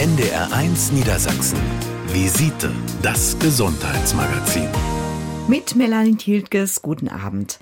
NDR1 0.00 0.94
Niedersachsen. 0.94 1.58
Visite, 2.06 2.72
das 3.02 3.38
Gesundheitsmagazin. 3.38 4.66
Mit 5.46 5.76
Melanie 5.76 6.16
Tiltges, 6.16 6.80
guten 6.80 7.10
Abend. 7.10 7.58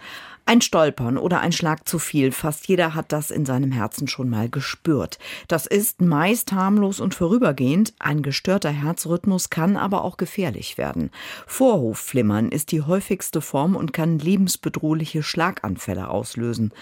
Ein 0.50 0.62
Stolpern 0.62 1.18
oder 1.18 1.40
ein 1.40 1.52
Schlag 1.52 1.86
zu 1.86 1.98
viel, 1.98 2.32
fast 2.32 2.68
jeder 2.68 2.94
hat 2.94 3.12
das 3.12 3.30
in 3.30 3.44
seinem 3.44 3.70
Herzen 3.70 4.08
schon 4.08 4.30
mal 4.30 4.48
gespürt. 4.48 5.18
Das 5.46 5.66
ist 5.66 6.00
meist 6.00 6.52
harmlos 6.52 7.00
und 7.00 7.14
vorübergehend, 7.14 7.92
ein 7.98 8.22
gestörter 8.22 8.70
Herzrhythmus 8.70 9.50
kann 9.50 9.76
aber 9.76 10.04
auch 10.04 10.16
gefährlich 10.16 10.78
werden. 10.78 11.10
Vorhofflimmern 11.46 12.48
ist 12.48 12.72
die 12.72 12.80
häufigste 12.80 13.42
Form 13.42 13.76
und 13.76 13.92
kann 13.92 14.18
lebensbedrohliche 14.18 15.22
Schlaganfälle 15.22 16.08
auslösen. 16.08 16.72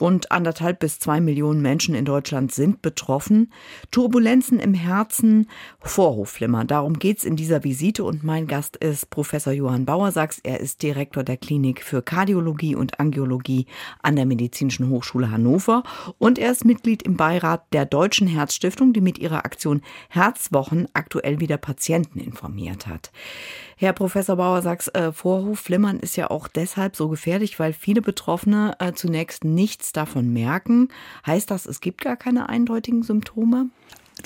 Rund 0.00 0.32
anderthalb 0.32 0.78
bis 0.78 0.98
zwei 0.98 1.20
Millionen 1.20 1.60
Menschen 1.60 1.94
in 1.94 2.06
Deutschland 2.06 2.52
sind 2.52 2.80
betroffen. 2.80 3.52
Turbulenzen 3.90 4.58
im 4.58 4.72
Herzen, 4.72 5.50
Vorhofflimmern, 5.80 6.68
darum 6.68 6.98
geht's 6.98 7.24
in 7.24 7.36
dieser 7.36 7.64
Visite 7.64 8.02
und 8.02 8.24
mein 8.24 8.46
Gast 8.46 8.78
ist 8.78 9.10
Professor 9.10 9.52
Johann 9.52 9.84
Bauersachs. 9.84 10.40
Er 10.42 10.60
ist 10.60 10.82
Direktor 10.82 11.22
der 11.22 11.36
Klinik 11.36 11.84
für 11.84 12.00
Kardiologie 12.00 12.74
und 12.74 12.98
Angiologie 13.10 13.66
an 14.02 14.14
der 14.14 14.24
Medizinischen 14.24 14.88
Hochschule 14.88 15.30
Hannover 15.30 15.82
und 16.18 16.38
er 16.38 16.52
ist 16.52 16.64
Mitglied 16.64 17.02
im 17.02 17.16
Beirat 17.16 17.64
der 17.72 17.84
Deutschen 17.84 18.28
Herzstiftung, 18.28 18.92
die 18.92 19.00
mit 19.00 19.18
ihrer 19.18 19.44
Aktion 19.44 19.82
Herzwochen 20.08 20.86
aktuell 20.94 21.40
wieder 21.40 21.56
Patienten 21.56 22.20
informiert 22.20 22.86
hat. 22.86 23.10
Herr 23.76 23.92
Professor 23.92 24.36
Bauer 24.36 24.62
sagt, 24.62 24.94
äh, 24.94 25.10
Vorhofflimmern 25.10 25.98
ist 25.98 26.16
ja 26.16 26.30
auch 26.30 26.46
deshalb 26.46 26.94
so 26.94 27.08
gefährlich, 27.08 27.58
weil 27.58 27.72
viele 27.72 28.00
Betroffene 28.00 28.76
äh, 28.78 28.92
zunächst 28.92 29.42
nichts 29.42 29.92
davon 29.92 30.32
merken. 30.32 30.88
Heißt 31.26 31.50
das, 31.50 31.66
es 31.66 31.80
gibt 31.80 32.02
gar 32.02 32.16
keine 32.16 32.48
eindeutigen 32.48 33.02
Symptome? 33.02 33.70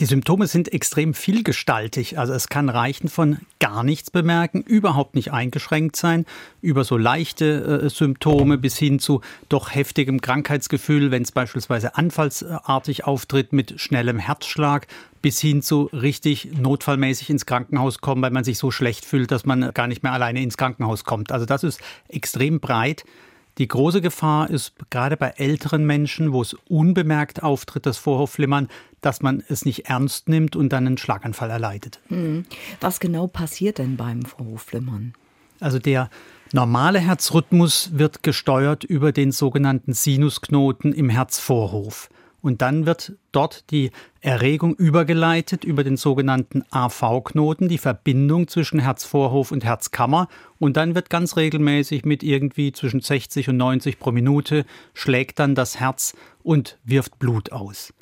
Die 0.00 0.06
Symptome 0.06 0.48
sind 0.48 0.72
extrem 0.72 1.14
vielgestaltig. 1.14 2.18
Also 2.18 2.32
es 2.32 2.48
kann 2.48 2.68
reichen 2.68 3.08
von 3.08 3.38
gar 3.60 3.84
nichts 3.84 4.10
bemerken, 4.10 4.62
überhaupt 4.62 5.14
nicht 5.14 5.32
eingeschränkt 5.32 5.95
sein, 5.95 6.26
über 6.60 6.82
so 6.82 6.96
leichte 6.96 7.82
äh, 7.84 7.90
Symptome 7.90 8.59
bis 8.59 8.76
hin 8.76 8.98
zu 8.98 9.20
doch 9.48 9.73
heftigem 9.73 10.20
Krankheitsgefühl, 10.20 11.12
wenn 11.12 11.23
es 11.23 11.30
beispielsweise 11.30 11.96
anfallsartig 11.96 13.04
auftritt 13.04 13.52
mit 13.52 13.80
schnellem 13.80 14.18
Herzschlag, 14.18 14.88
bis 15.23 15.40
hin 15.40 15.62
zu 15.62 15.84
richtig 15.92 16.51
notfallmäßig 16.56 17.30
ins 17.30 17.46
Krankenhaus 17.46 18.01
kommen, 18.01 18.23
weil 18.23 18.32
man 18.32 18.45
sich 18.45 18.58
so 18.58 18.73
schlecht 18.73 19.04
fühlt, 19.04 19.30
dass 19.30 19.46
man 19.46 19.73
gar 19.74 19.86
nicht 19.86 20.02
mehr 20.02 20.12
alleine 20.12 20.42
ins 20.42 20.56
Krankenhaus 20.56 21.04
kommt. 21.04 21.30
Also 21.30 21.46
das 21.46 21.62
ist 21.62 21.80
extrem 22.08 22.58
breit. 22.58 23.04
Die 23.58 23.68
große 23.68 24.01
Gefahr 24.01 24.51
ist 24.51 24.73
gerade 24.90 25.16
bei 25.16 25.29
älteren 25.36 25.86
Menschen, 25.86 26.32
wo 26.32 26.42
es 26.42 26.54
unbemerkt 26.68 27.45
auftritt, 27.45 27.86
das 27.86 27.98
Vorhofflimmern, 27.98 28.68
dass 29.05 29.23
man 29.23 29.43
es 29.49 29.65
nicht 29.65 29.87
ernst 29.87 30.29
nimmt 30.29 30.57
und 30.57 30.73
dann 30.73 30.87
einen 30.87 30.99
Schlaganfall 30.99 31.51
erleidet. 31.51 32.01
Hm. 32.09 32.45
Was 32.80 33.01
genau 33.01 33.27
passiert 33.27 33.79
denn 33.79 33.97
beim 33.97 34.23
Vorhofflimmern? 34.23 35.15
Also 35.60 35.79
der 35.79 36.10
normale 36.52 37.01
Herzrhythmus 37.01 37.91
wird 37.95 38.23
gesteuert 38.23 38.85
über 38.85 39.13
den 39.13 39.32
sogenannten 39.32 39.93
Sinusknoten 39.93 40.93
im 40.93 41.09
Herzvorhof. 41.09 42.09
Und 42.45 42.60
dann 42.60 42.85
wird 42.85 43.15
dort 43.32 43.71
die 43.71 43.91
Erregung 44.21 44.75
übergeleitet 44.75 45.65
über 45.65 45.82
den 45.82 45.97
sogenannten 45.97 46.63
AV-Knoten, 46.71 47.69
die 47.69 47.79
Verbindung 47.79 48.49
zwischen 48.49 48.80
Herzvorhof 48.80 49.51
und 49.51 49.65
Herzkammer. 49.65 50.29
Und 50.59 50.77
dann 50.77 50.95
wird 50.95 51.09
ganz 51.09 51.38
regelmäßig 51.38 52.05
mit 52.05 52.23
irgendwie 52.23 52.73
zwischen 52.73 53.01
60 53.01 53.49
und 53.49 53.57
90 53.57 53.99
pro 53.99 54.13
Minute 54.13 54.66
schlägt 54.93 55.38
dann 55.38 55.55
das 55.55 55.80
Herz 55.80 56.15
und 56.43 56.77
wirft 56.85 57.19
Blut 57.19 57.51
aus. 57.51 57.95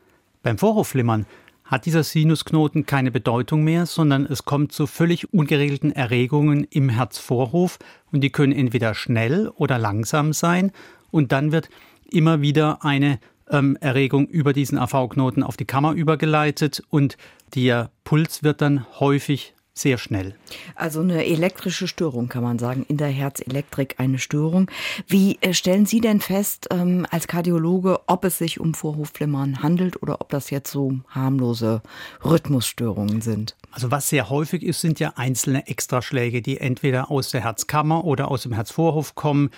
Beim 0.43 0.59
Vorhofflimmern 0.59 1.27
hat 1.65 1.87
dieser 1.87 2.03
Sinusknoten 2.03 2.85
keine 2.85 3.11
Bedeutung 3.11 3.65
mehr, 3.65 3.87
sondern 3.87 4.27
es 4.27 4.45
kommt 4.45 4.73
zu 4.73 4.87
völlig 4.87 5.33
ungeregelten 5.33 5.93
Erregungen 5.93 6.65
im 6.65 6.89
Herzvorhof 6.89 7.79
und 8.11 8.23
die 8.23 8.31
können 8.31 8.53
entweder 8.53 8.95
schnell 8.95 9.49
oder 9.49 9.79
langsam 9.79 10.33
sein 10.33 10.73
und 11.11 11.33
dann 11.33 11.53
wird 11.53 11.69
immer 12.11 12.43
wieder 12.43 12.85
eine 12.85 13.21
ähm, 13.49 13.79
Erregung 13.81 14.27
über 14.27 14.53
diesen 14.53 14.79
AV-Knoten 14.79 15.43
auf 15.43 15.57
die 15.57 15.65
Kammer 15.65 15.93
übergeleitet 15.93 16.83
und 16.91 17.17
der 17.55 17.91
Puls 18.05 18.43
wird 18.43 18.61
dann 18.61 18.85
häufig 18.99 19.55
sehr 19.75 19.97
schnell. 19.99 20.35
Also 20.75 21.01
eine 21.01 21.25
elektrische 21.25 21.89
Störung 21.89 22.29
kann 22.29 22.43
man 22.43 22.59
sagen, 22.59 22.85
in 22.89 22.99
der 22.99 23.09
Herzelektrik 23.09 23.95
eine 23.99 24.19
Störung. 24.19 24.71
Wie 25.07 25.39
äh, 25.41 25.55
stellen 25.55 25.87
Sie 25.87 26.01
denn 26.01 26.21
fest 26.21 26.69
ähm, 26.71 27.07
als 27.11 27.27
Kardiologe, 27.27 28.01
ob 28.07 28.25
es 28.25 28.39
sich 28.39 28.61
um 28.61 28.75
Vorhofflimmern 28.75 29.63
handelt 29.63 30.03
oder 30.03 30.21
ob 30.21 30.29
das 30.29 30.51
jetzt 30.51 30.71
so 30.71 31.01
harmlose 31.09 31.83
Rhythmusstörungen 32.25 33.23
sind? 33.23 33.57
Also 33.71 33.91
was 33.91 34.09
sehr 34.11 34.29
häufig 34.29 34.63
ist, 34.63 34.83
sind 34.83 35.01
ja 35.01 35.15
einzelne 35.17 35.67
Extraschläge, 35.67 36.43
die 36.43 36.59
entweder 36.59 37.11
aus 37.11 37.31
der 37.31 37.43
Herzkammer 37.43 38.05
oder 38.05 38.31
aus 38.31 38.43
dem 38.43 38.53
Herzvorhof 38.53 39.15
kommen, 39.15 39.51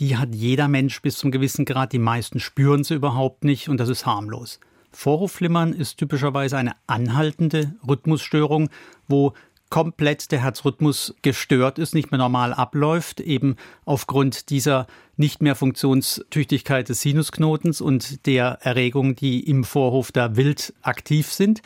die 0.00 0.16
hat 0.16 0.34
jeder 0.34 0.66
Mensch 0.66 1.00
bis 1.02 1.18
zum 1.18 1.30
gewissen 1.30 1.64
Grad. 1.64 1.92
Die 1.92 1.98
meisten 1.98 2.40
spüren 2.40 2.82
sie 2.84 2.94
überhaupt 2.94 3.44
nicht 3.44 3.68
und 3.68 3.78
das 3.78 3.88
ist 3.88 4.06
harmlos. 4.06 4.58
Vorhofflimmern 4.92 5.72
ist 5.72 5.98
typischerweise 5.98 6.56
eine 6.56 6.72
anhaltende 6.86 7.74
Rhythmusstörung, 7.86 8.70
wo 9.06 9.34
komplett 9.70 10.32
der 10.32 10.42
Herzrhythmus 10.42 11.14
gestört 11.22 11.78
ist, 11.78 11.94
nicht 11.94 12.10
mehr 12.10 12.18
normal 12.18 12.52
abläuft, 12.52 13.20
eben 13.20 13.56
aufgrund 13.84 14.50
dieser 14.50 14.86
nicht 15.16 15.40
mehr 15.42 15.54
Funktionstüchtigkeit 15.54 16.88
des 16.88 17.00
Sinusknotens 17.00 17.80
und 17.80 18.26
der 18.26 18.58
Erregungen, 18.62 19.14
die 19.14 19.40
im 19.40 19.64
Vorhof 19.64 20.12
da 20.12 20.36
wild 20.36 20.74
aktiv 20.82 21.32
sind. 21.32 21.62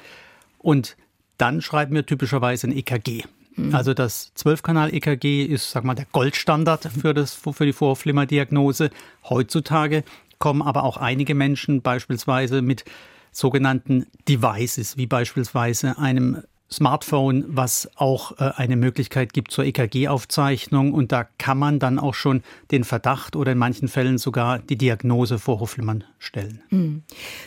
Und 0.58 0.96
dann 1.38 1.62
schreiben 1.62 1.94
wir 1.94 2.06
typischerweise 2.06 2.68
ein 2.68 2.76
EKG. 2.76 3.24
Mhm. 3.56 3.74
Also 3.74 3.94
das 3.94 4.32
12-Kanal-EKG 4.36 5.44
ist, 5.44 5.70
sag 5.70 5.84
mal, 5.84 5.94
der 5.94 6.06
Goldstandard 6.12 6.84
für, 7.00 7.14
das, 7.14 7.34
für 7.34 7.66
die 7.66 7.72
Vorhofflimmer-Diagnose. 7.72 8.90
Heutzutage 9.28 10.04
kommen 10.38 10.62
aber 10.62 10.82
auch 10.82 10.96
einige 10.96 11.34
Menschen 11.34 11.80
beispielsweise 11.80 12.60
mit 12.60 12.84
sogenannten 13.32 14.06
Devices, 14.28 14.96
wie 14.96 15.06
beispielsweise 15.06 15.98
einem 15.98 16.42
Smartphone, 16.70 17.44
was 17.48 17.88
auch 17.96 18.38
äh, 18.38 18.50
eine 18.56 18.76
Möglichkeit 18.76 19.32
gibt 19.32 19.50
zur 19.50 19.64
EKG-Aufzeichnung. 19.64 20.92
Und 20.92 21.12
da 21.12 21.24
kann 21.38 21.58
man 21.58 21.78
dann 21.78 21.98
auch 21.98 22.14
schon 22.14 22.42
den 22.70 22.84
Verdacht 22.84 23.36
oder 23.36 23.52
in 23.52 23.58
manchen 23.58 23.88
Fällen 23.88 24.18
sogar 24.18 24.58
die 24.58 24.76
Diagnose 24.76 25.38
vor 25.38 25.60
Hofflimmern 25.60 26.04
stellen. 26.18 26.62
Mhm. 26.70 27.02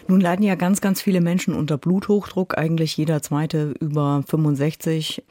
Nun 0.08 0.22
leiden 0.22 0.44
ja 0.44 0.56
ganz, 0.56 0.82
ganz 0.82 1.02
viele 1.02 1.22
Menschen 1.22 1.54
unter 1.54 1.78
Bluthochdruck, 1.78 2.58
eigentlich 2.58 2.96
jeder 2.96 3.22
zweite 3.22 3.74
über 3.80 4.24
65. 4.28 5.24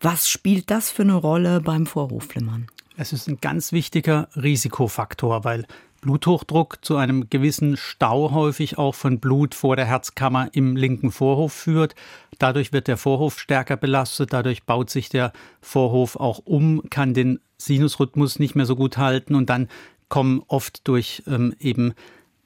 Was 0.00 0.28
spielt 0.28 0.70
das 0.70 0.90
für 0.90 1.02
eine 1.02 1.14
Rolle 1.14 1.60
beim 1.60 1.86
Vorhofflimmern? 1.86 2.68
Es 2.96 3.12
ist 3.12 3.28
ein 3.28 3.38
ganz 3.40 3.72
wichtiger 3.72 4.28
Risikofaktor, 4.36 5.44
weil 5.44 5.66
Bluthochdruck 6.02 6.84
zu 6.84 6.96
einem 6.96 7.30
gewissen 7.30 7.76
Stau 7.76 8.32
häufig 8.32 8.76
auch 8.76 8.94
von 8.94 9.20
Blut 9.20 9.54
vor 9.54 9.76
der 9.76 9.86
Herzkammer 9.86 10.50
im 10.52 10.76
linken 10.76 11.12
Vorhof 11.12 11.52
führt. 11.52 11.94
Dadurch 12.38 12.72
wird 12.72 12.88
der 12.88 12.96
Vorhof 12.96 13.38
stärker 13.38 13.76
belastet, 13.76 14.32
dadurch 14.32 14.64
baut 14.64 14.90
sich 14.90 15.08
der 15.08 15.32
Vorhof 15.60 16.16
auch 16.16 16.40
um, 16.44 16.82
kann 16.90 17.14
den 17.14 17.38
Sinusrhythmus 17.56 18.40
nicht 18.40 18.56
mehr 18.56 18.66
so 18.66 18.76
gut 18.76 18.98
halten 18.98 19.36
und 19.36 19.48
dann 19.48 19.68
kommen 20.08 20.42
oft 20.48 20.86
durch 20.88 21.22
ähm, 21.26 21.54
eben 21.60 21.94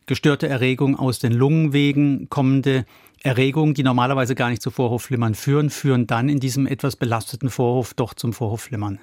gestörte 0.04 0.48
Erregung 0.48 0.96
aus 0.96 1.18
den 1.18 1.32
Lungenwegen 1.32 2.28
kommende 2.28 2.84
Erregungen, 3.22 3.74
die 3.74 3.82
normalerweise 3.82 4.34
gar 4.34 4.50
nicht 4.50 4.62
zu 4.62 4.70
Vorhofflimmern 4.70 5.34
führen, 5.34 5.70
führen 5.70 6.06
dann 6.06 6.28
in 6.28 6.38
diesem 6.38 6.66
etwas 6.66 6.96
belasteten 6.96 7.50
Vorhof 7.50 7.94
doch 7.94 8.14
zum 8.14 8.32
Vorhofflimmern. 8.32 8.98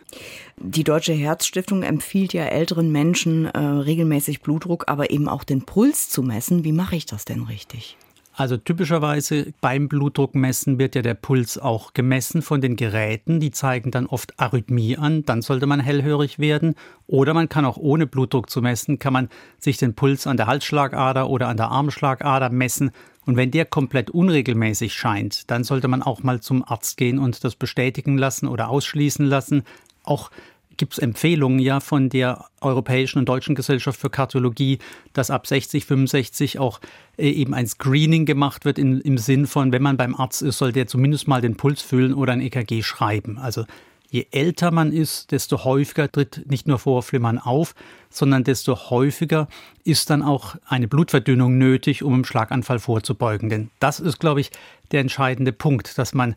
Die 0.57 0.83
Deutsche 0.83 1.13
Herzstiftung 1.13 1.83
empfiehlt 1.83 2.33
ja 2.33 2.45
älteren 2.45 2.91
Menschen 2.91 3.45
äh, 3.45 3.59
regelmäßig 3.59 4.41
Blutdruck, 4.41 4.85
aber 4.87 5.11
eben 5.11 5.27
auch 5.27 5.43
den 5.43 5.63
Puls 5.63 6.09
zu 6.09 6.23
messen. 6.23 6.63
Wie 6.63 6.71
mache 6.71 6.95
ich 6.95 7.05
das 7.05 7.25
denn 7.25 7.43
richtig? 7.43 7.97
Also 8.35 8.57
typischerweise 8.57 9.53
beim 9.61 9.87
Blutdruckmessen 9.87 10.79
wird 10.79 10.95
ja 10.95 11.03
der 11.03 11.13
Puls 11.13 11.59
auch 11.59 11.93
gemessen 11.93 12.41
von 12.41 12.61
den 12.61 12.75
Geräten. 12.75 13.39
Die 13.39 13.51
zeigen 13.51 13.91
dann 13.91 14.07
oft 14.07 14.39
Arrhythmie 14.39 14.97
an. 14.97 15.23
Dann 15.23 15.43
sollte 15.43 15.67
man 15.67 15.79
hellhörig 15.79 16.39
werden. 16.39 16.73
Oder 17.05 17.35
man 17.35 17.47
kann 17.47 17.63
auch 17.63 17.77
ohne 17.77 18.07
Blutdruck 18.07 18.49
zu 18.49 18.61
messen, 18.61 18.97
kann 18.97 19.13
man 19.13 19.29
sich 19.59 19.77
den 19.77 19.93
Puls 19.93 20.25
an 20.25 20.37
der 20.37 20.47
Halsschlagader 20.47 21.29
oder 21.29 21.47
an 21.47 21.57
der 21.57 21.69
Armschlagader 21.69 22.49
messen. 22.49 22.91
Und 23.25 23.37
wenn 23.37 23.51
der 23.51 23.65
komplett 23.65 24.09
unregelmäßig 24.09 24.93
scheint, 24.93 25.51
dann 25.51 25.63
sollte 25.63 25.87
man 25.87 26.01
auch 26.01 26.23
mal 26.23 26.41
zum 26.41 26.63
Arzt 26.67 26.97
gehen 26.97 27.19
und 27.19 27.43
das 27.43 27.55
bestätigen 27.55 28.17
lassen 28.17 28.47
oder 28.47 28.69
ausschließen 28.69 29.25
lassen. 29.25 29.63
Auch 30.03 30.31
gibt 30.77 30.93
es 30.93 30.99
Empfehlungen 30.99 31.59
ja 31.59 31.79
von 31.79 32.09
der 32.09 32.45
Europäischen 32.61 33.19
und 33.19 33.29
Deutschen 33.29 33.55
Gesellschaft 33.55 33.99
für 33.99 34.09
Kardiologie, 34.09 34.79
dass 35.13 35.29
ab 35.29 35.47
60, 35.47 35.85
65 35.85 36.59
auch 36.59 36.79
äh, 37.17 37.29
eben 37.29 37.53
ein 37.53 37.67
Screening 37.67 38.25
gemacht 38.25 38.65
wird 38.65 38.77
in, 38.77 39.01
im 39.01 39.17
Sinn 39.17 39.47
von, 39.47 39.71
wenn 39.71 39.81
man 39.81 39.97
beim 39.97 40.15
Arzt 40.15 40.41
ist, 40.41 40.57
soll 40.57 40.71
der 40.71 40.87
zumindest 40.87 41.27
mal 41.27 41.41
den 41.41 41.55
Puls 41.55 41.81
fühlen 41.81 42.13
oder 42.13 42.33
ein 42.33 42.41
EKG 42.41 42.81
schreiben. 42.81 43.37
Also 43.37 43.65
je 44.09 44.27
älter 44.31 44.71
man 44.71 44.91
ist, 44.91 45.31
desto 45.31 45.63
häufiger 45.63 46.11
tritt 46.11 46.43
nicht 46.47 46.67
nur 46.67 46.77
Vorhofflimmern 46.77 47.39
auf, 47.39 47.73
sondern 48.11 48.43
desto 48.43 48.91
häufiger 48.91 49.47
ist 49.83 50.11
dann 50.11 50.21
auch 50.21 50.55
eine 50.67 50.87
Blutverdünnung 50.87 51.57
nötig, 51.57 52.03
um 52.03 52.13
einem 52.13 52.25
Schlaganfall 52.25 52.77
vorzubeugen. 52.77 53.49
Denn 53.49 53.71
das 53.79 53.99
ist, 53.99 54.19
glaube 54.19 54.41
ich, 54.41 54.51
der 54.91 55.01
entscheidende 55.01 55.51
Punkt, 55.51 55.97
dass 55.97 56.13
man 56.13 56.35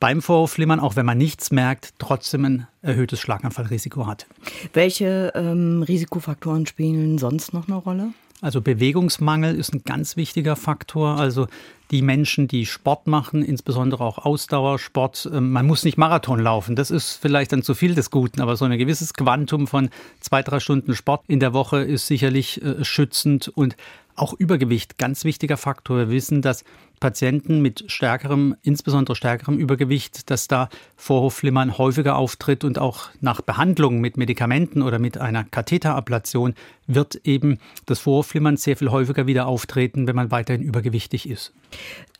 beim 0.00 0.22
Vorhofflimmern, 0.22 0.80
auch 0.80 0.96
wenn 0.96 1.06
man 1.06 1.18
nichts 1.18 1.50
merkt, 1.50 1.94
trotzdem 1.98 2.44
ein 2.44 2.66
erhöhtes 2.82 3.20
Schlaganfallrisiko 3.20 4.06
hat. 4.06 4.26
Welche 4.72 5.32
ähm, 5.34 5.82
Risikofaktoren 5.82 6.66
spielen 6.66 7.18
sonst 7.18 7.52
noch 7.52 7.68
eine 7.68 7.76
Rolle? 7.76 8.12
Also 8.40 8.60
Bewegungsmangel 8.60 9.56
ist 9.56 9.74
ein 9.74 9.82
ganz 9.84 10.16
wichtiger 10.16 10.54
Faktor. 10.54 11.16
Also 11.18 11.48
die 11.90 12.02
Menschen, 12.02 12.46
die 12.46 12.66
Sport 12.66 13.06
machen, 13.08 13.42
insbesondere 13.42 14.04
auch 14.04 14.18
Ausdauersport, 14.18 15.28
ähm, 15.32 15.50
man 15.50 15.66
muss 15.66 15.84
nicht 15.84 15.98
Marathon 15.98 16.38
laufen. 16.38 16.76
Das 16.76 16.90
ist 16.90 17.14
vielleicht 17.14 17.52
dann 17.52 17.62
zu 17.62 17.74
viel 17.74 17.94
des 17.94 18.10
Guten, 18.10 18.40
aber 18.40 18.56
so 18.56 18.64
ein 18.64 18.78
gewisses 18.78 19.14
Quantum 19.14 19.66
von 19.66 19.90
zwei, 20.20 20.42
drei 20.42 20.60
Stunden 20.60 20.94
Sport 20.94 21.24
in 21.26 21.40
der 21.40 21.52
Woche 21.52 21.82
ist 21.82 22.06
sicherlich 22.06 22.62
äh, 22.62 22.84
schützend 22.84 23.48
und 23.48 23.76
auch 24.14 24.34
Übergewicht, 24.34 24.98
ganz 24.98 25.24
wichtiger 25.24 25.56
Faktor. 25.56 25.96
Wir 25.96 26.10
wissen, 26.10 26.42
dass 26.42 26.64
Patienten 26.98 27.60
mit 27.60 27.84
stärkerem, 27.90 28.56
insbesondere 28.62 29.16
stärkerem 29.16 29.58
Übergewicht, 29.58 30.30
dass 30.30 30.48
da 30.48 30.68
Vorhofflimmern 30.96 31.78
häufiger 31.78 32.16
auftritt 32.16 32.64
und 32.64 32.78
auch 32.78 33.08
nach 33.20 33.40
Behandlung 33.40 34.00
mit 34.00 34.16
Medikamenten 34.16 34.82
oder 34.82 34.98
mit 34.98 35.18
einer 35.18 35.44
Katheterablation 35.44 36.54
wird 36.86 37.16
eben 37.24 37.58
das 37.86 37.98
Vorhofflimmern 38.00 38.56
sehr 38.56 38.76
viel 38.76 38.90
häufiger 38.90 39.26
wieder 39.26 39.46
auftreten, 39.46 40.06
wenn 40.06 40.16
man 40.16 40.30
weiterhin 40.30 40.62
übergewichtig 40.62 41.28
ist. 41.28 41.52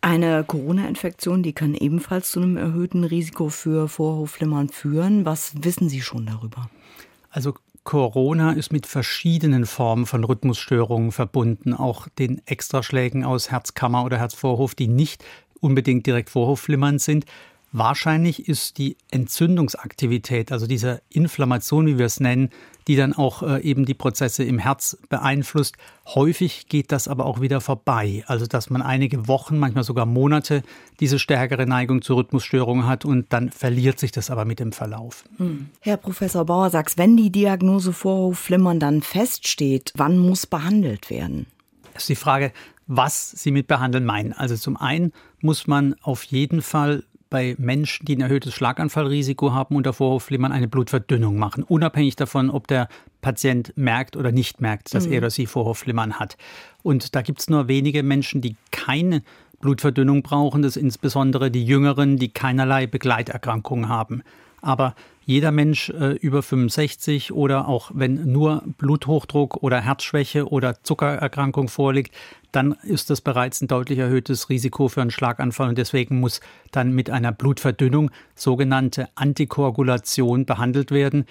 Eine 0.01 0.45
Corona-Infektion, 0.45 1.43
die 1.43 1.53
kann 1.53 1.75
ebenfalls 1.75 2.31
zu 2.31 2.41
einem 2.41 2.57
erhöhten 2.57 3.05
Risiko 3.05 3.49
für 3.49 3.89
Vorhofflimmern 3.89 4.69
führen. 4.69 5.25
Was 5.25 5.53
wissen 5.65 5.89
Sie 5.89 6.03
schon 6.03 6.27
darüber? 6.27 6.71
Also 7.31 7.55
Corona 7.89 8.53
ist 8.53 8.71
mit 8.71 8.87
verschiedenen 8.87 9.65
Formen 9.65 10.05
von 10.05 10.23
Rhythmusstörungen 10.23 11.11
verbunden, 11.11 11.73
auch 11.73 12.07
den 12.19 12.43
Extraschlägen 12.45 13.25
aus 13.25 13.51
Herzkammer 13.51 14.05
oder 14.05 14.19
Herzvorhof, 14.19 14.75
die 14.75 14.89
nicht 14.89 15.25
unbedingt 15.61 16.07
direkt 16.07 16.29
vorhofflimmernd 16.29 17.01
sind. 17.01 17.25
Wahrscheinlich 17.73 18.47
ist 18.47 18.77
die 18.77 18.99
Entzündungsaktivität, 19.11 20.53
also 20.53 20.67
diese 20.67 21.01
Inflammation, 21.09 21.87
wie 21.87 21.97
wir 21.97 22.05
es 22.05 22.21
nennen, 22.21 22.51
die 22.89 22.97
dann 22.97 23.13
auch 23.13 23.43
äh, 23.43 23.61
eben 23.61 23.85
die 23.85 23.95
Prozesse 23.95 24.43
im 24.43 24.59
Herz 24.59 24.97
beeinflusst. 25.11 25.77
Häufig 26.07 26.69
geht 26.69 26.91
das 26.91 27.07
aber 27.07 27.27
auch 27.27 27.41
wieder 27.41 27.61
vorbei. 27.61 28.25
Also 28.27 28.47
dass 28.47 28.71
man 28.71 28.83
einige 28.83 29.29
Wochen, 29.29 29.59
manchmal 29.59 29.85
sogar 29.85 30.07
Monate 30.07 30.63
diese 30.99 31.19
stärkere 31.19 31.67
Neigung 31.67 32.01
zu 32.01 32.15
Rhythmusstörungen 32.15 32.87
hat 32.87 33.05
und 33.05 33.33
dann 33.33 33.51
verliert 33.51 34.01
sich 34.01 34.11
das 34.11 34.31
aber 34.31 34.47
mit 34.47 34.59
dem 34.59 34.73
Verlauf. 34.73 35.25
Hm. 35.37 35.69
Herr 35.81 35.99
Professor 35.99 36.47
Bauer 36.47 36.71
sagt, 36.71 36.97
wenn 36.97 37.17
die 37.17 37.31
Diagnose 37.31 37.93
Vorhofflimmern 37.93 38.81
dann 38.81 39.03
feststeht, 39.03 39.93
wann 39.95 40.19
muss 40.19 40.47
behandelt 40.47 41.11
werden? 41.11 41.47
Das 41.93 42.05
ist 42.05 42.09
die 42.09 42.17
Frage, 42.17 42.53
was 42.87 43.31
Sie 43.33 43.51
mit 43.51 43.67
behandeln 43.67 44.07
meinen. 44.07 44.33
Also 44.33 44.57
zum 44.57 44.79
einen 44.79 45.13
muss 45.41 45.67
man 45.67 45.95
auf 46.01 46.25
jeden 46.25 46.63
Fall 46.63 47.05
bei 47.31 47.55
Menschen, 47.59 48.07
die 48.07 48.17
ein 48.17 48.21
erhöhtes 48.21 48.55
Schlaganfallrisiko 48.55 49.53
haben, 49.53 49.77
unter 49.77 49.93
Vorhofflimmern 49.93 50.53
eine 50.53 50.69
Blutverdünnung 50.69 51.37
machen, 51.37 51.63
unabhängig 51.63 52.17
davon, 52.17 52.51
ob 52.51 52.67
der 52.67 52.89
Patient 53.21 53.73
merkt 53.77 54.17
oder 54.17 54.33
nicht 54.33 54.61
merkt, 54.61 54.95
dass 54.95 55.07
mhm. 55.07 55.13
er 55.13 55.19
oder 55.19 55.31
sie 55.31 55.47
Vorhofflimmern 55.47 56.19
hat. 56.19 56.37
Und 56.83 57.15
da 57.15 57.23
gibt 57.23 57.41
es 57.41 57.51
nur 57.51 57.69
wenige 57.69 58.03
Menschen, 58.03 58.41
die 58.41 58.57
keine 58.71 59.23
Blutverdünnung 59.61 60.23
brauchen, 60.23 60.63
das 60.63 60.75
sind 60.75 60.85
insbesondere 60.85 61.51
die 61.51 61.65
Jüngeren, 61.65 62.17
die 62.17 62.29
keinerlei 62.29 62.87
Begleiterkrankungen 62.87 63.89
haben. 63.89 64.23
Aber 64.61 64.95
jeder 65.29 65.53
Mensch 65.53 65.91
äh, 65.91 66.13
über 66.13 66.43
65 66.43 67.33
oder 67.33 67.69
auch 67.69 67.91
wenn 67.93 68.33
nur 68.33 68.63
Bluthochdruck 68.79 69.63
oder 69.63 69.79
Herzschwäche 69.79 70.49
oder 70.49 70.83
Zuckererkrankung 70.83 71.69
vorliegt, 71.69 72.15
dann 72.51 72.73
ist 72.83 73.11
das 73.11 73.21
bereits 73.21 73.61
ein 73.61 73.69
deutlich 73.69 73.99
erhöhtes 73.99 74.49
Risiko 74.49 74.89
für 74.89 75.03
einen 75.03 75.11
Schlaganfall 75.11 75.69
und 75.69 75.77
deswegen 75.77 76.19
muss 76.19 76.41
dann 76.73 76.93
mit 76.93 77.11
einer 77.11 77.31
Blutverdünnung 77.31 78.11
sogenannte 78.35 79.11
Antikoagulation 79.17 80.47
behandelt 80.47 80.93
werden. 80.93 81.27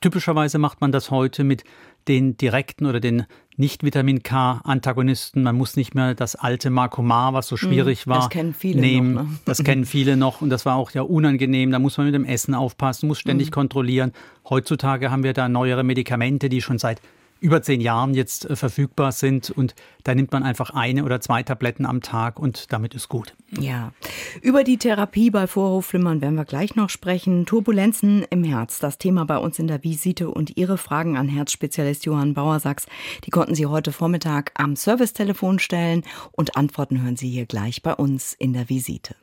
Typischerweise 0.00 0.58
macht 0.58 0.80
man 0.80 0.92
das 0.92 1.10
heute 1.10 1.42
mit 1.42 1.64
den 2.08 2.36
direkten 2.36 2.86
oder 2.86 3.00
den 3.00 3.26
nicht-Vitamin 3.56 4.22
K-Antagonisten. 4.22 5.42
Man 5.42 5.56
muss 5.56 5.76
nicht 5.76 5.94
mehr 5.94 6.14
das 6.14 6.34
alte 6.34 6.70
Marcomar, 6.70 7.34
was 7.34 7.46
so 7.46 7.56
hm, 7.56 7.68
schwierig 7.68 8.06
war, 8.06 8.16
das 8.16 8.28
kennen 8.30 8.54
viele 8.54 8.80
nehmen. 8.80 9.14
Noch, 9.14 9.22
ne? 9.24 9.38
Das 9.44 9.58
kennen 9.64 9.84
viele 9.84 10.16
noch 10.16 10.40
und 10.40 10.50
das 10.50 10.66
war 10.66 10.76
auch 10.76 10.90
ja 10.92 11.02
unangenehm. 11.02 11.70
Da 11.70 11.78
muss 11.78 11.98
man 11.98 12.06
mit 12.06 12.14
dem 12.14 12.24
Essen 12.24 12.54
aufpassen, 12.54 13.06
muss 13.06 13.20
ständig 13.20 13.48
mhm. 13.48 13.54
kontrollieren. 13.54 14.12
Heutzutage 14.48 15.10
haben 15.10 15.22
wir 15.22 15.34
da 15.34 15.48
neuere 15.48 15.84
Medikamente, 15.84 16.48
die 16.48 16.62
schon 16.62 16.78
seit 16.78 17.00
über 17.40 17.62
zehn 17.62 17.80
Jahren 17.80 18.14
jetzt 18.14 18.48
äh, 18.48 18.56
verfügbar 18.56 19.12
sind. 19.12 19.50
Und 19.50 19.74
da 20.04 20.14
nimmt 20.14 20.32
man 20.32 20.42
einfach 20.42 20.70
eine 20.70 21.04
oder 21.04 21.20
zwei 21.20 21.42
Tabletten 21.42 21.86
am 21.86 22.00
Tag 22.00 22.38
und 22.38 22.72
damit 22.72 22.94
ist 22.94 23.08
gut. 23.08 23.34
Ja, 23.58 23.92
über 24.42 24.64
die 24.64 24.76
Therapie 24.76 25.30
bei 25.30 25.46
Vorhofflimmern 25.46 26.20
werden 26.20 26.36
wir 26.36 26.44
gleich 26.44 26.76
noch 26.76 26.90
sprechen. 26.90 27.46
Turbulenzen 27.46 28.24
im 28.30 28.44
Herz, 28.44 28.78
das 28.78 28.98
Thema 28.98 29.24
bei 29.24 29.38
uns 29.38 29.58
in 29.58 29.66
der 29.66 29.82
Visite 29.82 30.30
und 30.30 30.56
Ihre 30.56 30.78
Fragen 30.78 31.16
an 31.16 31.28
Herzspezialist 31.28 32.06
Johann 32.06 32.34
Bauersachs, 32.34 32.86
die 33.24 33.30
konnten 33.30 33.54
Sie 33.54 33.66
heute 33.66 33.92
Vormittag 33.92 34.52
am 34.54 34.76
Servicetelefon 34.76 35.58
stellen 35.58 36.04
und 36.32 36.56
Antworten 36.56 37.02
hören 37.02 37.16
Sie 37.16 37.28
hier 37.28 37.46
gleich 37.46 37.82
bei 37.82 37.94
uns 37.94 38.34
in 38.34 38.52
der 38.52 38.68
Visite. 38.68 39.16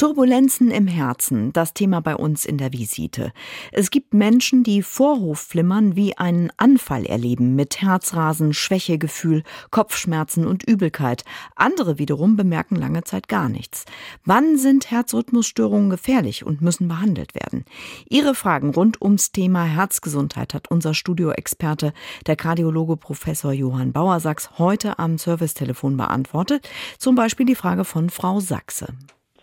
Turbulenzen 0.00 0.70
im 0.70 0.86
Herzen, 0.86 1.52
das 1.52 1.74
Thema 1.74 2.00
bei 2.00 2.16
uns 2.16 2.46
in 2.46 2.56
der 2.56 2.72
Visite. 2.72 3.34
Es 3.70 3.90
gibt 3.90 4.14
Menschen, 4.14 4.62
die 4.62 4.80
Vorhofflimmern 4.80 5.94
wie 5.94 6.16
einen 6.16 6.50
Anfall 6.56 7.04
erleben 7.04 7.54
mit 7.54 7.82
Herzrasen, 7.82 8.54
Schwächegefühl, 8.54 9.42
Kopfschmerzen 9.70 10.46
und 10.46 10.62
Übelkeit. 10.62 11.26
Andere 11.54 11.98
wiederum 11.98 12.34
bemerken 12.34 12.76
lange 12.76 13.04
Zeit 13.04 13.28
gar 13.28 13.50
nichts. 13.50 13.84
Wann 14.24 14.56
sind 14.56 14.90
Herzrhythmusstörungen 14.90 15.90
gefährlich 15.90 16.46
und 16.46 16.62
müssen 16.62 16.88
behandelt 16.88 17.34
werden? 17.34 17.66
Ihre 18.08 18.34
Fragen 18.34 18.70
rund 18.70 19.02
ums 19.02 19.32
Thema 19.32 19.64
Herzgesundheit 19.64 20.54
hat 20.54 20.70
unser 20.70 20.94
Studioexperte, 20.94 21.92
der 22.26 22.36
Kardiologe 22.36 22.96
Professor 22.96 23.52
Johann 23.52 23.92
Bauersachs, 23.92 24.52
heute 24.56 24.98
am 24.98 25.18
Servicetelefon 25.18 25.98
beantwortet. 25.98 26.66
Zum 26.96 27.16
Beispiel 27.16 27.44
die 27.44 27.54
Frage 27.54 27.84
von 27.84 28.08
Frau 28.08 28.40
Sachse. 28.40 28.94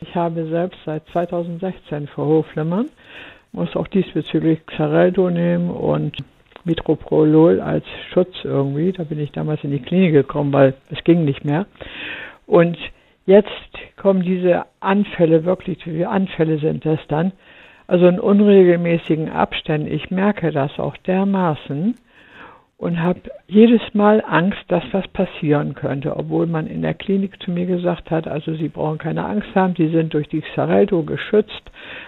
Ich 0.01 0.15
habe 0.15 0.47
selbst 0.47 0.79
seit 0.85 1.07
2016 1.07 2.07
Vorhofflimmern, 2.07 2.87
muss 3.51 3.75
auch 3.75 3.87
diesbezüglich 3.87 4.65
Xarelto 4.65 5.29
nehmen 5.29 5.71
und 5.71 6.17
Mitroprolol 6.65 7.59
als 7.61 7.85
Schutz 8.11 8.35
irgendwie. 8.43 8.91
Da 8.91 9.03
bin 9.03 9.19
ich 9.19 9.31
damals 9.31 9.63
in 9.63 9.71
die 9.71 9.81
Klinik 9.81 10.13
gekommen, 10.13 10.53
weil 10.53 10.75
es 10.91 11.03
ging 11.03 11.25
nicht 11.25 11.45
mehr. 11.45 11.65
Und 12.45 12.77
jetzt 13.25 13.49
kommen 13.95 14.21
diese 14.21 14.65
Anfälle 14.79 15.45
wirklich, 15.45 15.79
wie 15.87 16.05
Anfälle 16.05 16.59
sind 16.59 16.85
das 16.85 16.99
dann? 17.07 17.31
Also 17.87 18.07
in 18.07 18.19
unregelmäßigen 18.19 19.29
Abständen. 19.29 19.91
Ich 19.91 20.11
merke 20.11 20.51
das 20.51 20.77
auch 20.77 20.97
dermaßen 20.97 21.95
und 22.77 23.01
habe 23.01 23.21
jedes 23.47 23.81
Mal 23.93 24.23
Angst, 24.27 24.63
dass 24.67 24.83
was 24.91 25.07
passieren 25.07 25.73
könnte, 25.73 26.15
obwohl 26.15 26.45
man 26.45 26.67
in 26.67 26.83
der 26.83 26.93
Klinik 26.93 27.41
zu 27.43 27.51
mir 27.51 27.65
gesagt 27.65 28.11
hat, 28.11 28.27
also 28.27 28.53
Sie 28.55 28.69
brauchen 28.69 28.99
keine 28.99 29.25
Angst 29.25 29.49
haben, 29.55 29.73
Sie 29.75 29.89
sind 29.89 30.13
durch 30.13 30.29
die 30.29 30.41
Xarelto 30.41 31.03
geschützt, 31.03 31.63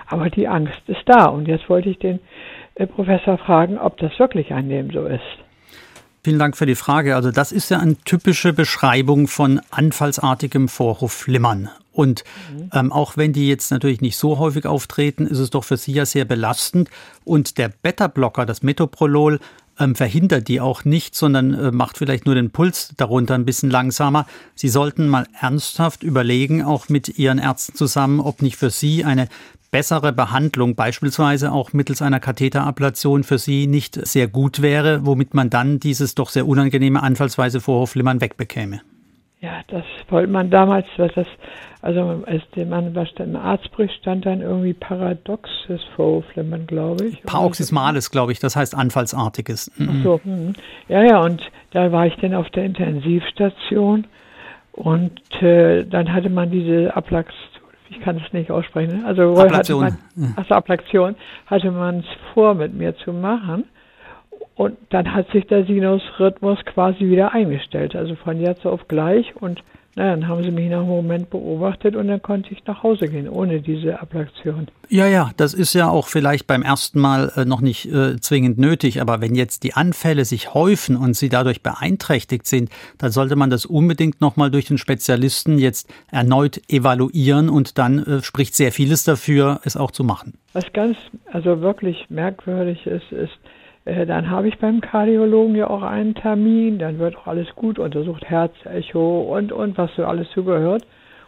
aber 0.07 0.29
die 0.29 0.47
Angst 0.47 0.81
ist 0.87 1.01
da. 1.05 1.25
Und 1.25 1.47
jetzt 1.47 1.69
wollte 1.69 1.89
ich 1.89 1.97
den 1.97 2.19
äh, 2.75 2.85
Professor 2.85 3.37
fragen, 3.39 3.79
ob 3.79 3.97
das 3.97 4.17
wirklich 4.19 4.53
an 4.53 4.69
dem 4.69 4.91
so 4.91 5.05
ist. 5.05 5.21
Vielen 6.23 6.37
Dank 6.37 6.57
für 6.57 6.65
die 6.65 6.75
Frage. 6.75 7.15
Also 7.15 7.31
das 7.31 7.51
ist 7.51 7.69
ja 7.69 7.79
eine 7.79 7.95
typische 8.03 8.53
Beschreibung 8.53 9.27
von 9.27 9.61
anfallsartigem 9.71 10.67
Vorhofflimmern. 10.67 11.69
Und 11.93 12.23
mhm. 12.53 12.69
ähm, 12.73 12.91
auch 12.91 13.17
wenn 13.17 13.33
die 13.33 13.47
jetzt 13.47 13.71
natürlich 13.71 14.01
nicht 14.01 14.17
so 14.17 14.37
häufig 14.37 14.65
auftreten, 14.65 15.25
ist 15.25 15.39
es 15.39 15.49
doch 15.49 15.63
für 15.63 15.77
Sie 15.77 15.93
ja 15.93 16.05
sehr 16.05 16.25
belastend. 16.25 16.89
Und 17.23 17.57
der 17.57 17.69
Beta-Blocker, 17.69 18.45
das 18.45 18.61
Metoprolol, 18.63 19.39
ähm, 19.79 19.95
verhindert 19.95 20.47
die 20.47 20.61
auch 20.61 20.85
nicht, 20.85 21.15
sondern 21.15 21.53
äh, 21.53 21.71
macht 21.71 21.97
vielleicht 21.97 22.25
nur 22.25 22.35
den 22.35 22.51
Puls 22.51 22.93
darunter 22.97 23.35
ein 23.35 23.45
bisschen 23.45 23.69
langsamer. 23.69 24.27
Sie 24.55 24.69
sollten 24.69 25.07
mal 25.07 25.27
ernsthaft 25.39 26.03
überlegen, 26.03 26.63
auch 26.63 26.89
mit 26.89 27.17
Ihren 27.17 27.39
Ärzten 27.39 27.75
zusammen, 27.75 28.19
ob 28.19 28.41
nicht 28.41 28.57
für 28.57 28.69
Sie 28.69 29.05
eine 29.05 29.27
bessere 29.71 30.13
Behandlung, 30.13 30.75
beispielsweise 30.75 31.51
auch 31.51 31.73
mittels 31.73 32.01
einer 32.01 32.19
Katheterablation, 32.19 33.23
für 33.23 33.37
Sie 33.37 33.67
nicht 33.67 34.05
sehr 34.05 34.27
gut 34.27 34.61
wäre, 34.61 35.05
womit 35.05 35.33
man 35.33 35.49
dann 35.49 35.79
dieses 35.79 36.15
doch 36.15 36.29
sehr 36.29 36.47
unangenehme 36.47 37.01
Anfallsweise 37.01 37.61
Vorhofflimmern 37.61 38.21
wegbekäme. 38.21 38.81
Ja, 39.41 39.61
das 39.67 39.85
wollte 40.09 40.29
man 40.29 40.49
damals, 40.49 40.85
was 40.97 41.13
das, 41.13 41.27
also 41.81 42.23
als 42.25 42.43
der 42.55 42.65
Mann 42.65 42.93
was 42.93 43.07
im 43.19 43.37
Arztbericht 43.37 43.95
stand 44.01 44.25
dann 44.25 44.41
irgendwie 44.41 44.73
paradoxes 44.73 45.81
Vorhofflimmern, 45.95 46.67
glaube 46.67 47.05
ich. 47.05 47.23
Paroxysmales, 47.23 48.11
glaube 48.11 48.33
ich, 48.33 48.39
das 48.39 48.57
heißt 48.57 48.75
anfallsartiges. 48.75 49.71
Mhm. 49.77 49.89
Ach 49.89 50.03
so, 50.03 50.21
mh. 50.25 50.53
ja, 50.89 51.03
ja, 51.03 51.21
und 51.21 51.41
da 51.71 51.89
war 51.93 52.05
ich 52.05 52.15
dann 52.17 52.33
auf 52.33 52.49
der 52.49 52.65
Intensivstation 52.65 54.07
und 54.73 55.21
äh, 55.41 55.85
dann 55.85 56.11
hatte 56.11 56.29
man 56.29 56.51
diese 56.51 56.93
Ablachs, 56.93 57.33
ich 57.89 58.01
kann 58.01 58.17
es 58.17 58.33
nicht 58.33 58.51
aussprechen, 58.51 59.05
also 59.05 59.37
Ablation. 59.37 59.85
Hatte 59.85 59.99
man, 60.15 60.33
also 60.35 60.53
Ablaktion 60.53 61.15
hatte 61.45 61.71
man 61.71 61.99
es 61.99 62.05
vor, 62.33 62.55
mit 62.55 62.73
mir 62.73 62.93
zu 62.97 63.13
machen. 63.13 63.63
Und 64.59 64.77
dann 64.89 65.13
hat 65.13 65.31
sich 65.31 65.47
der 65.47 65.63
Sinusrhythmus 65.63 66.59
quasi 66.65 67.09
wieder 67.09 67.31
eingestellt, 67.31 67.95
also 67.95 68.15
von 68.15 68.41
jetzt 68.41 68.65
auf 68.65 68.89
gleich. 68.89 69.33
Und 69.37 69.63
naja, 69.95 70.11
dann 70.11 70.27
haben 70.27 70.43
sie 70.43 70.51
mich 70.51 70.69
nach 70.69 70.79
einem 70.79 70.89
Moment 70.89 71.29
beobachtet 71.29 71.95
und 71.95 72.09
dann 72.09 72.21
konnte 72.21 72.51
ich 72.51 72.65
nach 72.65 72.83
Hause 72.83 73.07
gehen, 73.07 73.29
ohne 73.29 73.61
diese 73.61 74.01
Ablaktion. 74.01 74.67
Ja, 74.89 75.07
ja, 75.07 75.31
das 75.37 75.53
ist 75.53 75.73
ja 75.75 75.87
auch 75.87 76.07
vielleicht 76.07 76.45
beim 76.45 76.61
ersten 76.61 76.99
Mal 76.99 77.31
äh, 77.37 77.45
noch 77.45 77.61
nicht 77.61 77.85
äh, 77.85 78.19
zwingend 78.19 78.57
nötig, 78.57 78.99
aber 78.99 79.21
wenn 79.21 79.33
jetzt 79.33 79.63
die 79.63 79.75
Anfälle 79.75 80.25
sich 80.25 80.53
häufen 80.53 80.97
und 80.97 81.15
sie 81.15 81.29
dadurch 81.29 81.63
beeinträchtigt 81.63 82.45
sind, 82.45 82.69
dann 82.97 83.11
sollte 83.11 83.37
man 83.37 83.49
das 83.49 83.65
unbedingt 83.65 84.19
nochmal 84.19 84.51
durch 84.51 84.65
den 84.65 84.77
Spezialisten 84.77 85.57
jetzt 85.57 85.89
erneut 86.11 86.59
evaluieren 86.67 87.47
und 87.47 87.77
dann 87.77 87.99
äh, 87.99 88.21
spricht 88.23 88.55
sehr 88.55 88.73
vieles 88.73 89.05
dafür, 89.05 89.61
es 89.63 89.77
auch 89.77 89.91
zu 89.91 90.03
machen. 90.03 90.33
Was 90.51 90.65
ganz, 90.73 90.97
also 91.31 91.61
wirklich 91.61 92.09
merkwürdig 92.09 92.85
ist, 92.85 93.09
ist, 93.13 93.39
äh, 93.89 94.05
dann 94.05 94.29
habe 94.29 94.47
ich 94.47 94.59
beim 94.59 94.81
Kardiologen 94.81 95.55
ja 95.55 95.69
auch 95.69 95.81
einen 95.81 96.13
Termin, 96.13 96.77
dann 96.79 96.99
wird 96.99 97.17
auch 97.17 97.27
alles 97.27 97.47
gut 97.55 97.79
untersucht, 97.79 98.29
Herzecho 98.29 99.21
und, 99.21 99.51
und 99.51 99.77
was 99.77 99.89
so 99.95 100.05
alles 100.05 100.29
zugehört. 100.31 100.83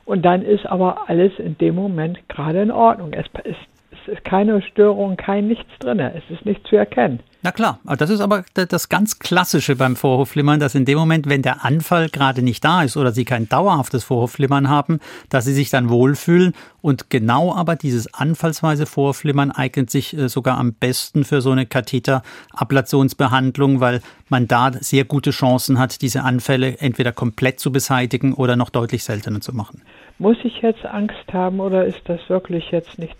Und 0.05 0.23
dann 0.23 0.41
ist 0.41 0.65
aber 0.65 1.09
alles 1.09 1.31
in 1.39 1.57
dem 1.57 1.75
Moment 1.75 2.27
gerade 2.27 2.61
in 2.61 2.71
Ordnung. 2.71 3.13
Es 3.13 3.25
ist, 3.43 3.59
ist 4.07 4.23
keine 4.23 4.61
Störung, 4.61 5.17
kein 5.17 5.47
nichts 5.47 5.71
drin. 5.79 5.99
Es 5.99 6.23
ist 6.29 6.45
nicht 6.45 6.65
zu 6.67 6.75
erkennen. 6.75 7.19
Na 7.43 7.51
klar, 7.51 7.79
das 7.97 8.11
ist 8.11 8.21
aber 8.21 8.45
das 8.53 8.87
ganz 8.87 9.17
Klassische 9.17 9.75
beim 9.75 9.95
Vorhofflimmern, 9.95 10.59
dass 10.59 10.75
in 10.75 10.85
dem 10.85 10.99
Moment, 10.99 11.27
wenn 11.27 11.41
der 11.41 11.65
Anfall 11.65 12.07
gerade 12.07 12.43
nicht 12.43 12.63
da 12.63 12.83
ist 12.83 12.97
oder 12.97 13.11
Sie 13.11 13.25
kein 13.25 13.49
dauerhaftes 13.49 14.03
Vorhofflimmern 14.03 14.69
haben, 14.69 14.99
dass 15.29 15.45
Sie 15.45 15.53
sich 15.53 15.71
dann 15.71 15.89
wohlfühlen. 15.89 16.53
Und 16.81 17.09
genau 17.09 17.55
aber 17.55 17.75
dieses 17.75 18.13
anfallsweise 18.13 18.85
Vorhofflimmern 18.85 19.49
eignet 19.49 19.89
sich 19.89 20.15
äh, 20.15 20.29
sogar 20.29 20.59
am 20.59 20.73
besten 20.73 21.23
für 21.23 21.41
so 21.41 21.49
eine 21.49 21.65
Katheterablationsbehandlung, 21.65 23.79
weil 23.79 24.01
man 24.29 24.47
da 24.47 24.71
sehr 24.73 25.05
gute 25.05 25.31
Chancen 25.31 25.79
hat, 25.79 26.03
diese 26.03 26.21
Anfälle 26.21 26.77
entweder 26.77 27.11
komplett 27.11 27.59
zu 27.59 27.71
beseitigen 27.71 28.33
oder 28.33 28.55
noch 28.55 28.69
deutlich 28.69 29.03
seltener 29.03 29.41
zu 29.41 29.55
machen. 29.55 29.81
Muss 30.19 30.37
ich 30.43 30.61
jetzt 30.61 30.85
Angst 30.85 31.33
haben 31.33 31.59
oder 31.59 31.85
ist 31.85 32.01
das 32.05 32.19
wirklich 32.29 32.69
jetzt 32.69 32.99
nichts 32.99 33.17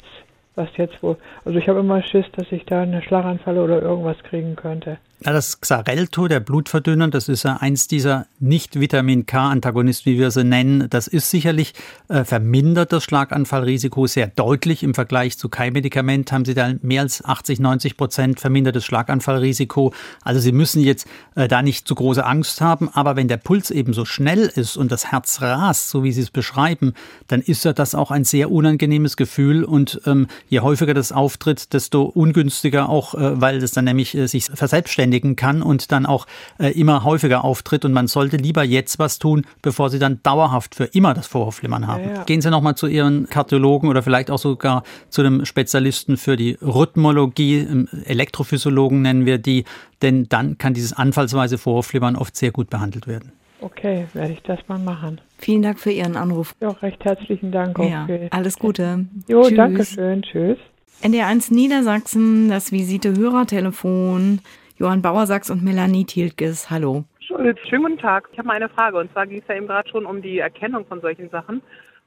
was 0.55 0.70
jetzt 0.77 1.01
wo. 1.01 1.17
Also 1.46 1.58
ich 1.58 1.67
habe 1.70 1.79
immer 1.79 2.01
Schiss, 2.03 2.25
dass 2.34 2.51
ich 2.51 2.65
da 2.65 2.81
eine 2.81 3.01
Schlaganfall 3.01 3.58
oder 3.58 3.81
irgendwas 3.81 4.22
kriegen 4.24 4.55
könnte. 4.55 4.98
Ja, 5.23 5.33
das 5.33 5.61
Xarelto, 5.61 6.27
der 6.27 6.39
Blutverdünner, 6.39 7.07
das 7.09 7.29
ist 7.29 7.43
ja 7.43 7.57
eins 7.57 7.87
dieser 7.87 8.25
Nicht-Vitamin-K-Antagonisten, 8.39 10.11
wie 10.11 10.17
wir 10.17 10.31
sie 10.31 10.43
nennen. 10.43 10.87
Das 10.89 11.07
ist 11.07 11.29
sicherlich 11.29 11.75
äh, 12.07 12.23
vermindert 12.23 12.91
das 12.91 13.03
Schlaganfallrisiko 13.03 14.07
sehr 14.07 14.25
deutlich. 14.25 14.81
Im 14.81 14.95
Vergleich 14.95 15.37
zu 15.37 15.47
kein 15.47 15.73
Medikament 15.73 16.31
haben 16.31 16.43
Sie 16.43 16.55
da 16.55 16.73
mehr 16.81 17.03
als 17.03 17.23
80, 17.23 17.59
90 17.59 17.97
Prozent 17.97 18.39
vermindertes 18.39 18.83
Schlaganfallrisiko. 18.83 19.93
Also 20.23 20.39
Sie 20.39 20.51
müssen 20.51 20.81
jetzt 20.81 21.07
äh, 21.35 21.47
da 21.47 21.61
nicht 21.61 21.87
zu 21.87 21.93
große 21.93 22.25
Angst 22.25 22.59
haben. 22.59 22.89
Aber 22.89 23.15
wenn 23.15 23.27
der 23.27 23.37
Puls 23.37 23.69
eben 23.69 23.93
so 23.93 24.05
schnell 24.05 24.51
ist 24.55 24.75
und 24.75 24.91
das 24.91 25.11
Herz 25.11 25.39
rast, 25.43 25.91
so 25.91 26.03
wie 26.03 26.13
Sie 26.13 26.21
es 26.21 26.31
beschreiben, 26.31 26.95
dann 27.27 27.41
ist 27.41 27.63
ja 27.63 27.73
das 27.73 27.93
auch 27.93 28.09
ein 28.09 28.23
sehr 28.23 28.49
unangenehmes 28.49 29.17
Gefühl. 29.17 29.65
Und 29.65 30.01
ähm, 30.07 30.25
je 30.49 30.61
häufiger 30.61 30.95
das 30.95 31.11
auftritt, 31.11 31.73
desto 31.73 32.05
ungünstiger 32.05 32.89
auch, 32.89 33.13
äh, 33.13 33.39
weil 33.39 33.59
das 33.59 33.69
dann 33.69 33.85
nämlich 33.85 34.15
äh, 34.15 34.27
sich 34.27 34.45
verselbstständigt 34.45 35.10
verselbstständigen 35.11 35.35
kann 35.35 35.61
und 35.61 35.91
dann 35.91 36.05
auch 36.05 36.25
äh, 36.59 36.71
immer 36.71 37.03
häufiger 37.03 37.43
auftritt. 37.43 37.85
Und 37.85 37.93
man 37.93 38.07
sollte 38.07 38.37
lieber 38.37 38.63
jetzt 38.63 38.99
was 38.99 39.19
tun, 39.19 39.45
bevor 39.61 39.89
Sie 39.89 39.99
dann 39.99 40.19
dauerhaft 40.23 40.75
für 40.75 40.85
immer 40.85 41.13
das 41.13 41.27
Vorhofflimmern 41.27 41.87
haben. 41.87 42.03
Ja, 42.03 42.13
ja. 42.15 42.23
Gehen 42.23 42.41
Sie 42.41 42.49
nochmal 42.49 42.75
zu 42.75 42.87
Ihren 42.87 43.27
Kardiologen 43.27 43.89
oder 43.89 44.01
vielleicht 44.01 44.31
auch 44.31 44.39
sogar 44.39 44.83
zu 45.09 45.21
einem 45.21 45.45
Spezialisten 45.45 46.17
für 46.17 46.35
die 46.35 46.57
Rhythmologie, 46.61 47.87
Elektrophysiologen 48.05 49.01
nennen 49.01 49.25
wir 49.25 49.37
die, 49.37 49.65
denn 50.01 50.27
dann 50.29 50.57
kann 50.57 50.73
dieses 50.73 50.93
anfallsweise 50.93 51.57
Vorhofflimmern 51.57 52.15
oft 52.15 52.35
sehr 52.35 52.51
gut 52.51 52.69
behandelt 52.69 53.07
werden. 53.07 53.31
Okay, 53.61 54.07
werde 54.13 54.33
ich 54.33 54.41
das 54.41 54.59
mal 54.67 54.79
machen. 54.79 55.21
Vielen 55.37 55.61
Dank 55.61 55.79
für 55.79 55.91
Ihren 55.91 56.15
Anruf. 56.15 56.55
Ja, 56.61 56.69
recht 56.69 57.03
herzlichen 57.05 57.51
Dank. 57.51 57.77
Ja, 57.77 58.07
alles 58.31 58.57
Gute. 58.57 59.05
Jo, 59.27 59.43
Tschüss. 59.43 59.55
danke 59.55 59.85
schön. 59.85 60.23
Tschüss. 60.23 60.57
NDR1 61.03 61.53
Niedersachsen, 61.53 62.49
das 62.49 62.71
Visite-Hörertelefon. 62.71 64.39
Johann 64.81 65.03
Bauersachs 65.03 65.51
und 65.51 65.63
Melanie 65.63 66.05
Thieltges. 66.05 66.71
Hallo. 66.71 67.03
Schulz, 67.19 67.59
schönen 67.69 67.83
guten 67.83 67.97
Tag. 68.00 68.27
Ich 68.31 68.39
habe 68.39 68.47
mal 68.47 68.55
eine 68.55 68.67
Frage. 68.67 68.97
Und 68.97 69.11
zwar 69.11 69.27
ging 69.27 69.38
es 69.38 69.47
ja 69.47 69.53
eben 69.53 69.67
gerade 69.67 69.88
schon 69.88 70.07
um 70.07 70.23
die 70.23 70.39
Erkennung 70.39 70.88
von 70.88 71.01
solchen 71.01 71.29
Sachen. 71.29 71.61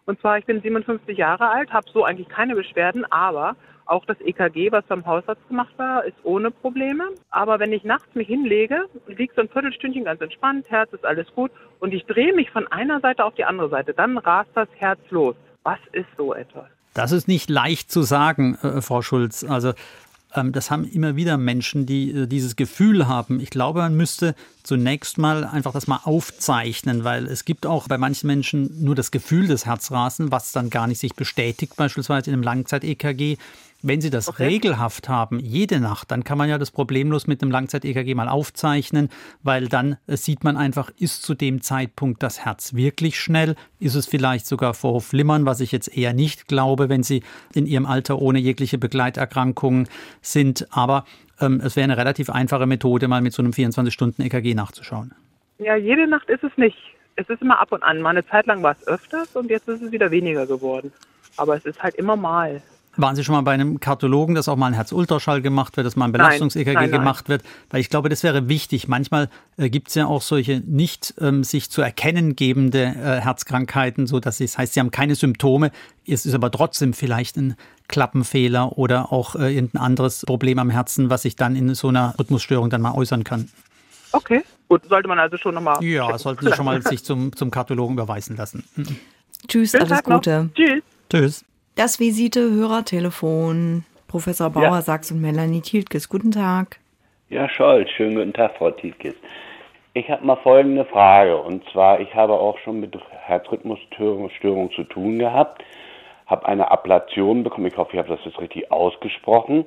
Und 0.07 0.21
zwar, 0.21 0.38
ich 0.38 0.45
bin 0.45 0.61
57 0.61 1.16
Jahre 1.16 1.49
alt, 1.49 1.73
habe 1.73 1.87
so 1.95 2.02
eigentlich 2.02 2.28
keine 2.28 2.57
Beschwerden, 2.57 3.04
aber 3.12 3.54
auch 3.87 4.04
das 4.07 4.21
EKG, 4.21 4.73
was 4.73 4.85
beim 4.87 5.07
Hausarzt 5.07 5.47
gemacht 5.47 5.73
war, 5.76 6.04
ist 6.04 6.16
ohne 6.25 6.50
Probleme. 6.50 7.04
Aber 7.31 7.61
wenn 7.61 7.73
ich 7.73 7.85
nachts 7.85 8.12
mich 8.14 8.26
hinlege, 8.26 8.87
liegt 9.07 9.37
so 9.37 9.43
ein 9.43 9.49
Viertelstündchen 9.49 10.02
ganz 10.02 10.21
entspannt, 10.21 10.69
Herz 10.69 10.93
ist 10.93 11.04
alles 11.04 11.28
gut 11.33 11.52
und 11.78 11.95
ich 11.95 12.04
drehe 12.07 12.35
mich 12.35 12.50
von 12.50 12.66
einer 12.66 12.99
Seite 12.99 13.25
auf 13.25 13.37
die 13.37 13.45
andere 13.45 13.69
Seite, 13.69 13.95
dann 13.95 14.19
rast 14.19 14.50
das 14.54 14.69
Herz 14.78 14.99
los. 15.11 15.37
Was 15.62 15.78
ist 15.93 16.09
so 16.19 16.35
etwas? 16.35 16.66
Das 16.95 17.11
ist 17.11 17.26
nicht 17.26 17.50
leicht 17.50 17.90
zu 17.90 18.02
sagen, 18.02 18.57
äh, 18.62 18.81
Frau 18.81 19.02
Schulz. 19.02 19.45
Also 19.45 19.75
das 20.43 20.71
haben 20.71 20.85
immer 20.85 21.17
wieder 21.17 21.37
Menschen, 21.37 21.87
die 21.87 22.11
äh, 22.11 22.26
dieses 22.26 22.57
Gefühl 22.57 23.07
haben. 23.07 23.41
Ich 23.41 23.50
glaube, 23.50 23.81
man 23.81 23.97
müsste 23.97 24.35
zunächst 24.62 25.19
mal 25.19 25.45
einfach 25.45 25.73
das 25.73 25.87
mal 25.87 26.00
aufzeichnen, 26.05 27.05
weil 27.05 27.26
es 27.26 27.45
gibt 27.45 27.67
auch 27.67 27.87
bei 27.88 27.99
manchen 27.99 28.26
Menschen 28.26 28.83
nur 28.83 28.95
das 28.95 29.11
Gefühl 29.11 29.47
des 29.47 29.67
Herzrasen, 29.67 30.33
was 30.33 30.53
dann 30.53 30.71
gar 30.71 30.87
nicht 30.87 31.00
sich 31.00 31.14
bestätigt, 31.14 31.76
beispielsweise 31.76 32.31
in 32.31 32.35
einem 32.35 32.43
Langzeit-EKG. 32.43 33.37
Wenn 33.87 34.00
Sie 34.00 34.09
das 34.09 34.29
okay. 34.29 34.47
regelhaft 34.47 35.11
haben, 35.11 35.38
jede 35.38 35.79
Nacht, 35.79 36.11
dann 36.11 36.25
kann 36.25 36.38
man 36.38 36.49
ja 36.49 36.57
das 36.57 36.71
problemlos 36.71 37.26
mit 37.26 37.43
einem 37.43 37.50
Langzeit-EKG 37.50 38.14
mal 38.14 38.31
aufzeichnen, 38.31 39.11
weil 39.43 39.69
dann 39.69 39.99
äh, 40.07 40.17
sieht 40.17 40.43
man 40.43 40.57
einfach, 40.57 40.91
ist 40.99 41.23
zu 41.23 41.35
dem 41.35 41.61
Zeitpunkt 41.61 42.23
das 42.23 42.47
Herz 42.47 42.73
wirklich 42.73 43.21
schnell? 43.21 43.57
Ist 43.81 43.95
es 43.95 44.07
vielleicht 44.07 44.47
sogar 44.47 44.73
vor 44.73 45.03
Flimmern, 45.03 45.45
was 45.45 45.61
ich 45.61 45.71
jetzt 45.71 45.95
eher 45.95 46.14
nicht 46.14 46.49
glaube, 46.49 46.88
wenn 46.88 47.03
Sie 47.03 47.23
in 47.53 47.67
Ihrem 47.67 47.85
Alter 47.85 48.23
ohne 48.23 48.38
jegliche 48.38 48.79
Begleiterkrankungen 48.79 49.87
sind. 50.23 50.67
Aber 50.71 51.05
ähm, 51.38 51.61
es 51.62 51.76
wäre 51.76 51.85
eine 51.85 51.99
relativ 51.99 52.31
einfache 52.31 52.64
Methode, 52.64 53.07
mal 53.07 53.21
mit 53.21 53.35
so 53.35 53.43
einem 53.43 53.53
24-Stunden-EKG 53.53 54.55
nachzuschauen. 54.55 55.12
Ja, 55.59 55.76
jede 55.76 56.07
Nacht 56.07 56.31
ist 56.31 56.43
es 56.43 56.57
nicht. 56.57 56.79
Es 57.17 57.29
ist 57.29 57.43
immer 57.43 57.61
ab 57.61 57.71
und 57.71 57.83
an. 57.83 58.00
Mal 58.00 58.11
eine 58.11 58.26
Zeit 58.26 58.47
lang 58.47 58.62
war 58.62 58.76
es 58.81 58.88
öfters 58.88 59.37
und 59.37 59.50
jetzt 59.50 59.69
ist 59.69 59.83
es 59.83 59.93
wieder 59.93 60.11
weniger 60.11 60.47
geworden. 60.47 60.91
Aber 61.37 61.55
es 61.55 61.67
ist 61.67 61.83
halt 61.83 61.97
immer 61.97 62.17
mal. 62.17 62.62
Waren 62.97 63.17
Sie 63.17 63.25
schon 63.25 63.35
mal 63.35 63.43
bei 63.43 63.53
einem 63.53 63.81
Kardiologen, 63.81 64.35
dass 64.35 64.49
auch 64.49 64.57
mal 64.57 64.69
ein 64.69 64.75
Herzultraschall 64.75 65.43
gemacht 65.43 65.77
wird, 65.77 65.87
dass 65.87 65.97
mal 65.97 66.07
ein 66.07 66.13
Belastungs-EKG 66.13 66.89
gemacht 66.89 67.29
wird? 67.29 67.43
Weil 67.71 67.81
ich 67.81 67.91
glaube, 67.91 68.09
das 68.09 68.23
wäre 68.23 68.49
wichtig. 68.49 68.89
Manchmal 68.89 69.29
äh, 69.57 69.69
gibt 69.69 69.89
es 69.89 69.95
ja 69.95 70.07
auch 70.07 70.23
solche 70.23 70.61
nicht 70.61 71.15
ähm, 71.21 71.45
sich 71.45 71.71
zu 71.71 71.83
erkennen 71.83 72.37
gebende 72.37 72.83
äh, 72.83 73.21
Herzkrankheiten, 73.21 74.07
so 74.07 74.21
dass 74.21 74.41
es 74.41 74.53
das 74.53 74.59
heißt, 74.59 74.75
sie 74.75 74.81
haben 74.81 74.91
keine 74.91 75.15
Symptome, 75.15 75.71
es 76.07 76.27
ist 76.27 76.35
aber 76.35 76.51
trotzdem 76.51 76.93
vielleicht 76.93 77.37
ein 77.37 77.57
Klappenfehler 77.89 78.79
oder 78.79 79.13
auch 79.13 79.35
äh, 79.37 79.55
irgendein 79.55 79.83
anderes 79.83 80.23
Problem 80.27 80.59
am 80.59 80.71
Herzen, 80.71 81.11
was 81.11 81.23
sich 81.23 81.37
dann 81.37 81.57
in 81.57 81.75
so 81.75 81.89
einer 81.89 82.15
Rhythmusstörung 82.19 82.71
dann 82.71 82.83
mal 82.83 82.93
äußern 82.93 83.25
kann. 83.25 83.49
Okay, 84.13 84.43
gut, 84.69 84.83
sollte 84.89 85.09
man 85.09 85.19
also 85.19 85.37
schon 85.37 85.55
nochmal. 85.55 85.83
Ja, 85.83 86.07
checken. 86.07 86.19
sollten 86.19 86.47
Sie 86.47 86.53
schon 86.53 86.65
mal 86.65 86.81
sich 86.87 87.05
zum, 87.05 87.35
zum 87.35 87.51
Kardiologen 87.51 87.95
überweisen 87.95 88.37
lassen. 88.37 88.65
Mhm. 88.77 88.97
Tschüss, 89.49 89.73
Schönen 89.73 89.83
alles 89.83 90.03
Tag 90.03 90.05
Gute. 90.05 90.45
Noch. 90.45 90.55
Tschüss. 90.55 90.83
Tschüss. 91.11 91.45
Das 91.76 91.99
Visite-Hörertelefon. 91.99 93.85
Professor 94.07 94.49
Bauer 94.49 94.62
ja. 94.62 94.83
Sachs 94.83 95.11
und 95.11 95.21
Melanie 95.21 95.61
Tietkes. 95.61 96.09
Guten 96.09 96.31
Tag. 96.31 96.78
Ja, 97.31 97.49
Scholz. 97.49 97.90
Schönen 97.90 98.14
guten 98.14 98.33
Tag, 98.33 98.52
Frau 98.59 98.71
Tietkes. 98.71 99.16
Ich 99.93 100.09
habe 100.09 100.25
mal 100.25 100.37
folgende 100.37 100.85
Frage. 100.85 101.37
Und 101.37 101.64
zwar, 101.73 101.99
ich 101.99 102.14
habe 102.14 102.35
auch 102.35 102.57
schon 102.59 102.78
mit 102.78 102.97
Herzrhythmusstörungen 103.11 104.71
zu 104.71 104.85
tun 104.85 105.19
gehabt. 105.19 105.64
Habe 106.26 106.47
eine 106.47 106.71
Ablation 106.71 107.43
bekommen. 107.43 107.66
Ich 107.66 107.76
hoffe, 107.76 107.90
ich 107.95 107.99
habe 107.99 108.09
das 108.09 108.25
jetzt 108.25 108.40
richtig 108.40 108.71
ausgesprochen. 108.71 109.64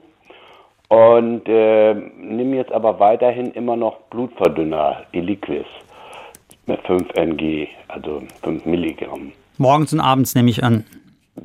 Und 0.87 1.41
äh, 1.49 1.93
nehme 1.93 2.55
jetzt 2.55 2.71
aber 2.71 3.01
weiterhin 3.01 3.51
immer 3.51 3.75
noch 3.75 3.99
Blutverdünner, 4.11 5.03
Eliquis, 5.11 5.65
mit 6.67 6.79
5 6.87 7.13
Ng, 7.15 7.67
also 7.89 8.23
5 8.43 8.65
Milligramm. 8.65 9.33
Morgens 9.57 9.91
und 9.91 9.99
abends 9.99 10.35
nehme 10.35 10.49
ich 10.49 10.63
an. 10.63 10.85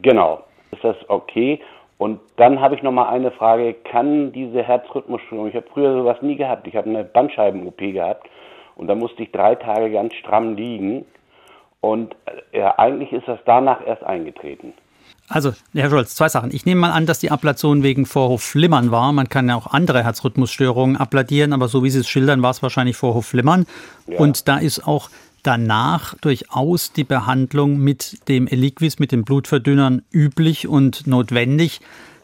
Genau 0.03 0.45
ist 0.73 0.85
das 0.85 0.97
okay? 1.09 1.61
Und 1.99 2.21
dann 2.37 2.61
habe 2.61 2.75
ich 2.75 2.83
noch 2.83 2.91
mal 2.91 3.09
eine 3.09 3.31
Frage, 3.31 3.75
kann 3.75 4.33
diese 4.33 4.63
Herzrhythmusstörung, 4.63 5.47
ich 5.49 5.55
habe 5.55 5.67
früher 5.73 5.93
sowas 5.93 6.21
nie 6.21 6.35
gehabt, 6.35 6.67
ich 6.67 6.75
habe 6.75 6.91
eine 6.91 7.05
Bandscheiben-OP 7.05 7.79
gehabt 7.79 8.29
und 8.75 8.89
da 8.89 8.95
musste 8.95 9.23
ich 9.23 9.31
drei 9.31 9.55
Tage 9.55 9.91
ganz 9.93 10.15
stramm 10.15 10.57
liegen 10.57 11.05
Und 11.81 12.17
äh, 12.53 12.63
eigentlich 12.77 13.13
ist 13.13 13.29
das 13.29 13.39
danach 13.45 13.87
erst 13.87 14.03
eingetreten. 14.03 14.73
Also, 15.29 15.53
Herr 15.75 15.91
Scholz, 15.91 16.15
zwei 16.15 16.29
Sachen. 16.29 16.53
Ich 16.53 16.67
nehme 16.67 16.81
mal 16.81 16.91
an, 16.91 17.07
dass 17.07 17.19
die 17.19 17.31
Ablation 17.31 17.83
wegen 17.83 18.05
Vorhofflimmern 18.05 18.91
war. 18.91 19.13
Man 19.13 19.29
kann 19.29 19.49
ja 19.49 19.57
auch 19.57 19.69
andere 19.69 20.03
Herzrhythmusstörungen 20.05 20.97
abladieren, 20.97 21.53
aber 21.53 21.69
so 21.69 21.85
wie 21.85 21.91
Sie 21.91 22.01
es 22.01 22.09
schildern, 22.09 22.43
war 22.43 22.51
es 22.51 22.63
wahrscheinlich 22.63 22.97
Vorhofflimmern. 22.97 23.67
Ja. 24.09 24.19
Und 24.19 24.49
da 24.49 24.59
ist 24.59 24.87
auch 24.87 25.09
danach 25.43 26.15
durchaus 26.21 26.93
die 26.93 27.05
Behandlung 27.05 27.79
mit 27.79 28.29
dem 28.29 28.47
Eliquis, 28.47 28.99
mit 28.99 29.13
den 29.13 29.25
Blutverdünnern 29.25 30.03
üblich 30.13 30.69
und 30.69 31.07
notwendig, 31.07 31.81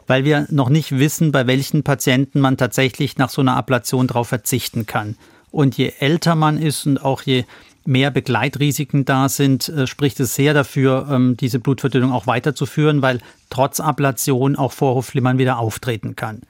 weil 0.07 0.23
wir 0.23 0.47
noch 0.49 0.69
nicht 0.69 0.97
wissen, 0.97 1.31
bei 1.31 1.45
welchen 1.45 1.83
Patienten 1.83 2.39
man 2.39 2.57
tatsächlich 2.57 3.17
nach 3.17 3.29
so 3.29 3.41
einer 3.41 3.55
Ablation 3.55 4.07
darauf 4.07 4.29
verzichten 4.29 4.85
kann. 4.85 5.15
Und 5.51 5.77
je 5.77 5.93
älter 5.99 6.35
man 6.35 6.57
ist 6.57 6.85
und 6.85 7.03
auch 7.03 7.21
je 7.21 7.45
mehr 7.85 8.11
Begleitrisiken 8.11 9.05
da 9.05 9.29
sind, 9.29 9.67
äh, 9.69 9.87
spricht 9.87 10.19
es 10.19 10.35
sehr 10.35 10.53
dafür, 10.53 11.07
ähm, 11.09 11.37
diese 11.37 11.59
Blutverdünnung 11.59 12.11
auch 12.11 12.27
weiterzuführen, 12.27 13.01
weil 13.01 13.19
trotz 13.49 13.79
Ablation 13.79 14.55
auch 14.55 14.71
Vorhofflimmern 14.71 15.37
wieder 15.37 15.57
auftreten 15.57 16.15
kann. 16.15 16.41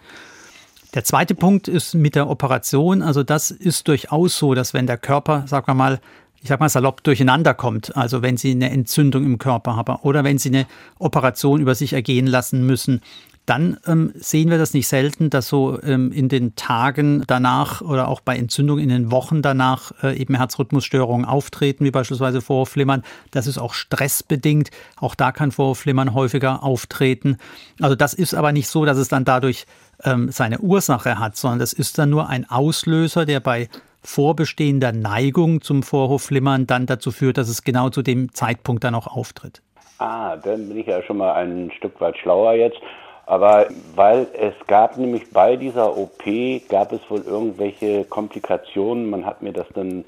Der 0.95 1.03
zweite 1.03 1.35
Punkt 1.35 1.67
ist 1.67 1.93
mit 1.93 2.15
der 2.15 2.29
Operation. 2.29 3.01
Also 3.01 3.23
das 3.23 3.51
ist 3.51 3.88
durchaus 3.88 4.38
so, 4.38 4.55
dass 4.55 4.73
wenn 4.73 4.88
der 4.88 4.97
Körper, 4.97 5.45
sagen 5.47 5.67
wir 5.67 5.75
mal, 5.75 5.99
ich 6.41 6.50
sag 6.50 6.60
mal 6.60 6.69
salopp 6.69 7.03
durcheinander 7.03 7.53
kommt, 7.53 7.96
also 7.98 8.22
wenn 8.22 8.38
Sie 8.38 8.51
eine 8.51 8.69
Entzündung 8.69 9.25
im 9.25 9.38
Körper 9.38 9.75
haben 9.75 9.96
oder 10.03 10.24
wenn 10.24 10.38
Sie 10.38 10.50
eine 10.50 10.67
Operation 10.98 11.62
über 11.62 11.75
sich 11.75 11.93
ergehen 11.93 12.27
lassen 12.27 12.65
müssen, 12.65 13.01
dann 13.50 13.77
ähm, 13.88 14.13
sehen 14.13 14.51
wir 14.51 14.60
das 14.60 14.75
nicht 14.75 14.88
selten, 14.88 15.31
dass 15.31 15.48
so 15.48 15.81
ähm, 15.81 16.12
in 16.12 16.29
den 16.29 16.53
Tagen 16.55 17.24
danach 17.25 17.81
oder 17.81 18.08
auch 18.08 18.22
bei 18.22 18.38
Entzündungen 18.38 18.84
in 18.84 18.89
den 18.89 19.12
Wochen 19.12 19.41
danach 19.41 19.91
äh, 20.03 20.15
eben 20.15 20.36
Herzrhythmusstörungen 20.36 21.25
auftreten, 21.25 21.84
wie 21.84 21.89
beispielsweise 21.89 22.41
Vorhofflimmern. 22.41 23.01
Das 23.31 23.48
ist 23.48 23.58
auch 23.58 23.74
stressbedingt. 23.74 24.69
Auch 24.98 25.15
da 25.15 25.31
kann 25.31 25.51
Vorhofflimmern 25.51 26.13
häufiger 26.13 26.62
auftreten. 26.62 27.38
Also 27.81 27.96
das 27.96 28.13
ist 28.13 28.36
aber 28.36 28.51
nicht 28.51 28.67
so, 28.67 28.86
dass 28.86 29.00
es 29.00 29.08
dann 29.08 29.25
dadurch 29.25 29.65
ähm, 30.03 30.31
seine 30.31 30.60
Ursache 30.60 31.17
hat, 31.17 31.36
sondern 31.36 31.58
das 31.58 31.74
ist 31.74 31.98
dann 31.98 32.12
nur 32.12 32.29
ein 32.29 32.48
Auslöser, 32.48 33.25
der 33.25 33.39
bei 33.39 33.67
vorbestehender 34.01 34.91
Neigung 34.91 35.62
zum 35.62 35.84
Vorhofflimmern 35.84 36.68
dann 36.68 36.86
dazu 36.86 37.12
führt, 37.12 37.38
dass 37.38 37.50
es 37.50 37.63
genau 37.63 37.89
zu 37.89 38.01
dem 38.01 38.34
Zeitpunkt 38.34 38.84
dann 38.84 38.96
auch 38.96 39.08
auftritt. 39.08 39.62
Ah, 39.98 40.38
dann 40.38 40.70
bin 40.70 40.77
ich 40.77 40.88
ja 40.88 41.01
schon 41.03 41.18
mal 41.18 41.34
ein 41.34 41.72
Stück 41.77 42.00
weit 42.00 42.18
schlauer 42.18 42.53
jetzt. 42.53 42.79
Aber 43.25 43.68
weil 43.94 44.25
es 44.34 44.56
gab 44.65 44.98
nämlich 44.98 45.29
bei 45.32 45.56
dieser 45.56 45.96
OP, 45.96 46.24
gab 46.68 46.91
es 46.91 47.01
wohl 47.10 47.22
irgendwelche 47.22 48.06
Komplikationen. 48.06 49.10
Man 49.10 49.25
hat 49.25 49.44
mir 49.44 49.53
das 49.53 49.68
dann 49.75 50.06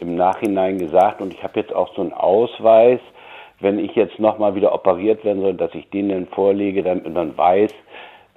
im 0.00 0.16
Nachhinein 0.16 0.78
gesagt 0.78 1.20
und 1.20 1.34
ich 1.34 1.42
habe 1.42 1.60
jetzt 1.60 1.74
auch 1.74 1.94
so 1.94 2.00
einen 2.00 2.12
Ausweis, 2.12 2.98
wenn 3.60 3.78
ich 3.78 3.94
jetzt 3.94 4.18
nochmal 4.18 4.54
wieder 4.54 4.74
operiert 4.74 5.24
werden 5.24 5.42
soll, 5.42 5.54
dass 5.54 5.74
ich 5.74 5.88
den 5.90 6.08
dann 6.08 6.26
vorlege, 6.26 6.82
damit 6.82 7.12
man 7.12 7.36
weiß, 7.36 7.70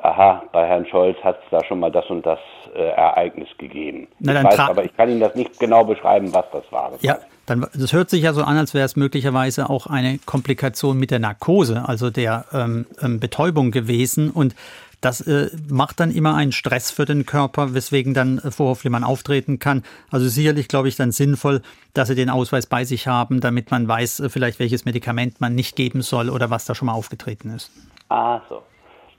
aha, 0.06 0.44
bei 0.52 0.68
Herrn 0.68 0.86
Scholz 0.86 1.18
hat 1.24 1.40
es 1.44 1.50
da 1.52 1.64
schon 1.66 1.80
mal 1.80 1.92
das 1.92 2.06
und 2.10 2.26
das 2.26 2.40
äh, 2.76 2.90
Ereignis 2.90 3.50
gegeben. 3.58 4.08
Na, 4.20 4.38
ich 4.40 4.44
weiß, 4.44 4.60
aber 4.60 4.84
ich 4.86 4.96
kann 4.96 5.10
Ihnen 5.10 5.20
das 5.20 5.36
nicht 5.36 5.60
genau 5.60 5.84
beschreiben, 5.84 6.34
was 6.34 6.46
das 6.52 6.64
war. 6.72 6.92
Das 6.92 7.02
ja, 7.02 7.18
dann, 7.46 7.66
das 7.74 7.94
hört 7.94 8.10
sich 8.10 8.24
ja 8.24 8.34
so 8.34 8.44
an, 8.44 8.58
als 8.58 8.74
wäre 8.74 8.86
es 8.86 8.96
möglicherweise 8.96 9.70
auch 9.70 9.88
eine 9.88 10.20
Komplikation 10.26 10.98
mit 10.98 11.12
der 11.12 11.20
Narkose, 11.20 11.84
also 11.88 12.10
der 12.10 12.46
ähm, 12.54 12.86
ähm, 13.02 13.20
Betäubung 13.20 13.72
gewesen. 13.72 14.32
Und 14.32 14.56
das 15.02 15.22
äh, 15.22 15.50
macht 15.70 16.00
dann 16.00 16.12
immer 16.12 16.36
einen 16.36 16.52
Stress 16.52 16.90
für 16.90 17.06
den 17.06 17.26
Körper, 17.26 17.74
weswegen 17.74 18.14
dann 18.14 18.40
äh, 18.40 18.50
Vorhofflimmern 18.50 19.04
auftreten 19.04 19.60
kann. 19.60 19.84
Also 20.10 20.28
sicherlich, 20.28 20.68
glaube 20.68 20.88
ich, 20.88 20.96
dann 20.96 21.12
sinnvoll, 21.12 21.62
dass 21.94 22.08
Sie 22.08 22.16
den 22.16 22.30
Ausweis 22.30 22.66
bei 22.66 22.84
sich 22.84 23.08
haben, 23.08 23.40
damit 23.40 23.70
man 23.70 23.88
weiß, 23.88 24.22
äh, 24.22 24.30
vielleicht 24.30 24.60
welches 24.60 24.86
Medikament 24.86 25.40
man 25.42 25.54
nicht 25.54 25.76
geben 25.76 26.02
soll 26.02 26.30
oder 26.30 26.50
was 26.50 26.66
da 26.66 26.74
schon 26.74 26.88
mal 26.88 26.94
aufgetreten 26.94 27.52
ist. 27.52 27.72
Ah, 28.10 28.42
so. 28.50 28.64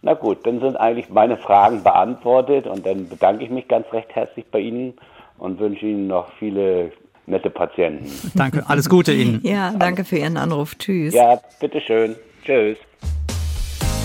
Na 0.03 0.15
gut, 0.15 0.47
dann 0.47 0.61
sind 0.61 0.77
eigentlich 0.77 1.11
meine 1.11 1.37
Fragen 1.37 1.83
beantwortet 1.83 2.67
und 2.67 2.87
dann 2.87 3.09
bedanke 3.09 3.45
ich 3.45 3.51
mich 3.51 3.67
ganz 3.69 3.87
recht 3.93 4.15
herzlich 4.15 4.47
bei 4.51 4.61
Ihnen 4.61 4.95
und 5.39 5.59
wünsche 5.59 5.87
Ihnen 5.87 6.07
noch 6.07 6.33
viele 6.39 6.93
nette 7.27 7.51
Patienten. 7.51 8.11
Danke, 8.35 8.65
alles 8.69 8.89
Gute 8.89 9.13
Ihnen. 9.13 9.41
Ja, 9.45 9.73
danke 9.79 10.05
für 10.05 10.19
Ihren 10.19 10.37
Anruf. 10.37 10.77
Tschüss. 10.77 11.15
Ja, 11.15 11.41
bitteschön. 11.61 12.17
Tschüss. 12.45 12.79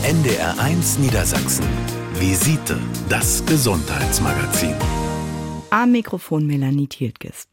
NDR1 0.04 1.00
Niedersachsen. 1.00 1.66
Visite, 2.16 2.78
das 3.10 3.46
Gesundheitsmagazin. 3.46 4.76
Am 5.70 5.92
Mikrofon 5.92 6.48
Melanie 6.48 6.88
Tiltges. 6.88 7.48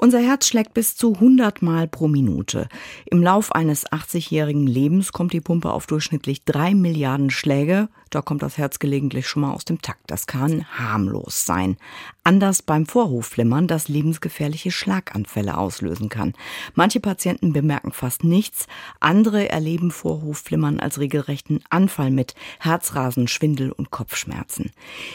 Unser 0.00 0.20
Herz 0.20 0.46
schlägt 0.46 0.74
bis 0.74 0.94
zu 0.94 1.14
100 1.14 1.60
Mal 1.60 1.88
pro 1.88 2.06
Minute. 2.06 2.68
Im 3.06 3.20
Lauf 3.20 3.52
eines 3.52 3.84
80-jährigen 3.90 4.64
Lebens 4.64 5.10
kommt 5.10 5.32
die 5.32 5.40
Pumpe 5.40 5.72
auf 5.72 5.88
durchschnittlich 5.88 6.44
drei 6.44 6.72
Milliarden 6.72 7.30
Schläge. 7.30 7.88
Da 8.10 8.22
kommt 8.22 8.42
das 8.42 8.58
Herz 8.58 8.78
gelegentlich 8.78 9.26
schon 9.26 9.42
mal 9.42 9.52
aus 9.52 9.64
dem 9.64 9.82
Takt. 9.82 10.02
Das 10.06 10.26
kann 10.26 10.66
harmlos 10.78 11.44
sein. 11.44 11.76
Anders 12.24 12.62
beim 12.62 12.86
Vorhofflimmern, 12.86 13.66
das 13.66 13.88
lebensgefährliche 13.88 14.70
Schlaganfälle 14.70 15.56
auslösen 15.56 16.08
kann. 16.08 16.34
Manche 16.74 17.00
Patienten 17.00 17.52
bemerken 17.52 17.92
fast 17.92 18.24
nichts, 18.24 18.66
andere 19.00 19.48
erleben 19.48 19.90
Vorhofflimmern 19.90 20.80
als 20.80 20.98
regelrechten 20.98 21.60
Anfall 21.70 22.10
mit 22.10 22.34
Herzrasen, 22.60 23.28
Schwindel 23.28 23.72
und 23.72 23.90
Kopfschmerzen. 23.90 24.72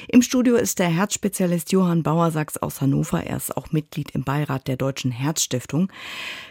Im 0.08 0.22
Studio 0.22 0.56
ist 0.56 0.80
der 0.80 0.90
Herzspezialist 0.90 1.72
Johann 1.72 2.04
Bauersachs 2.04 2.58
aus 2.58 2.82
Hannover. 2.82 3.24
Er 3.24 3.38
ist 3.38 3.56
auch 3.56 3.72
Mitglied 3.72 4.12
im 4.12 4.24
Beirat 4.24 4.68
der 4.68 4.78
Deutschen 4.78 5.12
Herzstiftung. 5.12 5.92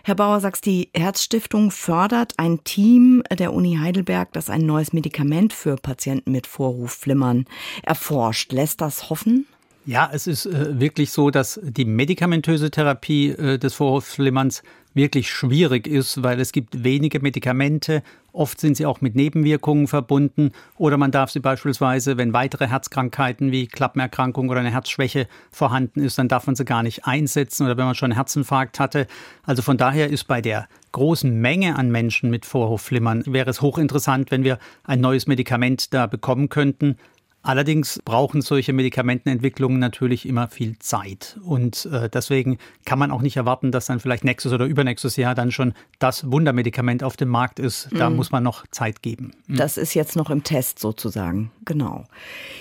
Herr 0.04 0.14
Bauersachs, 0.14 0.60
die 0.60 0.90
Herzstiftung 0.94 1.70
fördert 1.70 2.34
ein 2.38 2.62
Team 2.64 3.22
der 3.36 3.52
Uni 3.52 3.78
Heidelberg, 3.80 4.32
das 4.32 4.50
ein 4.50 4.66
neues 4.66 4.92
Medikament 4.92 5.52
für 5.52 5.76
Patienten 5.76 6.31
mit 6.32 6.46
Vorhofflimmern 6.46 7.46
erforscht. 7.82 8.52
Lässt 8.52 8.80
das 8.80 9.10
hoffen? 9.10 9.46
Ja, 9.84 10.10
es 10.12 10.26
ist 10.26 10.46
äh, 10.46 10.80
wirklich 10.80 11.10
so, 11.10 11.30
dass 11.30 11.60
die 11.62 11.84
medikamentöse 11.84 12.70
Therapie 12.70 13.30
äh, 13.30 13.58
des 13.58 13.74
Vorhofflimmerns 13.74 14.62
wirklich 14.94 15.30
schwierig 15.30 15.86
ist, 15.86 16.22
weil 16.22 16.40
es 16.40 16.52
gibt 16.52 16.84
wenige 16.84 17.20
Medikamente. 17.20 18.02
Oft 18.32 18.60
sind 18.60 18.76
sie 18.76 18.86
auch 18.86 19.00
mit 19.00 19.14
Nebenwirkungen 19.14 19.88
verbunden 19.88 20.52
oder 20.76 20.96
man 20.96 21.10
darf 21.10 21.30
sie 21.30 21.40
beispielsweise, 21.40 22.16
wenn 22.16 22.32
weitere 22.32 22.66
Herzkrankheiten 22.68 23.52
wie 23.52 23.66
Klappenerkrankung 23.66 24.48
oder 24.48 24.60
eine 24.60 24.70
Herzschwäche 24.70 25.26
vorhanden 25.50 26.00
ist, 26.00 26.18
dann 26.18 26.28
darf 26.28 26.46
man 26.46 26.56
sie 26.56 26.64
gar 26.64 26.82
nicht 26.82 27.06
einsetzen 27.06 27.66
oder 27.66 27.76
wenn 27.76 27.84
man 27.84 27.94
schon 27.94 28.12
einen 28.12 28.16
Herzinfarkt 28.16 28.80
hatte. 28.80 29.06
Also 29.44 29.62
von 29.62 29.76
daher 29.76 30.08
ist 30.08 30.24
bei 30.24 30.40
der 30.40 30.66
großen 30.92 31.40
Menge 31.40 31.76
an 31.76 31.90
Menschen 31.90 32.30
mit 32.30 32.46
Vorhofflimmern 32.46 33.24
wäre 33.26 33.50
es 33.50 33.60
hochinteressant, 33.60 34.30
wenn 34.30 34.44
wir 34.44 34.58
ein 34.84 35.00
neues 35.00 35.26
Medikament 35.26 35.92
da 35.92 36.06
bekommen 36.06 36.48
könnten. 36.48 36.96
Allerdings 37.44 38.00
brauchen 38.04 38.40
solche 38.40 38.72
Medikamentenentwicklungen 38.72 39.80
natürlich 39.80 40.26
immer 40.26 40.46
viel 40.46 40.78
Zeit. 40.78 41.38
Und 41.42 41.86
äh, 41.86 42.08
deswegen 42.08 42.58
kann 42.84 43.00
man 43.00 43.10
auch 43.10 43.20
nicht 43.20 43.36
erwarten, 43.36 43.72
dass 43.72 43.86
dann 43.86 43.98
vielleicht 43.98 44.24
nächstes 44.24 44.52
oder 44.52 44.66
übernächstes 44.66 45.16
Jahr 45.16 45.34
dann 45.34 45.50
schon 45.50 45.74
das 45.98 46.30
Wundermedikament 46.30 47.02
auf 47.02 47.16
dem 47.16 47.28
Markt 47.28 47.58
ist. 47.58 47.88
Da 47.90 48.08
mhm. 48.08 48.16
muss 48.16 48.30
man 48.30 48.44
noch 48.44 48.64
Zeit 48.70 49.02
geben. 49.02 49.32
Mhm. 49.48 49.56
Das 49.56 49.76
ist 49.76 49.94
jetzt 49.94 50.14
noch 50.14 50.30
im 50.30 50.44
Test 50.44 50.78
sozusagen. 50.78 51.50
Genau. 51.64 52.04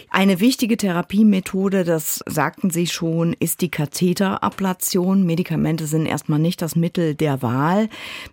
Eine 0.09 0.39
wichtige 0.39 0.77
Therapiemethode, 0.77 1.83
das 1.83 2.23
sagten 2.25 2.71
Sie 2.71 2.87
schon, 2.87 3.33
ist 3.33 3.61
die 3.61 3.69
Katheterablation. 3.69 5.25
Medikamente 5.25 5.85
sind 5.85 6.07
erstmal 6.07 6.39
nicht 6.39 6.59
das 6.61 6.75
Mittel 6.75 7.13
der 7.13 7.43
Wahl. 7.43 7.87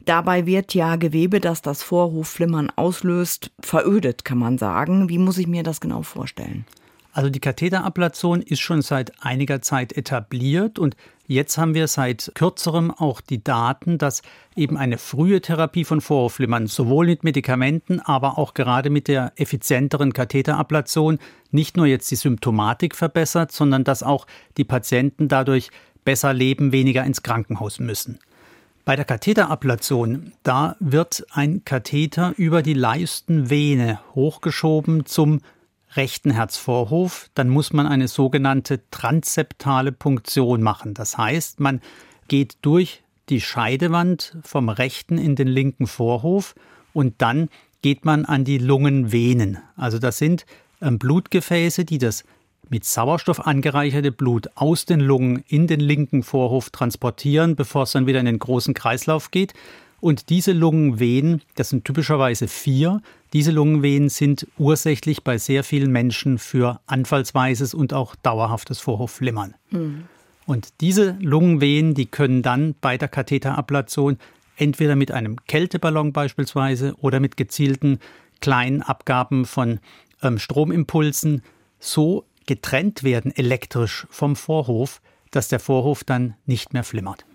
Dabei 0.06 0.46
wird 0.46 0.72
ja 0.72 0.96
Gewebe, 0.96 1.40
das 1.40 1.60
das 1.60 1.82
Vorhofflimmern 1.82 2.72
auslöst, 2.74 3.50
verödet, 3.60 4.24
kann 4.24 4.38
man 4.38 4.56
sagen. 4.56 5.10
Wie 5.10 5.18
muss 5.18 5.36
ich 5.36 5.46
mir 5.46 5.62
das 5.62 5.80
genau 5.80 6.02
vorstellen? 6.02 6.37
Vorstellen? 6.38 6.64
Also 7.12 7.30
die 7.30 7.40
Katheterablation 7.40 8.42
ist 8.42 8.60
schon 8.60 8.80
seit 8.80 9.24
einiger 9.24 9.60
Zeit 9.60 9.92
etabliert 9.96 10.78
und 10.78 10.94
jetzt 11.26 11.58
haben 11.58 11.74
wir 11.74 11.88
seit 11.88 12.30
kürzerem 12.34 12.92
auch 12.92 13.20
die 13.20 13.42
Daten, 13.42 13.98
dass 13.98 14.22
eben 14.54 14.76
eine 14.76 14.98
frühe 14.98 15.40
Therapie 15.40 15.84
von 15.84 16.00
Vorhofflimmern 16.00 16.68
sowohl 16.68 17.06
mit 17.06 17.24
Medikamenten, 17.24 17.98
aber 18.00 18.38
auch 18.38 18.54
gerade 18.54 18.88
mit 18.88 19.08
der 19.08 19.32
effizienteren 19.34 20.12
Katheterablation 20.12 21.18
nicht 21.50 21.76
nur 21.76 21.86
jetzt 21.86 22.08
die 22.10 22.16
Symptomatik 22.16 22.94
verbessert, 22.94 23.50
sondern 23.50 23.82
dass 23.82 24.04
auch 24.04 24.26
die 24.56 24.64
Patienten 24.64 25.26
dadurch 25.26 25.70
besser 26.04 26.32
leben, 26.32 26.70
weniger 26.70 27.04
ins 27.04 27.22
Krankenhaus 27.22 27.80
müssen. 27.80 28.20
Bei 28.84 28.96
der 28.96 29.04
Katheterablation, 29.04 30.32
da 30.44 30.76
wird 30.78 31.26
ein 31.32 31.64
Katheter 31.64 32.32
über 32.36 32.62
die 32.62 32.74
Leistenvene 32.74 33.98
hochgeschoben 34.14 35.04
zum 35.04 35.40
rechten 35.94 36.30
Herzvorhof, 36.30 37.30
dann 37.34 37.48
muss 37.48 37.72
man 37.72 37.86
eine 37.86 38.08
sogenannte 38.08 38.80
transseptale 38.90 39.92
Punktion 39.92 40.62
machen. 40.62 40.94
Das 40.94 41.16
heißt, 41.16 41.60
man 41.60 41.80
geht 42.28 42.58
durch 42.62 43.02
die 43.28 43.40
Scheidewand 43.40 44.36
vom 44.42 44.68
rechten 44.68 45.18
in 45.18 45.36
den 45.36 45.48
linken 45.48 45.86
Vorhof 45.86 46.54
und 46.92 47.14
dann 47.18 47.48
geht 47.82 48.04
man 48.04 48.24
an 48.24 48.44
die 48.44 48.58
Lungenvenen. 48.58 49.58
Also 49.76 49.98
das 49.98 50.18
sind 50.18 50.46
ähm, 50.80 50.98
Blutgefäße, 50.98 51.84
die 51.84 51.98
das 51.98 52.24
mit 52.70 52.84
Sauerstoff 52.84 53.46
angereicherte 53.46 54.12
Blut 54.12 54.48
aus 54.54 54.84
den 54.84 55.00
Lungen 55.00 55.42
in 55.48 55.66
den 55.66 55.80
linken 55.80 56.22
Vorhof 56.22 56.70
transportieren, 56.70 57.56
bevor 57.56 57.84
es 57.84 57.92
dann 57.92 58.06
wieder 58.06 58.20
in 58.20 58.26
den 58.26 58.38
großen 58.38 58.74
Kreislauf 58.74 59.30
geht. 59.30 59.54
Und 60.00 60.28
diese 60.28 60.52
Lungenwehen, 60.52 61.42
das 61.56 61.70
sind 61.70 61.84
typischerweise 61.84 62.46
vier, 62.46 63.00
diese 63.32 63.50
Lungenwehen 63.50 64.08
sind 64.08 64.46
ursächlich 64.56 65.22
bei 65.22 65.38
sehr 65.38 65.64
vielen 65.64 65.90
Menschen 65.90 66.38
für 66.38 66.80
anfallsweises 66.86 67.74
und 67.74 67.92
auch 67.92 68.14
dauerhaftes 68.16 68.78
Vorhofflimmern. 68.78 69.54
Mhm. 69.70 70.04
Und 70.46 70.80
diese 70.80 71.16
Lungenwehen, 71.20 71.94
die 71.94 72.06
können 72.06 72.42
dann 72.42 72.74
bei 72.80 72.96
der 72.96 73.08
Katheterablation 73.08 74.18
entweder 74.56 74.96
mit 74.96 75.12
einem 75.12 75.36
Kälteballon 75.46 76.12
beispielsweise 76.12 76.94
oder 77.00 77.20
mit 77.20 77.36
gezielten 77.36 77.98
kleinen 78.40 78.82
Abgaben 78.82 79.44
von 79.44 79.80
ähm, 80.22 80.38
Stromimpulsen 80.38 81.42
so 81.78 82.24
getrennt 82.46 83.02
werden 83.02 83.30
elektrisch 83.36 84.06
vom 84.10 84.36
Vorhof, 84.36 85.02
dass 85.30 85.48
der 85.48 85.60
Vorhof 85.60 86.02
dann 86.02 86.34
nicht 86.46 86.72
mehr 86.72 86.84
flimmert. 86.84 87.26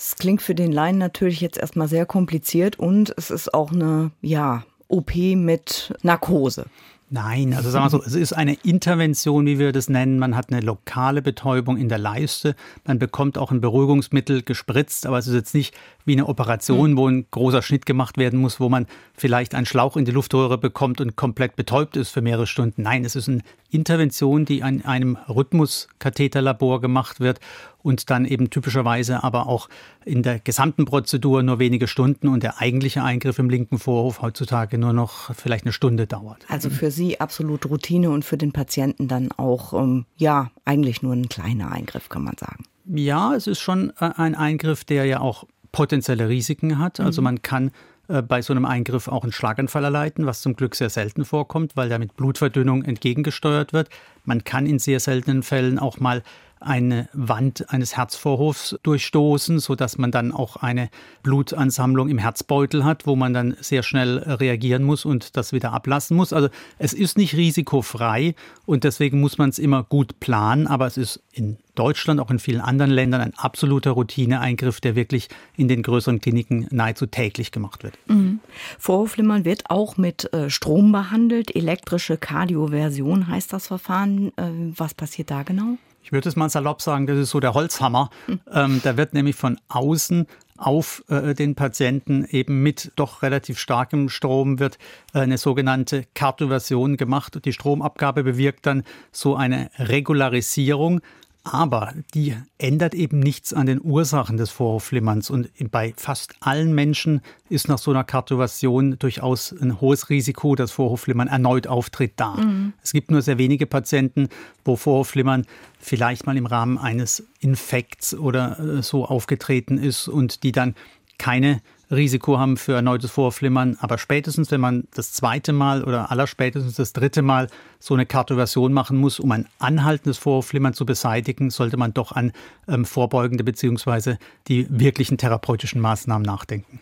Es 0.00 0.14
klingt 0.14 0.42
für 0.42 0.54
den 0.54 0.70
Laien 0.70 0.96
natürlich 0.96 1.40
jetzt 1.40 1.58
erstmal 1.58 1.88
sehr 1.88 2.06
kompliziert 2.06 2.78
und 2.78 3.12
es 3.16 3.32
ist 3.32 3.52
auch 3.52 3.72
eine, 3.72 4.12
ja, 4.22 4.62
OP 4.86 5.16
mit 5.16 5.92
Narkose. 6.02 6.66
Nein, 7.10 7.52
also 7.52 7.68
sagen 7.70 7.86
wir 7.86 7.90
so, 7.90 8.02
es 8.04 8.14
ist 8.14 8.32
eine 8.32 8.54
Intervention, 8.62 9.46
wie 9.46 9.58
wir 9.58 9.72
das 9.72 9.88
nennen. 9.88 10.20
Man 10.20 10.36
hat 10.36 10.52
eine 10.52 10.60
lokale 10.60 11.20
Betäubung 11.20 11.76
in 11.76 11.88
der 11.88 11.98
Leiste. 11.98 12.54
Man 12.84 13.00
bekommt 13.00 13.38
auch 13.38 13.50
ein 13.50 13.60
Beruhigungsmittel 13.60 14.42
gespritzt, 14.42 15.04
aber 15.04 15.18
es 15.18 15.26
ist 15.26 15.34
jetzt 15.34 15.54
nicht 15.54 15.74
wie 16.08 16.12
eine 16.12 16.26
Operation, 16.26 16.96
wo 16.96 17.06
ein 17.06 17.26
großer 17.30 17.62
Schnitt 17.62 17.86
gemacht 17.86 18.18
werden 18.18 18.40
muss, 18.40 18.58
wo 18.58 18.68
man 18.68 18.86
vielleicht 19.14 19.54
einen 19.54 19.66
Schlauch 19.66 19.96
in 19.96 20.04
die 20.04 20.10
Luftröhre 20.10 20.58
bekommt 20.58 21.00
und 21.00 21.14
komplett 21.14 21.54
betäubt 21.54 21.96
ist 21.96 22.10
für 22.10 22.22
mehrere 22.22 22.48
Stunden. 22.48 22.82
Nein, 22.82 23.04
es 23.04 23.14
ist 23.14 23.28
eine 23.28 23.42
Intervention, 23.70 24.44
die 24.44 24.64
an 24.64 24.84
einem 24.84 25.16
Rhythmuskatheterlabor 25.28 26.80
gemacht 26.80 27.20
wird 27.20 27.38
und 27.82 28.10
dann 28.10 28.24
eben 28.24 28.50
typischerweise 28.50 29.22
aber 29.22 29.46
auch 29.46 29.68
in 30.04 30.22
der 30.22 30.40
gesamten 30.40 30.84
Prozedur 30.84 31.42
nur 31.42 31.58
wenige 31.58 31.86
Stunden 31.86 32.28
und 32.28 32.42
der 32.42 32.60
eigentliche 32.60 33.02
Eingriff 33.02 33.38
im 33.38 33.50
linken 33.50 33.78
Vorhof 33.78 34.22
heutzutage 34.22 34.78
nur 34.78 34.92
noch 34.92 35.34
vielleicht 35.34 35.64
eine 35.64 35.72
Stunde 35.72 36.06
dauert. 36.06 36.44
Also 36.48 36.70
für 36.70 36.90
Sie 36.90 37.20
absolut 37.20 37.66
Routine 37.66 38.10
und 38.10 38.24
für 38.24 38.36
den 38.36 38.52
Patienten 38.52 39.08
dann 39.08 39.30
auch, 39.32 39.74
ähm, 39.74 40.06
ja, 40.16 40.50
eigentlich 40.64 41.02
nur 41.02 41.12
ein 41.12 41.28
kleiner 41.28 41.70
Eingriff, 41.70 42.08
kann 42.08 42.24
man 42.24 42.36
sagen. 42.38 42.64
Ja, 42.86 43.34
es 43.34 43.46
ist 43.46 43.60
schon 43.60 43.92
äh, 44.00 44.10
ein 44.16 44.34
Eingriff, 44.34 44.84
der 44.84 45.04
ja 45.04 45.20
auch 45.20 45.44
potenzielle 45.72 46.28
Risiken 46.28 46.78
hat. 46.78 47.00
Also 47.00 47.20
mhm. 47.20 47.24
man 47.24 47.42
kann 47.42 47.70
äh, 48.08 48.22
bei 48.22 48.42
so 48.42 48.52
einem 48.52 48.64
Eingriff 48.64 49.08
auch 49.08 49.22
einen 49.22 49.32
Schlaganfall 49.32 49.84
erleiden, 49.84 50.26
was 50.26 50.40
zum 50.40 50.56
Glück 50.56 50.74
sehr 50.74 50.90
selten 50.90 51.24
vorkommt, 51.24 51.76
weil 51.76 51.88
da 51.88 51.98
mit 51.98 52.16
Blutverdünnung 52.16 52.84
entgegengesteuert 52.84 53.72
wird. 53.72 53.88
Man 54.24 54.44
kann 54.44 54.66
in 54.66 54.78
sehr 54.78 55.00
seltenen 55.00 55.42
Fällen 55.42 55.78
auch 55.78 56.00
mal 56.00 56.22
eine 56.60 57.08
Wand 57.12 57.70
eines 57.70 57.96
Herzvorhofs 57.96 58.76
durchstoßen, 58.82 59.58
sodass 59.58 59.98
man 59.98 60.10
dann 60.10 60.32
auch 60.32 60.56
eine 60.56 60.90
Blutansammlung 61.22 62.08
im 62.08 62.18
Herzbeutel 62.18 62.84
hat, 62.84 63.06
wo 63.06 63.16
man 63.16 63.32
dann 63.32 63.56
sehr 63.60 63.82
schnell 63.82 64.18
reagieren 64.18 64.82
muss 64.82 65.04
und 65.04 65.36
das 65.36 65.52
wieder 65.52 65.72
ablassen 65.72 66.16
muss. 66.16 66.32
Also 66.32 66.48
es 66.78 66.92
ist 66.92 67.18
nicht 67.18 67.34
risikofrei 67.34 68.34
und 68.66 68.84
deswegen 68.84 69.20
muss 69.20 69.38
man 69.38 69.50
es 69.50 69.58
immer 69.58 69.84
gut 69.84 70.20
planen, 70.20 70.66
aber 70.66 70.86
es 70.86 70.96
ist 70.96 71.22
in 71.32 71.58
Deutschland, 71.78 72.18
auch 72.18 72.30
in 72.30 72.40
vielen 72.40 72.60
anderen 72.60 72.90
Ländern 72.90 73.20
ein 73.20 73.34
absoluter 73.36 73.92
Routineeingriff, 73.92 74.80
der 74.80 74.96
wirklich 74.96 75.28
in 75.56 75.68
den 75.68 75.84
größeren 75.84 76.20
Kliniken 76.20 76.66
nahezu 76.70 77.06
täglich 77.06 77.52
gemacht 77.52 77.84
wird. 77.84 77.96
Mhm. 78.08 78.40
Vorhofflimmern 78.78 79.44
wird 79.44 79.70
auch 79.70 79.96
mit 79.96 80.32
äh, 80.32 80.50
Strom 80.50 80.90
behandelt. 80.90 81.54
Elektrische 81.54 82.16
Kardioversion 82.16 83.28
heißt 83.28 83.52
das 83.52 83.68
Verfahren. 83.68 84.32
Äh, 84.36 84.50
was 84.76 84.94
passiert 84.94 85.30
da 85.30 85.44
genau? 85.44 85.78
Ich 86.02 86.12
würde 86.12 86.28
es 86.28 86.36
mal 86.36 86.48
salopp 86.48 86.80
sagen, 86.80 87.06
das 87.06 87.18
ist 87.18 87.30
so 87.30 87.40
der 87.40 87.54
Holzhammer. 87.54 88.10
Ähm, 88.50 88.80
da 88.82 88.96
wird 88.96 89.12
nämlich 89.12 89.36
von 89.36 89.60
außen 89.68 90.26
auf 90.56 91.04
äh, 91.08 91.34
den 91.34 91.54
Patienten 91.54 92.24
eben 92.24 92.62
mit 92.62 92.92
doch 92.96 93.22
relativ 93.22 93.58
starkem 93.58 94.08
Strom 94.08 94.58
wird 94.58 94.78
äh, 95.14 95.20
eine 95.20 95.38
sogenannte 95.38 96.04
Kartoversion 96.14 96.96
gemacht. 96.96 97.44
Die 97.44 97.52
Stromabgabe 97.52 98.24
bewirkt 98.24 98.66
dann 98.66 98.82
so 99.12 99.36
eine 99.36 99.70
Regularisierung 99.78 101.00
aber 101.44 101.94
die 102.14 102.36
ändert 102.58 102.94
eben 102.94 103.20
nichts 103.20 103.52
an 103.52 103.66
den 103.66 103.80
Ursachen 103.82 104.36
des 104.36 104.50
Vorhofflimmerns. 104.50 105.30
Und 105.30 105.50
bei 105.70 105.94
fast 105.96 106.34
allen 106.40 106.74
Menschen 106.74 107.22
ist 107.48 107.68
nach 107.68 107.78
so 107.78 107.90
einer 107.90 108.04
Kartovation 108.04 108.98
durchaus 108.98 109.52
ein 109.52 109.80
hohes 109.80 110.10
Risiko, 110.10 110.54
dass 110.54 110.72
Vorhofflimmern 110.72 111.28
erneut 111.28 111.66
auftritt, 111.66 112.12
da. 112.16 112.34
Mhm. 112.34 112.74
Es 112.82 112.92
gibt 112.92 113.10
nur 113.10 113.22
sehr 113.22 113.38
wenige 113.38 113.66
Patienten, 113.66 114.28
wo 114.64 114.76
Vorhofflimmern 114.76 115.46
vielleicht 115.78 116.26
mal 116.26 116.36
im 116.36 116.46
Rahmen 116.46 116.76
eines 116.76 117.26
Infekts 117.40 118.14
oder 118.14 118.58
äh, 118.58 118.82
so 118.82 119.06
aufgetreten 119.06 119.78
ist 119.78 120.08
und 120.08 120.42
die 120.42 120.52
dann 120.52 120.74
keine 121.18 121.60
Risiko 121.90 122.38
haben 122.38 122.56
für 122.56 122.74
erneutes 122.74 123.10
Vorflimmern. 123.10 123.76
Aber 123.80 123.98
spätestens, 123.98 124.50
wenn 124.50 124.60
man 124.60 124.84
das 124.94 125.12
zweite 125.12 125.52
Mal 125.52 125.84
oder 125.84 126.10
allerspätestens 126.10 126.74
das 126.74 126.92
dritte 126.92 127.22
Mal 127.22 127.48
so 127.78 127.94
eine 127.94 128.06
Kartoversion 128.06 128.72
machen 128.72 128.98
muss, 128.98 129.20
um 129.20 129.32
ein 129.32 129.46
anhaltendes 129.58 130.18
Vorflimmern 130.18 130.74
zu 130.74 130.84
beseitigen, 130.84 131.50
sollte 131.50 131.76
man 131.76 131.94
doch 131.94 132.12
an 132.12 132.32
ähm, 132.68 132.84
vorbeugende 132.84 133.44
bzw. 133.44 134.16
die 134.48 134.66
wirklichen 134.68 135.18
therapeutischen 135.18 135.80
Maßnahmen 135.80 136.24
nachdenken. 136.24 136.80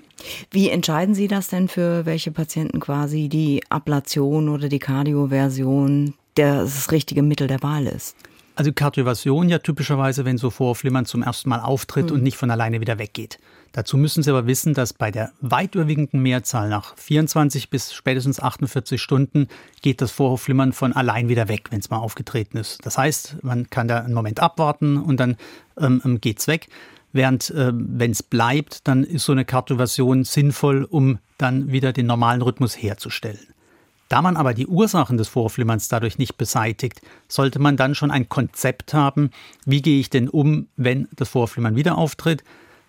Wie 0.50 0.70
entscheiden 0.70 1.14
Sie 1.14 1.28
das 1.28 1.48
denn 1.48 1.68
für 1.68 2.06
welche 2.06 2.30
Patienten 2.30 2.80
quasi 2.80 3.28
die 3.28 3.62
Ablation 3.68 4.48
oder 4.48 4.68
die 4.68 4.78
Kardioversion 4.78 6.14
das 6.34 6.90
richtige 6.90 7.22
Mittel 7.22 7.46
der 7.46 7.62
Wahl 7.62 7.86
ist? 7.86 8.16
Also 8.54 8.72
Kardioversion 8.72 9.50
ja 9.50 9.58
typischerweise, 9.58 10.24
wenn 10.24 10.38
so 10.38 10.48
Vorflimmern 10.48 11.04
zum 11.04 11.22
ersten 11.22 11.50
Mal 11.50 11.60
auftritt 11.60 12.06
mhm. 12.06 12.16
und 12.16 12.22
nicht 12.22 12.38
von 12.38 12.50
alleine 12.50 12.80
wieder 12.80 12.98
weggeht. 12.98 13.38
Dazu 13.76 13.98
müssen 13.98 14.22
Sie 14.22 14.30
aber 14.30 14.46
wissen, 14.46 14.72
dass 14.72 14.94
bei 14.94 15.10
der 15.10 15.32
weit 15.42 15.74
überwiegenden 15.74 16.22
Mehrzahl 16.22 16.70
nach 16.70 16.96
24 16.96 17.68
bis 17.68 17.92
spätestens 17.92 18.40
48 18.40 18.98
Stunden 18.98 19.48
geht 19.82 20.00
das 20.00 20.12
Vorhofflimmern 20.12 20.72
von 20.72 20.94
allein 20.94 21.28
wieder 21.28 21.48
weg, 21.48 21.66
wenn 21.68 21.80
es 21.80 21.90
mal 21.90 21.98
aufgetreten 21.98 22.56
ist. 22.56 22.86
Das 22.86 22.96
heißt, 22.96 23.36
man 23.42 23.68
kann 23.68 23.86
da 23.86 23.98
einen 23.98 24.14
Moment 24.14 24.40
abwarten 24.40 24.96
und 24.96 25.20
dann 25.20 25.36
ähm, 25.78 26.00
ähm 26.06 26.18
es 26.24 26.48
weg. 26.48 26.68
Während, 27.12 27.50
äh, 27.50 27.70
wenn 27.74 28.12
es 28.12 28.22
bleibt, 28.22 28.88
dann 28.88 29.04
ist 29.04 29.26
so 29.26 29.32
eine 29.32 29.44
Kartoversion 29.44 30.24
sinnvoll, 30.24 30.84
um 30.84 31.18
dann 31.36 31.70
wieder 31.70 31.92
den 31.92 32.06
normalen 32.06 32.40
Rhythmus 32.40 32.80
herzustellen. 32.82 33.46
Da 34.08 34.22
man 34.22 34.38
aber 34.38 34.54
die 34.54 34.68
Ursachen 34.68 35.18
des 35.18 35.28
Vorflimmerns 35.28 35.88
dadurch 35.88 36.16
nicht 36.16 36.38
beseitigt, 36.38 37.02
sollte 37.28 37.58
man 37.58 37.76
dann 37.76 37.94
schon 37.94 38.10
ein 38.10 38.30
Konzept 38.30 38.94
haben, 38.94 39.32
wie 39.66 39.82
gehe 39.82 40.00
ich 40.00 40.08
denn 40.08 40.30
um, 40.30 40.68
wenn 40.78 41.08
das 41.14 41.28
Vorflimmern 41.28 41.76
wieder 41.76 41.98
auftritt. 41.98 42.42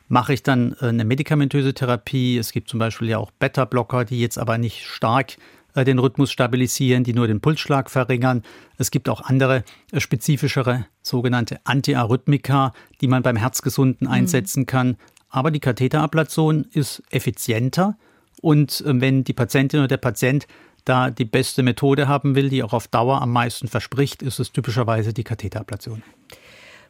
Mache 0.07 0.33
ich 0.33 0.43
dann 0.43 0.75
äh, 0.81 0.87
eine 0.87 1.05
medikamentöse 1.05 1.73
Therapie? 1.73 2.37
Es 2.37 2.51
gibt 2.51 2.69
zum 2.69 2.79
Beispiel 2.79 3.09
ja 3.09 3.17
auch 3.17 3.31
Beta-Blocker, 3.31 4.05
die 4.05 4.19
jetzt 4.19 4.37
aber 4.37 4.57
nicht 4.57 4.85
stark 4.85 5.37
äh, 5.75 5.83
den 5.83 5.99
Rhythmus 5.99 6.31
stabilisieren, 6.31 7.03
die 7.03 7.13
nur 7.13 7.27
den 7.27 7.41
Pulsschlag 7.41 7.89
verringern. 7.89 8.43
Es 8.77 8.91
gibt 8.91 9.09
auch 9.09 9.21
andere 9.21 9.63
äh, 9.91 9.99
spezifischere 9.99 10.85
sogenannte 11.01 11.59
Antiarrhythmika, 11.65 12.73
die 13.01 13.07
man 13.07 13.23
beim 13.23 13.35
Herzgesunden 13.35 14.07
mhm. 14.07 14.13
einsetzen 14.13 14.65
kann. 14.65 14.97
Aber 15.29 15.51
die 15.51 15.59
Katheterablation 15.59 16.65
ist 16.71 17.03
effizienter 17.09 17.97
und 18.41 18.83
wenn 18.85 19.23
die 19.23 19.33
Patientin 19.33 19.79
oder 19.79 19.87
der 19.87 19.97
Patient 19.97 20.47
da 20.85 21.09
die 21.09 21.25
beste 21.25 21.63
Methode 21.63 22.07
haben 22.07 22.35
will, 22.35 22.49
die 22.49 22.63
auch 22.63 22.73
auf 22.73 22.87
Dauer 22.87 23.21
am 23.21 23.31
meisten 23.31 23.67
verspricht, 23.67 24.21
ist 24.21 24.39
es 24.39 24.51
typischerweise 24.51 25.13
die 25.13 25.23
Katheterablation. 25.23 26.01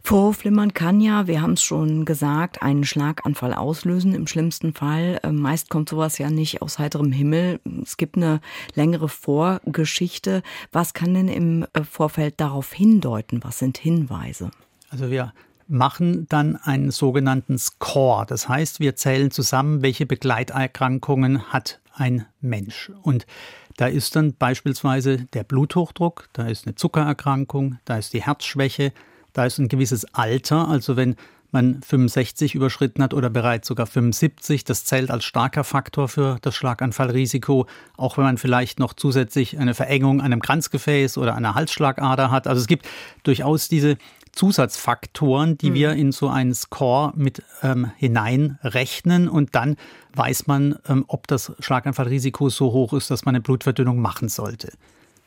Vorhofflimmern 0.07 0.73
kann 0.73 1.01
ja, 1.01 1.27
wir 1.27 1.41
haben 1.41 1.55
es 1.55 1.63
schon 1.63 2.05
gesagt, 2.05 2.61
einen 2.61 2.85
Schlaganfall 2.85 3.53
auslösen 3.53 4.15
im 4.15 4.25
schlimmsten 4.25 4.73
Fall. 4.73 5.19
Ähm, 5.21 5.35
meist 5.35 5.69
kommt 5.69 5.89
sowas 5.89 6.17
ja 6.17 6.29
nicht 6.29 6.61
aus 6.61 6.79
heiterem 6.79 7.11
Himmel. 7.11 7.59
Es 7.83 7.97
gibt 7.97 8.15
eine 8.15 8.39
längere 8.73 9.09
Vorgeschichte. 9.09 10.43
Was 10.71 10.93
kann 10.93 11.13
denn 11.13 11.27
im 11.27 11.67
äh, 11.73 11.83
Vorfeld 11.83 12.39
darauf 12.39 12.71
hindeuten? 12.71 13.43
Was 13.43 13.59
sind 13.59 13.77
Hinweise? 13.77 14.51
Also 14.89 15.11
wir 15.11 15.33
machen 15.67 16.25
dann 16.29 16.55
einen 16.55 16.91
sogenannten 16.91 17.57
Score. 17.57 18.25
Das 18.25 18.47
heißt, 18.47 18.79
wir 18.79 18.95
zählen 18.95 19.29
zusammen, 19.29 19.81
welche 19.81 20.05
Begleiterkrankungen 20.05 21.51
hat 21.51 21.81
ein 21.93 22.25
Mensch. 22.39 22.93
Und 23.01 23.27
da 23.75 23.87
ist 23.87 24.15
dann 24.15 24.35
beispielsweise 24.35 25.25
der 25.33 25.43
Bluthochdruck, 25.43 26.29
da 26.31 26.47
ist 26.47 26.65
eine 26.65 26.75
Zuckererkrankung, 26.75 27.79
da 27.83 27.97
ist 27.97 28.13
die 28.13 28.23
Herzschwäche, 28.23 28.93
da 29.37 29.45
ist 29.45 29.59
ein 29.59 29.67
gewisses 29.67 30.05
Alter. 30.15 30.67
Also 30.67 30.95
wenn 30.97 31.15
man 31.51 31.81
65 31.81 32.55
überschritten 32.55 33.03
hat 33.03 33.13
oder 33.13 33.29
bereits 33.29 33.67
sogar 33.67 33.85
75, 33.85 34.63
das 34.63 34.83
zählt 34.83 35.11
als 35.11 35.23
starker 35.23 35.63
Faktor 35.63 36.09
für 36.09 36.37
das 36.41 36.55
Schlaganfallrisiko, 36.55 37.67
auch 37.95 38.17
wenn 38.17 38.25
man 38.25 38.37
vielleicht 38.37 38.79
noch 38.79 38.93
zusätzlich 38.93 39.59
eine 39.59 39.75
Verengung 39.75 40.21
einem 40.21 40.41
Kranzgefäß 40.41 41.17
oder 41.17 41.35
einer 41.35 41.55
Halsschlagader 41.55 42.31
hat. 42.31 42.47
Also 42.47 42.61
es 42.61 42.67
gibt 42.67 42.87
durchaus 43.23 43.69
diese 43.69 43.97
Zusatzfaktoren, 44.31 45.57
die 45.57 45.69
mhm. 45.69 45.75
wir 45.75 45.93
in 45.93 46.11
so 46.11 46.27
einen 46.29 46.53
Score 46.53 47.13
mit 47.15 47.43
ähm, 47.61 47.91
hineinrechnen 47.95 49.29
und 49.29 49.55
dann 49.55 49.77
weiß 50.15 50.47
man, 50.47 50.77
ähm, 50.87 51.05
ob 51.07 51.27
das 51.27 51.53
Schlaganfallrisiko 51.59 52.49
so 52.49 52.71
hoch 52.71 52.93
ist, 52.93 53.09
dass 53.11 53.25
man 53.25 53.35
eine 53.35 53.41
Blutverdünnung 53.41 53.99
machen 53.99 54.29
sollte. 54.29 54.73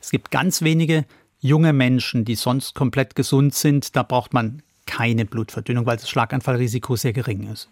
Es 0.01 0.09
gibt 0.11 0.31
ganz 0.31 0.61
wenige 0.61 1.05
junge 1.41 1.73
Menschen, 1.73 2.23
die 2.23 2.35
sonst 2.35 2.75
komplett 2.75 3.15
gesund 3.15 3.53
sind. 3.53 3.95
Da 3.95 4.03
braucht 4.03 4.33
man 4.33 4.61
keine 4.85 5.25
Blutverdünnung, 5.25 5.85
weil 5.85 5.97
das 5.97 6.09
Schlaganfallrisiko 6.09 6.95
sehr 6.95 7.13
gering 7.13 7.51
ist. 7.51 7.67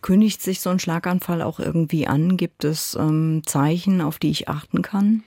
Kündigt 0.00 0.40
sich 0.40 0.60
so 0.60 0.70
ein 0.70 0.78
Schlaganfall 0.78 1.42
auch 1.42 1.60
irgendwie 1.60 2.06
an? 2.06 2.36
Gibt 2.36 2.64
es 2.64 2.96
ähm, 2.98 3.42
Zeichen, 3.44 4.00
auf 4.00 4.18
die 4.18 4.30
ich 4.30 4.48
achten 4.48 4.80
kann? 4.80 5.22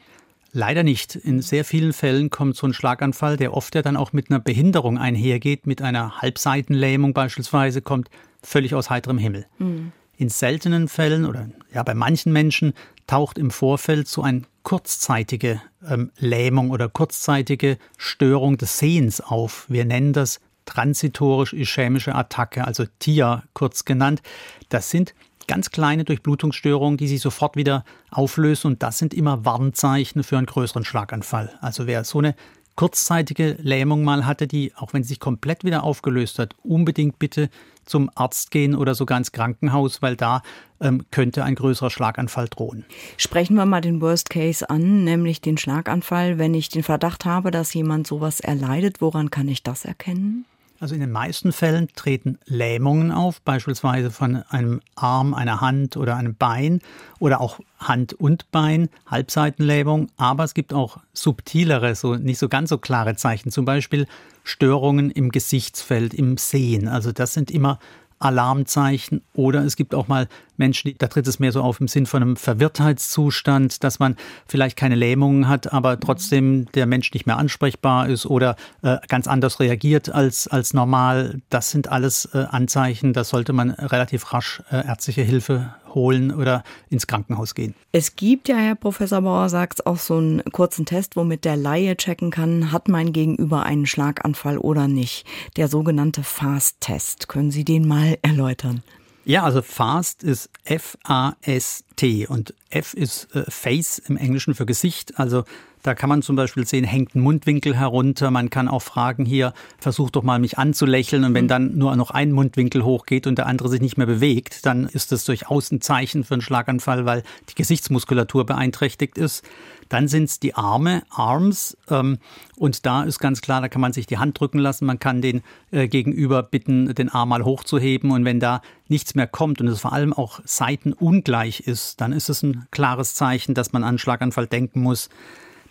Leider 0.52 0.84
nicht. 0.84 1.16
In 1.16 1.42
sehr 1.42 1.66
vielen 1.66 1.94
Fällen 1.94 2.30
kommt 2.30 2.56
so 2.56 2.68
ein 2.68 2.74
Schlaganfall, 2.74 3.38
der 3.38 3.54
oft 3.54 3.76
ja 3.76 3.82
dann 3.82 3.98
auch 3.98 4.14
mit 4.14 4.30
einer 4.30 4.40
Behinderung 4.40 4.98
einhergeht, 4.98 5.68
mit 5.68 5.82
einer 5.82 6.22
Halbseitenlähmung 6.22 7.14
beispielsweise, 7.14 7.82
kommt 7.82 8.10
völlig 8.42 8.76
aus 8.76 8.90
heiterem 8.90 9.18
Himmel. 9.18 9.46
Mhm. 9.58 9.92
In 10.18 10.30
seltenen 10.30 10.88
Fällen 10.88 11.26
oder 11.26 11.50
ja 11.74 11.82
bei 11.82 11.96
manchen 11.96 12.32
Menschen 12.32 12.74
taucht 13.08 13.40
im 13.40 13.50
Vorfeld 13.50 14.08
so 14.08 14.22
eine 14.22 14.44
kurzzeitige 14.64 15.62
ähm, 15.88 16.12
Lähmung 16.18 16.72
oder 16.72 16.90
kurzzeitige 16.90 17.78
Störung 17.98 18.58
des 18.58 18.80
Sehens 18.80 19.22
auf. 19.22 19.66
Wir 19.70 19.86
nennen 19.86 20.14
das 20.14 20.40
transitorisch-ischämische 20.66 22.16
Attacke, 22.16 22.66
also 22.66 22.86
TIA 23.00 23.44
kurz 23.54 23.86
genannt. 23.86 24.22
Das 24.70 24.90
sind 24.90 25.14
ganz 25.48 25.72
kleine 25.72 26.06
Durchblutungsstörungen, 26.06 26.98
die 26.98 27.08
sich 27.08 27.22
sofort 27.22 27.56
wieder 27.56 27.84
auflösen 28.12 28.68
und 28.68 28.84
das 28.84 28.98
sind 28.98 29.14
immer 29.14 29.46
Warnzeichen 29.46 30.24
für 30.24 30.38
einen 30.38 30.46
größeren 30.46 30.86
Schlaganfall. 30.86 31.58
Also 31.62 31.86
wer 31.86 32.04
so 32.06 32.20
eine 32.20 32.36
kurzzeitige 32.76 33.58
Lähmung 33.62 34.04
mal 34.04 34.26
hatte, 34.26 34.48
die, 34.48 34.74
auch 34.76 34.94
wenn 34.94 35.04
sie 35.04 35.10
sich 35.10 35.20
komplett 35.20 35.64
wieder 35.64 35.84
aufgelöst 35.84 36.40
hat, 36.40 36.56
unbedingt 36.64 37.20
bitte 37.20 37.50
zum 37.86 38.10
Arzt 38.16 38.52
gehen 38.52 38.76
oder 38.76 38.96
sogar 38.96 39.18
ins 39.18 39.32
Krankenhaus, 39.32 40.02
weil 40.02 40.16
da 40.16 40.42
ähm, 40.80 41.06
könnte 41.12 41.44
ein 41.44 41.56
größerer 41.56 41.90
Schlaganfall 41.90 42.48
drohen. 42.48 42.86
Sprechen 43.18 43.56
wir 43.56 43.66
mal 43.66 43.82
den 43.82 44.02
Worst 44.02 44.30
Case 44.30 44.70
an, 44.70 45.04
nämlich 45.04 45.42
den 45.42 45.58
Schlaganfall. 45.58 46.38
Wenn 46.38 46.54
ich 46.54 46.70
den 46.70 46.84
Verdacht 46.84 47.26
habe, 47.26 47.52
dass 47.52 47.74
jemand 47.74 48.08
sowas 48.08 48.40
erleidet, 48.40 49.02
woran 49.02 49.30
kann 49.30 49.48
ich 49.48 49.64
das 49.64 49.86
erkennen? 49.86 50.46
Also 50.84 50.96
in 50.96 51.00
den 51.00 51.14
meisten 51.14 51.54
Fällen 51.54 51.88
treten 51.96 52.40
Lähmungen 52.44 53.14
auf, 53.14 53.40
beispielsweise 53.40 54.12
von 54.12 54.44
einem 54.50 54.82
Arm, 54.96 55.34
einer 55.34 55.62
Hand 55.62 55.96
oder 55.96 56.18
einem 56.18 56.36
Bein 56.36 56.82
oder 57.20 57.40
auch 57.40 57.62
Hand 57.80 58.12
und 58.12 58.52
Bein, 58.52 58.90
Halbseitenlähmung. 59.08 60.10
Aber 60.18 60.44
es 60.44 60.54
gibt 60.54 60.74
auch 60.74 60.98
subtilere, 61.14 61.96
so 61.96 62.16
nicht 62.16 62.38
so 62.38 62.50
ganz 62.50 62.68
so 62.68 62.80
klare 62.80 63.16
Zeichen, 63.16 63.50
zum 63.50 63.64
Beispiel 63.64 64.08
Störungen 64.44 65.10
im 65.10 65.32
Gesichtsfeld, 65.32 66.14
im 66.14 66.36
Sehen. 66.36 66.90
Also 66.90 67.14
das 67.14 67.34
sind 67.34 67.50
immer 67.50 67.80
Alarmzeichen 68.24 69.22
oder 69.34 69.64
es 69.64 69.76
gibt 69.76 69.94
auch 69.94 70.08
mal 70.08 70.28
Menschen, 70.58 70.94
da 70.98 71.08
tritt 71.08 71.28
es 71.28 71.40
mehr 71.40 71.52
so 71.52 71.62
auf 71.62 71.80
im 71.82 71.88
Sinn 71.88 72.06
von 72.06 72.22
einem 72.22 72.36
Verwirrtheitszustand, 72.36 73.84
dass 73.84 74.00
man 74.00 74.16
vielleicht 74.48 74.78
keine 74.78 74.96
Lähmungen 74.96 75.48
hat, 75.48 75.74
aber 75.74 76.00
trotzdem 76.00 76.68
der 76.74 76.86
Mensch 76.86 77.12
nicht 77.14 77.26
mehr 77.26 77.38
ansprechbar 77.38 78.08
ist 78.08 78.26
oder 78.26 78.56
äh, 78.82 78.98
ganz 79.08 79.28
anders 79.28 79.60
reagiert 79.60 80.10
als, 80.10 80.48
als 80.48 80.74
normal. 80.74 81.42
Das 81.50 81.72
sind 81.72 81.90
alles 81.90 82.30
äh, 82.34 82.46
Anzeichen, 82.50 83.14
da 83.14 83.24
sollte 83.24 83.54
man 83.54 83.72
relativ 83.72 84.32
rasch 84.34 84.62
äh, 84.72 84.86
ärztliche 84.86 85.24
Hilfe 85.24 85.74
holen 85.96 86.34
oder 86.34 86.64
ins 86.90 87.08
Krankenhaus 87.08 87.56
gehen. 87.56 87.76
Es 87.92 88.16
gibt 88.16 88.48
ja, 88.48 88.58
Herr 88.58 88.76
Professor 88.76 89.22
Bauer 89.22 89.50
sagt 89.50 89.86
auch 89.86 89.98
so 89.98 90.18
einen 90.18 90.44
kurzen 90.52 90.86
Test, 90.86 91.16
womit 91.16 91.46
der 91.46 91.58
Laie 91.58 91.96
checken 91.98 92.32
kann, 92.32 92.72
hat 92.72 92.88
mein 92.88 93.14
Gegenüber 93.14 93.64
einen 93.64 93.86
Schlaganfall 93.86 94.58
oder 94.58 94.88
nicht. 94.88 95.26
Der 95.58 95.68
sogenannte 95.68 96.24
FAST-Test. 96.24 97.28
Können 97.28 97.52
Sie 97.52 97.64
den 97.64 97.88
mal 97.88 98.18
erläutern? 98.22 98.84
Ja, 99.26 99.44
also 99.44 99.62
FAST 99.62 100.24
ist 100.24 100.50
F-A-S-T 100.66 102.28
und 102.28 102.54
F 102.70 102.94
ist 102.94 103.34
äh, 103.34 103.50
Face 103.50 104.00
im 104.00 104.18
Englischen 104.18 104.54
für 104.54 104.66
Gesicht. 104.66 105.18
Also 105.18 105.46
da 105.82 105.96
kann 105.96 106.10
man 106.10 106.22
zum 106.22 106.36
Beispiel 106.36 106.66
sehen, 106.66 106.84
hängt 106.84 107.16
ein 107.16 107.22
Mundwinkel 107.22 107.76
herunter. 107.76 108.32
Man 108.32 108.50
kann 108.50 108.68
auch 108.68 108.82
fragen 108.82 109.26
hier, 109.26 109.54
versuch 109.78 110.10
doch 110.10 110.24
mal 110.24 110.40
mich 110.40 110.58
anzulächeln. 110.58 111.24
Und 111.24 111.34
wenn 111.34 111.46
mhm. 111.46 111.50
dann 111.50 111.78
nur 111.78 111.96
noch 111.96 112.12
ein 112.12 112.34
Mundwinkel 112.34 112.84
hochgeht 112.84 113.26
und 113.26 113.38
der 113.38 113.48
andere 113.48 113.70
sich 113.70 113.82
nicht 113.82 113.98
mehr 113.98 114.08
bewegt, 114.08 114.66
dann 114.66 114.88
ist 114.88 115.14
das 115.14 115.24
durchaus 115.24 115.72
ein 115.72 115.80
Zeichen 115.80 116.26
für 116.26 116.36
einen 116.36 116.42
Schlaganfall, 116.42 117.06
weil 117.06 117.24
die 117.50 117.56
Gesichtsmuskulatur 117.56 118.46
beeinträchtigt 118.46 119.18
ist. 119.18 119.46
Dann 119.94 120.08
sind 120.08 120.24
es 120.24 120.40
die 120.40 120.56
Arme, 120.56 121.04
Arms. 121.12 121.78
Ähm, 121.88 122.18
und 122.56 122.88
da 122.88 123.04
ist 123.04 123.20
ganz 123.20 123.42
klar, 123.42 123.62
da 123.62 123.70
kann 123.70 123.80
man 123.80 123.94
sich 123.94 124.08
die 124.08 124.18
Hand 124.18 124.40
drücken 124.40 124.58
lassen. 124.58 124.88
Man 124.88 124.98
kann 124.98 125.22
den 125.22 125.44
äh, 125.70 125.88
Gegenüber 125.88 126.42
bitten, 126.42 126.96
den 126.96 127.10
Arm 127.10 127.30
mal 127.30 127.46
hochzuheben. 127.46 128.10
Und 128.10 128.26
wenn 128.26 128.40
da 128.40 128.64
nichts 128.88 129.14
mehr 129.14 129.28
kommt 129.28 129.62
und 129.62 129.68
es 129.68 129.82
vor 129.82 129.94
allem 129.94 130.12
auch 130.12 130.40
seitenungleich 130.46 131.60
ist, 131.60 132.02
dann 132.02 132.12
ist 132.12 132.28
es 132.28 132.42
ein 132.42 132.66
klares 132.72 133.14
Zeichen, 133.14 133.54
dass 133.54 133.72
man 133.72 133.84
an 133.84 134.00
Schlaganfall 134.00 134.48
denken 134.48 134.82
muss. 134.82 135.10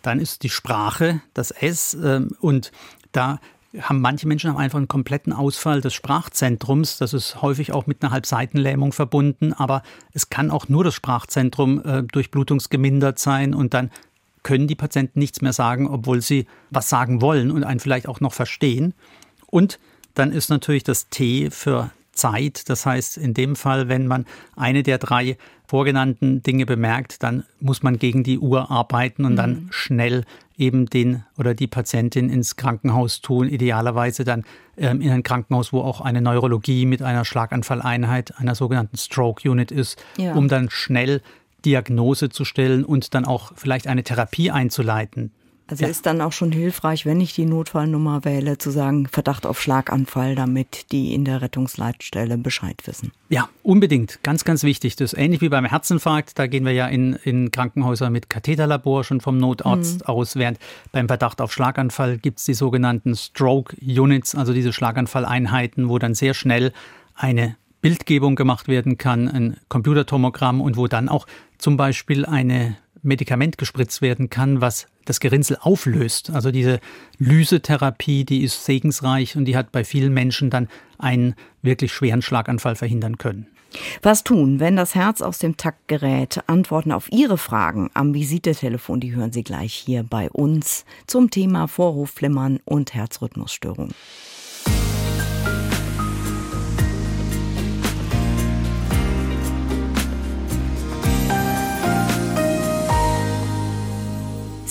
Dann 0.03 0.21
ist 0.21 0.45
die 0.45 0.51
Sprache, 0.51 1.21
das 1.35 1.51
S 1.51 1.95
ähm, 1.95 2.37
und 2.41 2.71
da 3.11 3.41
haben 3.81 4.01
manche 4.01 4.29
Menschen 4.29 4.51
haben 4.51 4.59
einfach 4.59 4.79
einen 4.79 4.89
kompletten 4.89 5.33
Ausfall 5.33 5.81
des 5.81 5.95
Sprachzentrums. 5.95 6.99
Das 6.99 7.13
ist 7.15 7.41
häufig 7.43 7.73
auch 7.73 7.87
mit 7.87 8.03
einer 8.03 8.13
Halbseitenlähmung 8.13 8.93
verbunden, 8.93 9.53
aber 9.53 9.83
es 10.13 10.29
kann 10.29 10.51
auch 10.51 10.69
nur 10.69 10.85
das 10.85 10.95
Sprachzentrum 10.95 11.83
äh, 11.85 12.03
durchblutungsgemindert 12.03 13.19
sein 13.19 13.55
und 13.55 13.75
dann 13.75 13.91
können 14.43 14.67
die 14.67 14.75
Patienten 14.75 15.19
nichts 15.19 15.41
mehr 15.41 15.53
sagen, 15.53 15.89
obwohl 15.89 16.21
sie 16.21 16.47
was 16.71 16.89
sagen 16.89 17.21
wollen 17.21 17.51
und 17.51 17.65
einen 17.65 17.81
vielleicht 17.81 18.09
auch 18.09 18.21
noch 18.21 18.33
verstehen. 18.33 18.95
Und 19.47 19.79
dann 20.15 20.33
ist 20.33 20.51
natürlich 20.51 20.85
das 20.85 21.09
T 21.09 21.51
für 21.51 21.91
Zeit. 22.13 22.69
Das 22.69 22.87
heißt, 22.87 23.17
in 23.17 23.35
dem 23.35 23.57
Fall, 23.57 23.89
wenn 23.89 24.07
man 24.07 24.27
eine 24.55 24.83
der 24.83 24.99
drei 24.99 25.37
vorgenannten 25.67 26.43
Dinge 26.43 26.67
bemerkt, 26.67 27.23
dann 27.23 27.45
muss 27.59 27.83
man 27.83 27.99
gegen 27.99 28.23
die 28.25 28.39
Uhr 28.39 28.71
arbeiten 28.71 29.25
und 29.25 29.33
mhm. 29.33 29.37
dann 29.37 29.69
schnell 29.71 30.25
eben 30.59 30.87
den 30.87 31.25
oder 31.39 31.55
die 31.55 31.67
Patientin 31.67 32.29
ins 32.29 32.57
Krankenhaus 32.57 33.23
tun, 33.23 33.49
idealerweise 33.49 34.25
dann 34.25 34.45
ähm, 34.77 35.01
in 35.01 35.11
ein 35.11 35.23
Krankenhaus, 35.23 35.73
wo 35.73 35.81
auch 35.81 36.03
eine 36.03 36.21
Neurologie 36.21 36.85
mit 36.85 37.03
einer 37.03 37.25
Schlaganfalleinheit, 37.25 38.39
einer 38.39 38.55
sogenannten 38.55 38.99
Stroke 38.99 39.49
Unit 39.49 39.71
ist, 39.71 40.03
ja. 40.19 40.35
um 40.35 40.49
dann 40.49 40.69
schnell 40.71 41.23
Diagnose 41.65 42.29
zu 42.29 42.45
stellen 42.45 42.85
und 42.85 43.15
dann 43.15 43.25
auch 43.25 43.53
vielleicht 43.57 43.87
eine 43.87 44.03
Therapie 44.03 44.51
einzuleiten. 44.51 45.33
Also 45.73 45.85
ja. 45.85 45.91
ist 45.91 46.05
dann 46.05 46.21
auch 46.21 46.33
schon 46.33 46.53
hilfreich, 46.53 47.07
wenn 47.07 47.19
ich 47.21 47.35
die 47.35 47.47
Notfallnummer 47.47 48.27
wähle, 48.27 48.59
zu 48.59 48.71
sagen, 48.71 49.07
Verdacht 49.07 49.47
auf 49.47 49.59
Schlaganfall, 49.59 50.35
damit 50.35 50.93
die 50.93 51.15
in 51.15 51.25
der 51.25 51.41
Rettungsleitstelle 51.41 52.37
Bescheid 52.37 52.77
wissen. 52.85 53.13
Ja, 53.31 53.49
unbedingt. 53.63 54.23
Ganz, 54.23 54.45
ganz 54.45 54.65
wichtig. 54.65 54.97
Das 54.97 55.15
ist 55.15 55.19
ähnlich 55.19 55.41
wie 55.41 55.49
beim 55.49 55.65
Herzinfarkt. 55.65 56.39
Da 56.39 56.47
gehen 56.47 56.67
wir 56.67 56.73
ja 56.73 56.89
in, 56.89 57.15
in 57.25 57.51
Krankenhäuser 57.51 58.11
mit 58.11 58.29
Katheterlabor 58.29 59.03
schon 59.05 59.23
vom 59.23 59.39
Notarzt 59.39 60.01
mhm. 60.01 60.07
aus, 60.07 60.37
während 60.37 60.59
beim 60.91 61.09
Verdacht 61.09 61.41
auf 61.41 61.53
Schlaganfall 61.55 62.19
gibt 62.19 62.41
es 62.41 62.45
die 62.45 62.55
sogenannten 62.55 63.17
Stroke 63.17 63.75
Units, 63.81 64.35
also 64.35 64.53
diese 64.53 64.75
Schlaganfalleinheiten, 64.75 65.89
wo 65.89 65.99
dann 65.99 66.15
sehr 66.15 66.35
schnell 66.35 66.73
eine 67.15 67.57
Bildgebung 67.83 68.37
gemacht 68.37 68.69
werden 68.69 68.97
kann, 68.97 69.29
ein 69.29 69.57
Computertomogramm 69.69 70.61
und 70.61 70.77
wo 70.79 70.87
dann 70.87 71.11
auch 71.11 71.27
zum 71.59 71.77
Beispiel 71.77 72.25
eine 72.25 72.77
Medikament 73.03 73.59
gespritzt 73.59 74.01
werden 74.01 74.31
kann, 74.31 74.61
was 74.61 74.87
das 75.05 75.19
Gerinnsel 75.19 75.59
auflöst. 75.61 76.31
Also 76.31 76.53
diese 76.53 76.79
Lysetherapie, 77.19 78.25
die 78.25 78.43
ist 78.43 78.65
segensreich 78.65 79.37
und 79.37 79.45
die 79.45 79.57
hat 79.57 79.73
bei 79.73 79.85
vielen 79.85 80.15
Menschen 80.15 80.49
dann 80.49 80.69
einen 80.99 81.35
wirklich 81.61 81.93
schweren 81.93 82.23
Schlaganfall 82.23 82.77
verhindern 82.77 83.19
können. 83.19 83.49
Was 84.03 84.23
tun, 84.23 84.61
wenn 84.61 84.77
das 84.77 84.95
Herz 84.95 85.23
aus 85.23 85.39
dem 85.39 85.57
Takt 85.57 85.89
gerät? 85.89 86.41
Antworten 86.47 86.93
auf 86.93 87.11
Ihre 87.11 87.39
Fragen 87.39 87.91
am 87.95 88.15
Visitetelefon, 88.15 89.01
die 89.01 89.15
hören 89.15 89.33
Sie 89.33 89.43
gleich 89.43 89.75
hier 89.75 90.05
bei 90.05 90.31
uns 90.31 90.85
zum 91.07 91.31
Thema 91.31 91.67
Vorhofflimmern 91.69 92.61
und 92.65 92.95
Herzrhythmusstörung. 92.95 93.91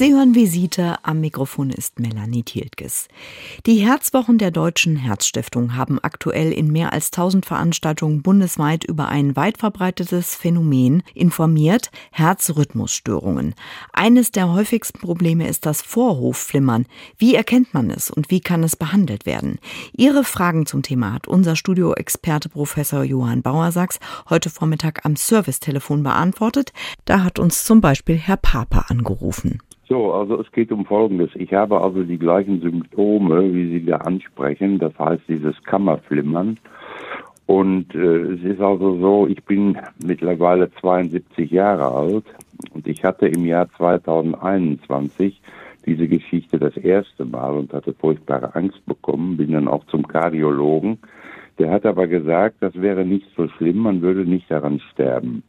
Sie 0.01 0.15
hören 0.15 0.33
Visite. 0.33 0.95
Am 1.03 1.21
Mikrofon 1.21 1.69
ist 1.69 1.99
Melanie 1.99 2.41
Thieltges. 2.41 3.07
Die 3.67 3.85
Herzwochen 3.85 4.39
der 4.39 4.49
Deutschen 4.49 4.95
Herzstiftung 4.95 5.75
haben 5.75 5.99
aktuell 5.99 6.51
in 6.51 6.71
mehr 6.71 6.91
als 6.91 7.11
1000 7.11 7.45
Veranstaltungen 7.45 8.23
bundesweit 8.23 8.83
über 8.83 9.09
ein 9.09 9.35
weit 9.35 9.59
verbreitetes 9.59 10.33
Phänomen 10.33 11.03
informiert, 11.13 11.91
Herzrhythmusstörungen. 12.09 13.53
Eines 13.93 14.31
der 14.31 14.51
häufigsten 14.51 14.97
Probleme 14.97 15.47
ist 15.47 15.67
das 15.67 15.83
Vorhofflimmern. 15.83 16.87
Wie 17.19 17.35
erkennt 17.35 17.75
man 17.75 17.91
es 17.91 18.09
und 18.09 18.31
wie 18.31 18.39
kann 18.41 18.63
es 18.63 18.75
behandelt 18.75 19.27
werden? 19.27 19.59
Ihre 19.95 20.23
Fragen 20.23 20.65
zum 20.65 20.81
Thema 20.81 21.13
hat 21.13 21.27
unser 21.27 21.55
Studioexperte 21.55 22.49
Professor 22.49 23.03
Johann 23.03 23.43
Bauersachs 23.43 23.99
heute 24.31 24.49
Vormittag 24.49 25.05
am 25.05 25.15
Servicetelefon 25.15 26.01
beantwortet. 26.01 26.73
Da 27.05 27.23
hat 27.23 27.37
uns 27.37 27.65
zum 27.65 27.81
Beispiel 27.81 28.17
Herr 28.17 28.37
Pape 28.37 28.89
angerufen. 28.89 29.59
So, 29.91 30.13
also 30.13 30.39
es 30.39 30.49
geht 30.53 30.71
um 30.71 30.85
Folgendes. 30.85 31.31
Ich 31.35 31.53
habe 31.53 31.81
also 31.81 32.03
die 32.03 32.17
gleichen 32.17 32.61
Symptome, 32.61 33.53
wie 33.53 33.71
Sie 33.71 33.85
da 33.85 33.97
ansprechen. 33.97 34.79
Das 34.79 34.97
heißt, 34.97 35.23
dieses 35.27 35.61
Kammerflimmern. 35.63 36.57
Und 37.45 37.93
äh, 37.93 38.21
es 38.35 38.41
ist 38.41 38.61
also 38.61 38.97
so, 39.01 39.27
ich 39.27 39.43
bin 39.43 39.77
mittlerweile 40.01 40.71
72 40.79 41.51
Jahre 41.51 41.93
alt 41.93 42.23
und 42.73 42.87
ich 42.87 43.03
hatte 43.03 43.27
im 43.27 43.45
Jahr 43.45 43.67
2021 43.75 45.41
diese 45.85 46.07
Geschichte 46.07 46.57
das 46.57 46.77
erste 46.77 47.25
Mal 47.25 47.51
und 47.51 47.73
hatte 47.73 47.93
furchtbare 47.93 48.55
Angst 48.55 48.85
bekommen, 48.85 49.35
bin 49.35 49.51
dann 49.51 49.67
auch 49.67 49.83
zum 49.87 50.07
Kardiologen 50.07 50.99
Der 51.59 51.69
hat 51.69 51.85
aber 51.85 52.07
gesagt, 52.07 52.55
das 52.61 52.75
wäre 52.75 53.03
nicht 53.03 53.27
so 53.35 53.49
schlimm, 53.49 53.79
man 53.79 54.01
würde 54.01 54.21
nicht 54.21 54.49
daran 54.49 54.79
sterben. 54.93 55.43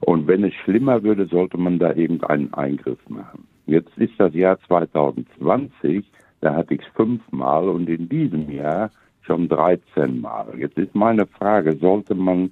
Und 0.00 0.26
wenn 0.26 0.42
es 0.42 0.54
schlimmer 0.54 1.04
würde, 1.04 1.26
sollte 1.26 1.56
man 1.56 1.78
da 1.78 1.92
eben 1.92 2.20
einen 2.24 2.52
Eingriff 2.52 2.98
machen. 3.08 3.46
Jetzt 3.66 3.96
ist 3.96 4.14
das 4.18 4.32
Jahr 4.34 4.58
2020, 4.66 6.04
da 6.40 6.54
hatte 6.54 6.74
ich 6.74 6.82
es 6.82 6.86
fünfmal 6.94 7.68
und 7.68 7.88
in 7.88 8.08
diesem 8.08 8.50
Jahr 8.50 8.90
schon 9.22 9.48
13 9.48 10.20
Mal. 10.20 10.46
Jetzt 10.56 10.78
ist 10.78 10.94
meine 10.94 11.26
Frage, 11.26 11.76
sollte 11.76 12.14
man, 12.14 12.50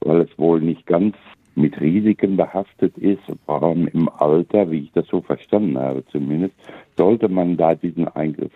weil 0.00 0.20
es 0.20 0.38
wohl 0.38 0.60
nicht 0.60 0.86
ganz 0.86 1.16
mit 1.54 1.80
Risiken 1.80 2.36
behaftet 2.36 2.96
ist, 2.98 3.22
vor 3.46 3.62
allem 3.62 3.88
im 3.88 4.08
Alter, 4.08 4.70
wie 4.70 4.80
ich 4.80 4.92
das 4.92 5.06
so 5.08 5.20
verstanden 5.22 5.78
habe 5.78 6.04
zumindest, 6.12 6.54
sollte 6.96 7.28
man 7.28 7.56
da 7.56 7.74
diesen 7.74 8.06
Eingriff 8.08 8.52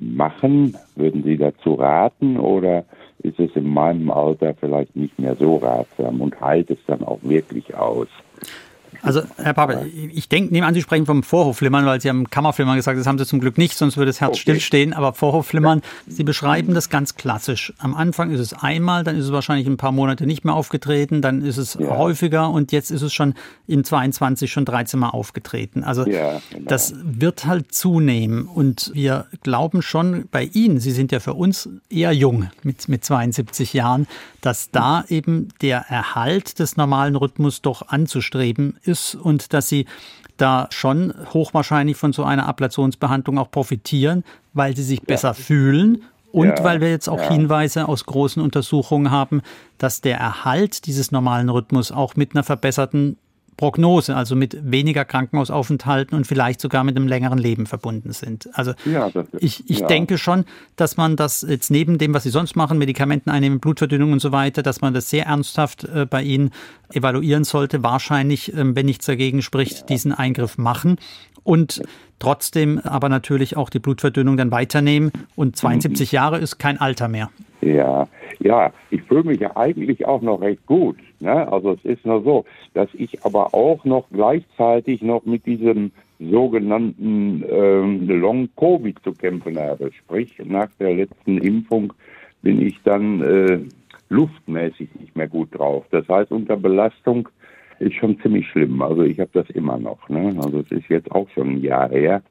machen? 0.00 0.76
Würden 0.96 1.22
Sie 1.22 1.36
dazu 1.36 1.74
raten 1.74 2.36
oder 2.36 2.84
ist 3.22 3.38
es 3.38 3.54
in 3.54 3.68
meinem 3.68 4.10
Alter 4.10 4.54
vielleicht 4.54 4.94
nicht 4.96 5.18
mehr 5.18 5.36
so 5.36 5.56
ratsam 5.56 6.20
und 6.20 6.40
heilt 6.40 6.70
es 6.70 6.78
dann 6.86 7.02
auch 7.04 7.20
wirklich 7.22 7.74
aus? 7.76 8.08
Also, 9.02 9.22
Herr 9.36 9.54
Papa, 9.54 9.82
ich 10.12 10.28
denke, 10.28 10.52
nehme 10.52 10.66
an, 10.66 10.74
Sie 10.74 10.82
sprechen 10.82 11.06
vom 11.06 11.22
Vorhofflimmern, 11.22 11.86
weil 11.86 12.00
Sie 12.00 12.08
haben 12.08 12.28
Kammerflimmern 12.30 12.76
gesagt, 12.76 12.98
das 12.98 13.06
haben 13.06 13.18
Sie 13.18 13.26
zum 13.26 13.40
Glück 13.40 13.58
nicht, 13.58 13.76
sonst 13.76 13.96
würde 13.96 14.10
das 14.10 14.20
Herz 14.20 14.30
okay. 14.30 14.40
stillstehen. 14.40 14.92
Aber 14.92 15.12
Vorhofflimmern, 15.12 15.82
Sie 16.06 16.24
beschreiben 16.24 16.74
das 16.74 16.88
ganz 16.88 17.16
klassisch. 17.16 17.72
Am 17.78 17.94
Anfang 17.94 18.30
ist 18.30 18.40
es 18.40 18.52
einmal, 18.52 19.04
dann 19.04 19.16
ist 19.16 19.26
es 19.26 19.32
wahrscheinlich 19.32 19.66
ein 19.66 19.76
paar 19.76 19.92
Monate 19.92 20.26
nicht 20.26 20.44
mehr 20.44 20.54
aufgetreten, 20.54 21.22
dann 21.22 21.42
ist 21.42 21.56
es 21.56 21.74
ja. 21.74 21.96
häufiger 21.96 22.50
und 22.50 22.72
jetzt 22.72 22.90
ist 22.90 23.02
es 23.02 23.12
schon 23.12 23.34
in 23.66 23.84
22 23.84 24.50
schon 24.50 24.64
13 24.64 24.98
Mal 25.00 25.10
aufgetreten. 25.10 25.84
Also, 25.84 26.06
ja, 26.06 26.40
genau. 26.50 26.68
das 26.68 26.94
wird 27.02 27.46
halt 27.46 27.74
zunehmen. 27.74 28.46
Und 28.46 28.90
wir 28.94 29.26
glauben 29.42 29.82
schon 29.82 30.28
bei 30.30 30.44
Ihnen, 30.44 30.80
Sie 30.80 30.90
sind 30.90 31.12
ja 31.12 31.20
für 31.20 31.34
uns 31.34 31.68
eher 31.90 32.12
jung 32.12 32.50
mit, 32.62 32.88
mit 32.88 33.04
72 33.04 33.72
Jahren, 33.72 34.06
dass 34.44 34.70
da 34.70 35.04
eben 35.08 35.48
der 35.62 35.86
Erhalt 35.88 36.58
des 36.58 36.76
normalen 36.76 37.16
Rhythmus 37.16 37.62
doch 37.62 37.88
anzustreben 37.88 38.76
ist 38.82 39.14
und 39.14 39.54
dass 39.54 39.70
sie 39.70 39.86
da 40.36 40.68
schon 40.70 41.14
hochwahrscheinlich 41.32 41.96
von 41.96 42.12
so 42.12 42.24
einer 42.24 42.46
Ablationsbehandlung 42.46 43.38
auch 43.38 43.50
profitieren, 43.50 44.22
weil 44.52 44.76
sie 44.76 44.82
sich 44.82 44.98
ja. 44.98 45.04
besser 45.06 45.32
fühlen 45.32 46.02
und 46.30 46.48
ja, 46.48 46.64
weil 46.64 46.82
wir 46.82 46.90
jetzt 46.90 47.08
auch 47.08 47.20
ja. 47.20 47.30
Hinweise 47.30 47.88
aus 47.88 48.04
großen 48.04 48.42
Untersuchungen 48.42 49.10
haben, 49.10 49.40
dass 49.78 50.02
der 50.02 50.18
Erhalt 50.18 50.86
dieses 50.86 51.10
normalen 51.10 51.48
Rhythmus 51.48 51.90
auch 51.90 52.16
mit 52.16 52.34
einer 52.34 52.44
verbesserten 52.44 53.16
Prognose, 53.56 54.16
also 54.16 54.36
mit 54.36 54.58
weniger 54.70 55.04
Krankenhausaufenthalten 55.04 56.16
und 56.16 56.26
vielleicht 56.26 56.60
sogar 56.60 56.84
mit 56.84 56.96
einem 56.96 57.08
längeren 57.08 57.38
Leben 57.38 57.66
verbunden 57.66 58.12
sind. 58.12 58.48
Also 58.52 58.72
ja, 58.84 59.06
ist, 59.06 59.28
ich, 59.38 59.70
ich 59.70 59.78
ja. 59.80 59.86
denke 59.86 60.18
schon, 60.18 60.44
dass 60.76 60.96
man 60.96 61.16
das 61.16 61.46
jetzt 61.48 61.70
neben 61.70 61.98
dem, 61.98 62.14
was 62.14 62.24
Sie 62.24 62.30
sonst 62.30 62.56
machen, 62.56 62.78
Medikamenten 62.78 63.30
einnehmen, 63.30 63.60
Blutverdünnung 63.60 64.12
und 64.12 64.20
so 64.20 64.32
weiter, 64.32 64.62
dass 64.62 64.80
man 64.80 64.94
das 64.94 65.10
sehr 65.10 65.26
ernsthaft 65.26 65.84
äh, 65.84 66.06
bei 66.08 66.22
Ihnen 66.22 66.50
evaluieren 66.92 67.44
sollte, 67.44 67.82
wahrscheinlich, 67.82 68.52
äh, 68.52 68.74
wenn 68.74 68.86
nichts 68.86 69.06
dagegen 69.06 69.42
spricht, 69.42 69.80
ja. 69.80 69.86
diesen 69.86 70.12
Eingriff 70.12 70.58
machen 70.58 70.98
und 71.44 71.82
trotzdem 72.18 72.80
aber 72.82 73.08
natürlich 73.08 73.56
auch 73.56 73.70
die 73.70 73.78
Blutverdünnung 73.78 74.36
dann 74.36 74.50
weiternehmen. 74.50 75.12
Und 75.36 75.56
72 75.56 76.10
mhm. 76.10 76.16
Jahre 76.16 76.38
ist 76.38 76.58
kein 76.58 76.80
Alter 76.80 77.08
mehr. 77.08 77.30
Ja, 77.60 78.08
ja, 78.40 78.72
ich 78.90 79.02
fühle 79.02 79.24
mich 79.24 79.40
ja 79.40 79.56
eigentlich 79.56 80.04
auch 80.06 80.22
noch 80.22 80.40
recht 80.40 80.64
gut. 80.66 80.96
Ne? 81.24 81.50
Also 81.50 81.72
es 81.72 81.84
ist 81.84 82.04
nur 82.04 82.22
so, 82.22 82.44
dass 82.74 82.88
ich 82.92 83.24
aber 83.24 83.54
auch 83.54 83.84
noch 83.84 84.04
gleichzeitig 84.12 85.02
noch 85.02 85.24
mit 85.24 85.46
diesem 85.46 85.90
sogenannten 86.20 87.42
ähm, 87.48 88.06
Long-Covid 88.08 88.98
zu 89.02 89.12
kämpfen 89.12 89.58
habe. 89.58 89.90
Sprich, 89.92 90.38
nach 90.44 90.68
der 90.78 90.94
letzten 90.94 91.38
Impfung 91.38 91.92
bin 92.42 92.60
ich 92.60 92.80
dann 92.84 93.22
äh, 93.22 93.58
luftmäßig 94.10 94.88
nicht 95.00 95.16
mehr 95.16 95.28
gut 95.28 95.48
drauf. 95.58 95.84
Das 95.90 96.06
heißt, 96.08 96.30
unter 96.30 96.56
Belastung 96.56 97.28
ist 97.78 97.94
schon 97.94 98.20
ziemlich 98.20 98.46
schlimm. 98.48 98.80
Also 98.82 99.02
ich 99.02 99.18
habe 99.18 99.30
das 99.32 99.48
immer 99.50 99.78
noch. 99.78 100.08
Ne? 100.08 100.34
Also 100.42 100.60
es 100.60 100.70
ist 100.70 100.88
jetzt 100.88 101.10
auch 101.10 101.28
schon 101.30 101.54
ein 101.54 101.62
Jahr 101.62 101.88
her. 101.88 102.22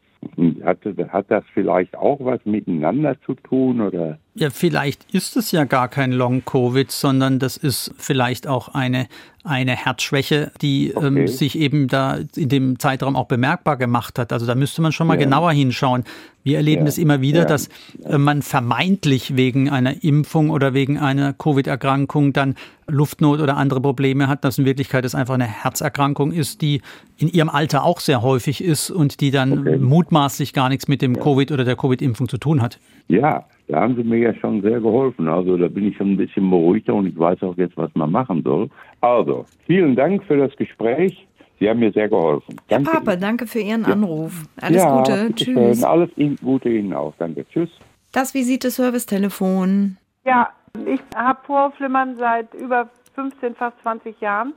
Hat, 0.64 0.80
hat 1.10 1.26
das 1.30 1.44
vielleicht 1.54 1.98
auch 1.98 2.20
was 2.22 2.46
miteinander 2.46 3.20
zu 3.26 3.34
tun 3.34 3.82
oder? 3.82 4.20
Ja, 4.36 4.50
vielleicht 4.50 5.14
ist 5.14 5.38
es 5.38 5.52
ja 5.52 5.64
gar 5.64 5.88
kein 5.88 6.12
Long-Covid, 6.12 6.92
sondern 6.92 7.38
das 7.38 7.56
ist 7.56 7.94
vielleicht 7.98 8.48
auch 8.48 8.70
eine 8.70 9.08
eine 9.44 9.76
Herzschwäche, 9.76 10.52
die 10.62 10.90
ähm, 10.90 10.96
okay. 10.96 11.22
ähm, 11.22 11.28
sich 11.28 11.58
eben 11.60 11.88
da 11.88 12.20
in 12.36 12.48
dem 12.48 12.80
Zeitraum 12.80 13.16
auch 13.16 13.28
bemerkbar 13.28 13.76
gemacht 13.76 14.18
hat. 14.18 14.32
Also 14.32 14.46
da 14.46 14.56
müsste 14.56 14.82
man 14.82 14.94
schon 14.94 15.06
mal 15.08 15.16
ja. 15.16 15.26
genauer 15.26 15.52
hinschauen. 15.52 16.06
Wir 16.44 16.58
erleben 16.58 16.82
ja. 16.82 16.86
das 16.86 16.98
immer 16.98 17.20
wieder, 17.20 17.42
ja. 17.42 17.46
dass 17.46 17.70
äh, 18.06 18.18
man 18.18 18.42
vermeintlich 18.42 19.36
wegen 19.36 19.70
einer 19.70 20.02
Impfung 20.02 20.50
oder 20.50 20.74
wegen 20.74 20.98
einer 20.98 21.34
Covid-Erkrankung 21.34 22.32
dann 22.32 22.56
Luftnot 22.88 23.42
oder 23.42 23.58
andere 23.58 23.82
Probleme 23.82 24.28
hat, 24.28 24.46
dass 24.46 24.58
in 24.58 24.66
Wirklichkeit 24.66 25.04
es 25.04 25.14
einfach 25.14 25.34
eine 25.34 25.48
Herzerkrankung 25.48 26.32
ist, 26.32 26.62
die 26.62 26.82
in 27.18 27.28
ihrem 27.28 27.50
Alter 27.50 27.84
auch 27.84 28.00
sehr 28.00 28.22
häufig 28.22 28.64
ist 28.64 28.92
und 28.92 29.20
die 29.20 29.32
dann 29.32 29.60
okay. 29.60 29.78
mutmaßlich 29.78 30.54
gar 30.54 30.70
nichts 30.70 30.88
mit 30.88 31.02
dem 31.02 31.20
Covid 31.20 31.52
oder 31.52 31.66
der 31.66 31.76
Covid-Impfung 31.76 32.30
zu 32.30 32.38
tun 32.38 32.62
hat. 32.62 32.80
Ja, 33.10 33.46
da 33.68 33.82
haben 33.82 33.96
Sie 33.96 34.04
mir 34.04 34.18
ja 34.18 34.34
schon 34.36 34.62
sehr 34.62 34.80
geholfen. 34.80 35.28
Also 35.28 35.58
da 35.58 35.68
bin 35.68 35.88
ich 35.88 35.98
schon 35.98 36.12
ein 36.12 36.18
bisschen 36.18 36.50
beruhigter 36.50 36.94
und 36.94 37.08
ich 37.08 37.18
weiß 37.18 37.42
auch 37.44 37.58
jetzt, 37.58 37.78
was 37.78 37.90
man 37.96 38.12
machen 38.12 38.44
soll. 38.44 38.70
Also, 39.02 39.46
vielen 39.66 39.96
Dank 39.96 40.24
für 40.26 40.38
das 40.38 40.56
Gespräch. 40.56 41.28
Sie 41.60 41.70
haben 41.70 41.80
mir 41.80 41.92
sehr 41.92 42.10
geholfen. 42.10 42.58
Danke 42.68 42.92
Herr 42.92 43.00
Papa, 43.00 43.16
danke 43.16 43.48
für 43.48 43.60
Ihren 43.60 43.86
Anruf. 43.86 44.44
Alles 44.60 44.84
ja, 44.84 44.98
Gute. 44.98 45.36
Tschüss. 45.36 45.80
Schön. 45.80 45.84
Alles 45.86 46.10
Gute 46.42 46.70
Ihnen 46.70 46.94
auch. 46.94 47.14
Danke. 47.18 47.46
Tschüss. 47.48 47.70
Das 48.12 48.34
Visite-Service-Telefon. 48.34 49.98
Ja, 50.26 50.50
ich 50.86 51.02
habe 51.16 51.40
Vorflimmern 51.46 52.16
seit 52.18 52.54
über 52.54 52.90
15, 53.16 53.56
fast 53.56 53.80
20 53.82 54.20
Jahren 54.20 54.54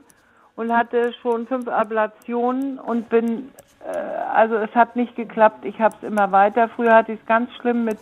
und 0.55 0.75
hatte 0.75 1.13
schon 1.21 1.47
fünf 1.47 1.67
Ablationen 1.67 2.79
und 2.79 3.09
bin, 3.09 3.49
äh, 3.85 3.97
also 4.33 4.55
es 4.55 4.73
hat 4.75 4.95
nicht 4.95 5.15
geklappt. 5.15 5.63
Ich 5.65 5.79
habe 5.79 5.95
es 6.01 6.07
immer 6.07 6.31
weiter. 6.31 6.69
Früher 6.75 6.93
hatte 6.93 7.13
ich 7.13 7.19
es 7.19 7.25
ganz 7.25 7.49
schlimm 7.61 7.85
mit 7.85 7.99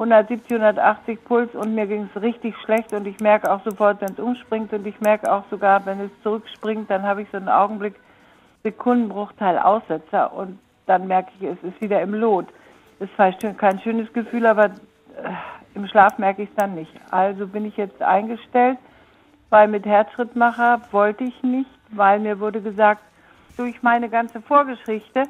170, 0.00 0.52
180 0.52 1.24
Puls 1.24 1.54
und 1.54 1.74
mir 1.74 1.86
ging 1.86 2.08
es 2.14 2.22
richtig 2.22 2.56
schlecht 2.64 2.94
und 2.94 3.06
ich 3.06 3.20
merke 3.20 3.52
auch 3.52 3.62
sofort, 3.64 4.00
wenn 4.00 4.12
es 4.12 4.18
umspringt 4.18 4.72
und 4.72 4.86
ich 4.86 4.98
merke 5.02 5.30
auch 5.30 5.44
sogar, 5.50 5.84
wenn 5.84 6.00
es 6.00 6.10
zurückspringt, 6.22 6.88
dann 6.90 7.02
habe 7.02 7.20
ich 7.20 7.28
so 7.30 7.36
einen 7.36 7.50
Augenblick, 7.50 7.96
Sekundenbruchteil 8.62 9.58
Aussetzer 9.58 10.32
und 10.32 10.58
dann 10.86 11.06
merke 11.06 11.30
ich, 11.38 11.46
es 11.46 11.62
ist 11.62 11.78
wieder 11.82 12.00
im 12.00 12.14
Lot. 12.14 12.46
Ist 12.98 13.14
zwar 13.14 13.32
kein 13.32 13.78
schönes 13.80 14.10
Gefühl, 14.14 14.46
aber 14.46 14.66
äh, 14.66 14.70
im 15.74 15.86
Schlaf 15.86 16.16
merke 16.16 16.42
ich 16.42 16.48
es 16.48 16.56
dann 16.56 16.74
nicht. 16.74 16.92
Also 17.10 17.46
bin 17.46 17.66
ich 17.66 17.76
jetzt 17.76 18.00
eingestellt, 18.00 18.78
weil 19.50 19.68
mit 19.68 19.84
Herzschrittmacher 19.84 20.80
wollte 20.92 21.24
ich 21.24 21.42
nicht, 21.42 21.70
weil 21.90 22.20
mir 22.20 22.40
wurde 22.40 22.62
gesagt, 22.62 23.02
durch 23.58 23.82
meine 23.82 24.08
ganze 24.08 24.40
Vorgeschichte, 24.40 25.24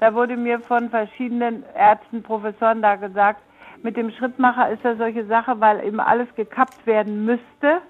da 0.00 0.14
wurde 0.14 0.36
mir 0.36 0.58
von 0.58 0.90
verschiedenen 0.90 1.62
Ärzten, 1.76 2.24
Professoren 2.24 2.82
da 2.82 2.96
gesagt, 2.96 3.40
mit 3.86 3.96
dem 3.96 4.10
Schrittmacher 4.10 4.68
ist 4.70 4.82
ja 4.82 4.96
solche 4.96 5.26
Sache, 5.26 5.60
weil 5.60 5.84
eben 5.84 6.00
alles 6.00 6.26
gekappt 6.34 6.88
werden 6.88 7.24
müsste. 7.24 7.80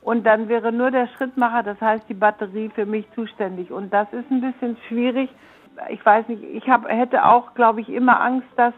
Und 0.00 0.24
dann 0.24 0.48
wäre 0.48 0.72
nur 0.72 0.90
der 0.90 1.08
Schrittmacher, 1.08 1.62
das 1.62 1.78
heißt 1.78 2.08
die 2.08 2.14
Batterie, 2.14 2.70
für 2.74 2.86
mich 2.86 3.04
zuständig. 3.14 3.70
Und 3.70 3.92
das 3.92 4.10
ist 4.14 4.30
ein 4.30 4.40
bisschen 4.40 4.78
schwierig. 4.88 5.28
Ich 5.90 6.04
weiß 6.06 6.26
nicht, 6.28 6.42
ich 6.42 6.66
hab, 6.70 6.88
hätte 6.88 7.26
auch, 7.26 7.52
glaube 7.52 7.82
ich, 7.82 7.90
immer 7.90 8.18
Angst, 8.18 8.48
dass 8.56 8.72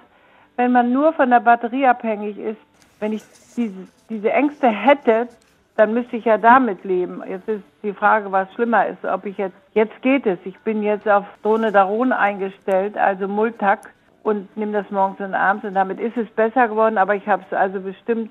wenn 0.57 0.73
man 0.73 0.93
nur 0.93 1.13
von 1.13 1.31
der 1.31 1.39
Batterie 1.39 1.87
abhängig 1.87 2.39
ist, 2.39 2.61
wenn 2.99 3.13
ich 3.13 3.23
diese, 3.57 3.87
diese 4.11 4.33
Ängste 4.33 4.67
hätte, 4.69 5.29
dann 5.77 5.95
müsste 5.95 6.17
ich 6.17 6.25
ja 6.25 6.39
damit 6.39 6.83
leben. 6.83 7.23
Jetzt 7.29 7.49
ist 7.49 7.63
die 7.85 7.93
Frage, 7.93 8.33
was 8.33 8.53
schlimmer 8.55 8.89
ist, 8.89 9.05
ob 9.05 9.27
ich 9.27 9.39
jetzt, 9.39 9.57
jetzt 9.75 10.03
geht 10.03 10.27
es. 10.27 10.41
Ich 10.45 10.59
bin 10.61 10.83
jetzt 10.83 11.09
auf 11.09 11.25
Dronedaron 11.45 12.11
eingestellt, 12.11 12.99
also 12.99 13.29
Multac 13.29 13.94
und 14.25 14.57
nehme 14.57 14.73
das 14.73 14.91
morgens 14.91 15.21
und 15.21 15.35
abends 15.35 15.65
und 15.65 15.75
damit 15.75 16.01
ist 16.01 16.17
es 16.17 16.29
besser 16.31 16.67
geworden, 16.67 16.99
aber 16.99 17.15
ich 17.15 17.29
habe 17.29 17.45
es 17.49 17.57
also 17.57 17.79
bestimmt 17.81 18.31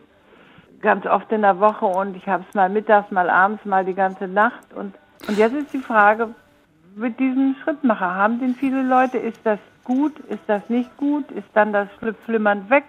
ganz 0.81 1.05
oft 1.05 1.31
in 1.31 1.43
der 1.43 1.59
Woche 1.59 1.85
und 1.85 2.17
ich 2.17 2.27
habe 2.27 2.43
es 2.47 2.53
mal 2.53 2.67
mittags, 2.67 3.09
mal 3.11 3.29
abends, 3.29 3.63
mal 3.63 3.85
die 3.85 3.93
ganze 3.93 4.27
Nacht 4.27 4.73
und, 4.75 4.93
und 5.27 5.37
jetzt 5.37 5.53
ist 5.53 5.71
die 5.71 5.79
Frage 5.79 6.29
mit 6.95 7.19
diesem 7.19 7.55
Schrittmacher, 7.63 8.13
haben 8.13 8.39
den 8.39 8.55
viele 8.55 8.81
Leute, 8.81 9.17
ist 9.17 9.39
das 9.43 9.59
gut, 9.83 10.19
ist 10.29 10.41
das 10.47 10.63
nicht 10.67 10.95
gut, 10.97 11.31
ist 11.31 11.47
dann 11.53 11.71
das 11.71 11.87
Flimmern 12.25 12.69
weg? 12.69 12.83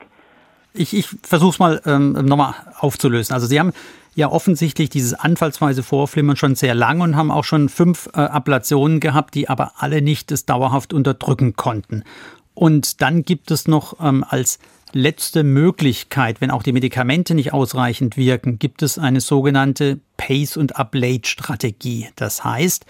Ich, 0.72 0.96
ich 0.96 1.08
versuche 1.22 1.50
es 1.50 1.58
mal 1.58 1.80
ähm, 1.86 2.12
nochmal 2.12 2.54
aufzulösen. 2.80 3.32
Also 3.32 3.46
Sie 3.46 3.60
haben 3.60 3.72
ja 4.16 4.28
offensichtlich 4.28 4.90
dieses 4.90 5.14
anfallsweise 5.14 5.82
Vorflimmern 5.82 6.36
schon 6.36 6.56
sehr 6.56 6.74
lang 6.74 7.00
und 7.00 7.16
haben 7.16 7.30
auch 7.30 7.44
schon 7.44 7.68
fünf 7.68 8.08
äh, 8.14 8.20
Ablationen 8.20 8.98
gehabt, 8.98 9.34
die 9.34 9.48
aber 9.48 9.72
alle 9.76 10.02
nicht 10.02 10.30
das 10.30 10.46
dauerhaft 10.46 10.92
unterdrücken 10.92 11.54
konnten. 11.54 12.02
Und 12.54 13.02
dann 13.02 13.24
gibt 13.24 13.50
es 13.50 13.66
noch 13.66 13.98
ähm, 14.00 14.24
als 14.28 14.58
letzte 14.92 15.42
Möglichkeit, 15.42 16.40
wenn 16.40 16.50
auch 16.50 16.62
die 16.62 16.72
Medikamente 16.72 17.34
nicht 17.34 17.52
ausreichend 17.52 18.16
wirken, 18.16 18.58
gibt 18.58 18.82
es 18.82 18.96
eine 18.96 19.20
sogenannte 19.20 19.98
Pace- 20.16 20.56
und 20.56 20.76
Ablate-Strategie. 20.76 22.08
Das 22.14 22.44
heißt, 22.44 22.86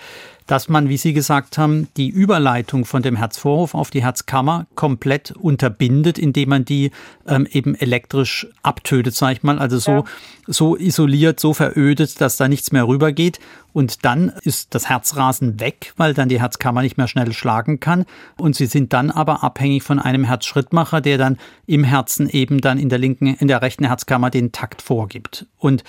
dass 0.47 0.69
man, 0.69 0.89
wie 0.89 0.97
Sie 0.97 1.15
gesagt 1.15 1.57
haben, 1.57 1.89
die 1.97 2.09
Überleitung 2.09 2.85
von 2.85 3.03
dem 3.03 3.17
Herzvorhof 3.17 3.75
auf 3.75 3.91
die 3.91 4.03
Herzkammer 4.03 4.67
komplett 4.75 5.31
unterbindet, 5.33 6.19
indem 6.19 6.51
man 6.51 6.65
die 6.65 6.91
ähm, 7.27 7.47
eben 7.51 7.75
elektrisch 7.75 8.47
abtötet, 8.63 9.15
sag 9.15 9.33
ich 9.33 9.43
mal. 9.43 9.59
Also 9.59 9.79
so, 9.79 9.93
ja. 9.93 10.05
so 10.47 10.77
isoliert, 10.77 11.41
so 11.41 11.55
verödet, 11.55 12.21
dass 12.21 12.37
da 12.37 12.49
nichts 12.49 12.73
mehr 12.73 12.87
rübergeht. 12.87 13.41
Und 13.73 14.05
dann 14.05 14.33
ist 14.43 14.75
das 14.75 14.89
Herzrasen 14.89 15.59
weg, 15.61 15.95
weil 15.97 16.15
dann 16.15 16.29
die 16.29 16.41
Herzkammer 16.41 16.83
nicht 16.83 16.97
mehr 16.97 17.09
schnell 17.09 17.33
schlagen 17.33 17.81
kann. 17.81 18.05
Und 18.37 18.55
sie 18.55 18.67
sind 18.67 18.93
dann 18.93 19.11
aber 19.11 19.43
abhängig 19.43 19.83
von 19.83 19.99
einem 19.99 20.25
Herzschrittmacher, 20.25 21.01
der 21.01 21.19
dann 21.19 21.39
im 21.67 21.85
Herzen 21.85 22.29
eben 22.29 22.61
dann 22.61 22.79
in 22.79 22.91
der 22.91 22.99
linken, 22.99 23.35
in 23.35 23.49
der 23.49 23.63
rechten 23.63 23.85
Herzkammer 23.85 24.31
den 24.31 24.53
Takt 24.53 24.83
vorgibt. 24.83 25.47
Und 25.59 25.83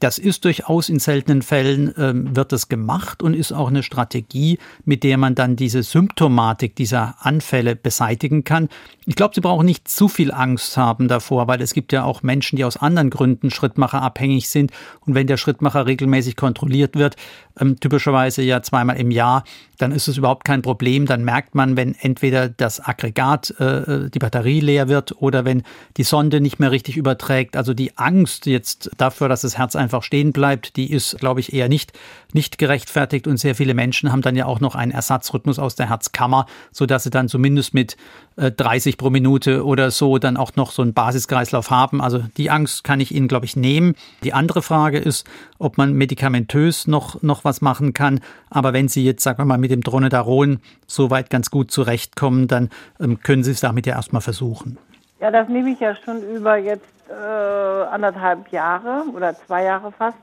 das 0.00 0.18
ist 0.18 0.44
durchaus 0.44 0.88
in 0.88 0.98
seltenen 0.98 1.42
Fällen 1.42 1.94
ähm, 1.96 2.34
wird 2.34 2.52
das 2.52 2.68
gemacht 2.68 3.22
und 3.22 3.34
ist 3.34 3.52
auch 3.52 3.68
eine 3.68 3.82
Strategie, 3.82 4.58
mit 4.84 5.04
der 5.04 5.18
man 5.18 5.34
dann 5.34 5.56
diese 5.56 5.82
Symptomatik 5.82 6.74
dieser 6.74 7.16
Anfälle 7.20 7.76
beseitigen 7.76 8.42
kann. 8.42 8.68
Ich 9.04 9.14
glaube, 9.14 9.34
Sie 9.34 9.40
brauchen 9.40 9.66
nicht 9.66 9.88
zu 9.88 10.08
viel 10.08 10.32
Angst 10.32 10.76
haben 10.76 11.08
davor, 11.08 11.48
weil 11.48 11.60
es 11.60 11.74
gibt 11.74 11.92
ja 11.92 12.04
auch 12.04 12.22
Menschen, 12.22 12.56
die 12.56 12.64
aus 12.64 12.76
anderen 12.76 13.10
Gründen 13.10 13.50
Schrittmacher 13.50 14.00
abhängig 14.00 14.48
sind. 14.48 14.70
Und 15.04 15.14
wenn 15.14 15.26
der 15.26 15.36
Schrittmacher 15.36 15.86
regelmäßig 15.86 16.36
kontrolliert 16.36 16.96
wird, 16.96 17.16
ähm, 17.58 17.78
typischerweise 17.78 18.42
ja 18.42 18.62
zweimal 18.62 18.96
im 18.96 19.10
Jahr, 19.10 19.44
dann 19.78 19.92
ist 19.92 20.08
es 20.08 20.16
überhaupt 20.16 20.44
kein 20.44 20.62
Problem. 20.62 21.06
Dann 21.06 21.24
merkt 21.24 21.54
man, 21.54 21.76
wenn 21.76 21.94
entweder 21.94 22.48
das 22.48 22.80
Aggregat, 22.80 23.54
äh, 23.58 23.64
äh, 23.64 24.10
die 24.10 24.18
Batterie 24.18 24.60
leer 24.60 24.88
wird 24.88 25.20
oder 25.20 25.44
wenn 25.44 25.62
die 25.96 26.04
Sonde 26.04 26.40
nicht 26.40 26.58
mehr 26.58 26.70
richtig 26.70 26.96
überträgt. 26.96 27.56
Also 27.56 27.74
die 27.74 27.98
Angst 27.98 28.46
jetzt 28.46 28.90
dafür, 28.96 29.28
dass 29.28 29.40
das 29.42 29.58
Herz 29.58 29.76
einfach 29.76 29.89
stehen 30.02 30.32
bleibt, 30.32 30.76
die 30.76 30.90
ist, 30.90 31.18
glaube 31.18 31.40
ich, 31.40 31.52
eher 31.52 31.68
nicht, 31.68 31.92
nicht 32.32 32.58
gerechtfertigt. 32.58 33.26
Und 33.26 33.36
sehr 33.36 33.54
viele 33.54 33.74
Menschen 33.74 34.12
haben 34.12 34.22
dann 34.22 34.36
ja 34.36 34.46
auch 34.46 34.60
noch 34.60 34.74
einen 34.74 34.92
Ersatzrhythmus 34.92 35.58
aus 35.58 35.74
der 35.74 35.88
Herzkammer, 35.88 36.46
sodass 36.72 37.04
sie 37.04 37.10
dann 37.10 37.28
zumindest 37.28 37.74
mit 37.74 37.96
30 38.36 38.94
äh, 38.94 38.96
pro 38.96 39.10
Minute 39.10 39.64
oder 39.64 39.90
so 39.90 40.18
dann 40.18 40.36
auch 40.36 40.56
noch 40.56 40.70
so 40.70 40.82
einen 40.82 40.94
Basiskreislauf 40.94 41.70
haben. 41.70 42.00
Also 42.00 42.22
die 42.36 42.50
Angst 42.50 42.84
kann 42.84 43.00
ich 43.00 43.14
Ihnen, 43.14 43.28
glaube 43.28 43.46
ich, 43.46 43.56
nehmen. 43.56 43.94
Die 44.24 44.32
andere 44.32 44.62
Frage 44.62 44.98
ist, 44.98 45.26
ob 45.58 45.76
man 45.76 45.92
medikamentös 45.94 46.86
noch, 46.86 47.22
noch 47.22 47.44
was 47.44 47.60
machen 47.60 47.92
kann. 47.92 48.20
Aber 48.48 48.72
wenn 48.72 48.88
Sie 48.88 49.04
jetzt, 49.04 49.22
sagen 49.22 49.38
wir 49.38 49.44
mal, 49.44 49.58
mit 49.58 49.70
dem 49.70 49.82
Dronedaron 49.82 50.60
soweit 50.86 51.30
ganz 51.30 51.50
gut 51.50 51.70
zurechtkommen, 51.70 52.48
dann 52.48 52.70
ähm, 53.00 53.20
können 53.20 53.42
Sie 53.42 53.50
es 53.50 53.60
damit 53.60 53.86
ja 53.86 53.96
erstmal 53.96 54.22
versuchen. 54.22 54.78
Ja, 55.20 55.30
das 55.30 55.48
nehme 55.48 55.70
ich 55.70 55.80
ja 55.80 55.94
schon 55.96 56.22
über 56.22 56.56
jetzt 56.56 56.86
äh, 57.10 57.84
anderthalb 57.90 58.48
Jahre 58.48 59.04
oder 59.14 59.34
zwei 59.34 59.64
Jahre 59.64 59.92
fast. 59.92 60.18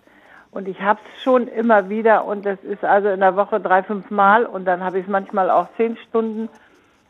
Und 0.51 0.67
ich 0.67 0.81
habe 0.81 0.99
es 1.03 1.23
schon 1.23 1.47
immer 1.47 1.89
wieder 1.89 2.25
und 2.25 2.45
das 2.45 2.57
ist 2.63 2.83
also 2.83 3.09
in 3.09 3.19
der 3.19 3.35
Woche 3.35 3.59
drei, 3.59 3.83
fünf 3.83 4.09
Mal 4.09 4.45
und 4.45 4.65
dann 4.65 4.81
habe 4.81 4.97
ich 4.99 5.05
es 5.05 5.11
manchmal 5.11 5.49
auch 5.49 5.67
zehn 5.75 5.97
Stunden 6.07 6.49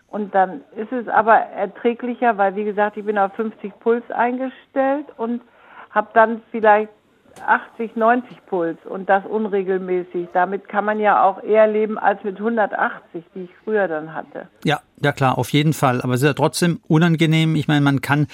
und 0.09 0.33
dann 0.33 0.61
ist 0.75 0.91
es 0.91 1.07
aber 1.07 1.35
erträglicher, 1.35 2.37
weil 2.37 2.55
wie 2.55 2.63
gesagt, 2.63 2.97
ich 2.97 3.05
bin 3.05 3.17
auf 3.17 3.33
50 3.33 3.79
Puls 3.79 4.03
eingestellt 4.09 5.05
und 5.17 5.41
habe 5.91 6.09
dann 6.13 6.41
vielleicht 6.51 6.89
80, 7.45 7.95
90 7.95 8.45
Puls 8.47 8.77
und 8.85 9.09
das 9.09 9.25
unregelmäßig. 9.25 10.29
Damit 10.33 10.67
kann 10.67 10.85
man 10.85 10.99
ja 10.99 11.23
auch 11.23 11.43
eher 11.43 11.67
leben 11.67 11.97
als 11.97 12.23
mit 12.23 12.37
180, 12.37 13.23
die 13.35 13.43
ich 13.43 13.49
früher 13.63 13.87
dann 13.87 14.13
hatte. 14.13 14.47
Ja, 14.63 14.79
ja 15.01 15.11
klar, 15.11 15.37
auf 15.37 15.51
jeden 15.51 15.73
Fall. 15.73 16.01
Aber 16.01 16.13
es 16.13 16.21
ist 16.21 16.27
ja 16.27 16.33
trotzdem 16.33 16.79
unangenehm. 16.87 17.55
Ich 17.55 17.67
meine, 17.67 17.81
man 17.81 18.01
kann 18.01 18.27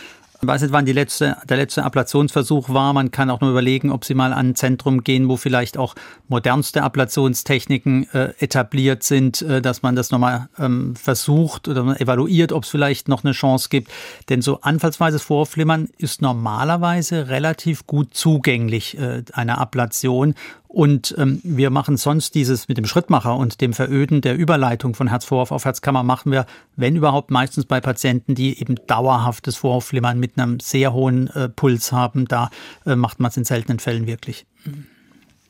ich 0.44 0.48
weiß 0.48 0.62
nicht, 0.62 0.74
wann 0.74 0.86
die 0.86 0.92
letzte, 0.92 1.38
der 1.48 1.56
letzte 1.56 1.86
Ablationsversuch 1.86 2.68
war. 2.68 2.92
Man 2.92 3.12
kann 3.12 3.30
auch 3.30 3.40
nur 3.40 3.52
überlegen, 3.52 3.92
ob 3.92 4.04
Sie 4.04 4.14
mal 4.14 4.34
an 4.34 4.50
ein 4.50 4.56
Zentrum 4.56 5.02
gehen, 5.02 5.30
wo 5.30 5.38
vielleicht 5.38 5.78
auch 5.78 5.96
modernste 6.28 6.84
Ablationstechniken 6.84 8.10
äh, 8.14 8.34
etabliert 8.40 9.04
sind, 9.04 9.42
äh, 9.42 9.62
dass 9.62 9.84
man 9.84 9.96
das 9.96 10.12
nochmal 10.12 10.50
ähm, 10.60 10.98
versucht 10.98 11.70
oder 11.70 12.00
evaluiert, 12.02 12.52
ob 12.52 12.64
es 12.64 12.70
vielleicht 12.70 13.08
noch 13.08 13.24
eine 13.24 13.32
Chance 13.32 13.70
gibt. 13.70 13.90
Denn 14.28 14.42
so 14.42 14.60
anfallsweises 14.60 15.22
Vorflimmern 15.22 15.88
ist 15.98 16.22
normalerweise 16.22 17.30
relativ 17.30 17.88
gut 17.88 18.14
zugänglich, 18.14 18.98
äh, 18.98 19.24
einer 19.32 19.60
Ablation. 19.60 20.36
Und 20.74 21.14
ähm, 21.20 21.40
wir 21.44 21.70
machen 21.70 21.98
sonst 21.98 22.34
dieses 22.34 22.68
mit 22.68 22.80
dem 22.80 22.86
Schrittmacher 22.86 23.36
und 23.36 23.62
dem 23.62 23.74
Veröden 23.74 24.22
der 24.22 24.36
Überleitung 24.36 24.96
von 24.96 25.08
Herzvorhof 25.08 25.52
auf 25.52 25.66
Herzkammer 25.66 26.02
machen 26.02 26.32
wir, 26.32 26.48
wenn 26.76 26.96
überhaupt, 26.96 27.30
meistens 27.30 27.66
bei 27.66 27.80
Patienten, 27.80 28.34
die 28.34 28.60
eben 28.60 28.78
dauerhaftes 28.88 29.56
Vorhofflimmern 29.56 30.20
mit 30.20 30.32
einem 30.36 30.60
sehr 30.60 30.92
hohen 30.92 31.30
äh, 31.36 31.48
Puls 31.48 31.92
haben. 31.92 32.28
Da 32.28 32.50
äh, 32.88 32.96
macht 32.96 33.20
man 33.20 33.30
es 33.30 33.38
in 33.38 33.44
seltenen 33.44 33.78
Fällen 33.78 34.08
wirklich. 34.08 34.48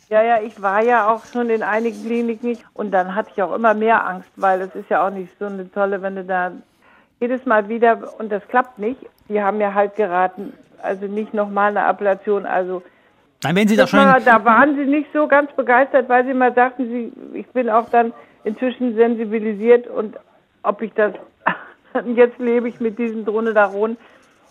Ja, 0.10 0.22
ja, 0.22 0.42
ich 0.42 0.62
war 0.62 0.84
ja 0.84 1.10
auch 1.10 1.24
schon 1.32 1.50
in 1.50 1.64
einigen 1.64 2.06
Kliniken 2.06 2.58
und 2.74 2.92
dann 2.92 3.16
hatte 3.16 3.30
ich 3.34 3.42
auch 3.42 3.56
immer 3.56 3.74
mehr 3.74 4.06
Angst, 4.06 4.30
weil 4.36 4.60
es 4.60 4.76
ist 4.76 4.90
ja 4.90 5.08
auch 5.08 5.12
nicht 5.12 5.32
so 5.40 5.46
eine 5.46 5.72
tolle, 5.72 6.02
wenn 6.02 6.18
du 6.18 6.26
da 6.26 6.52
jedes 7.22 7.46
Mal 7.46 7.70
wieder 7.70 8.20
und 8.20 8.30
das 8.30 8.46
klappt 8.50 8.78
nicht. 8.78 9.00
Die 9.30 9.42
haben 9.42 9.60
mir 9.60 9.74
halt 9.74 9.96
geraten, 9.96 10.52
also 10.82 11.06
nicht 11.06 11.34
nochmal 11.34 11.70
eine 11.70 11.86
Ablation, 11.86 12.46
also 12.46 12.84
Nein, 13.44 13.56
wenn 13.56 13.68
Sie 13.68 13.76
da 13.76 13.88
schon. 13.88 14.00
War, 14.00 14.20
da 14.20 14.44
waren 14.46 14.76
Sie 14.76 14.86
nicht 14.86 15.10
so 15.14 15.28
ganz 15.28 15.52
begeistert, 15.54 16.10
weil 16.10 16.26
Sie 16.26 16.34
mal 16.34 16.54
sagten, 16.54 16.86
Sie, 16.86 17.12
ich 17.38 17.48
bin 17.48 17.70
auch 17.70 17.90
dann 17.90 18.14
inzwischen 18.44 18.96
sensibilisiert 18.96 19.88
und 19.88 20.18
ob 20.64 20.82
ich 20.82 20.94
das, 20.94 21.14
jetzt 22.16 22.40
lebe 22.40 22.70
ich 22.70 22.80
mit 22.80 22.98
diesen 22.98 23.26
Dronedaron 23.26 23.98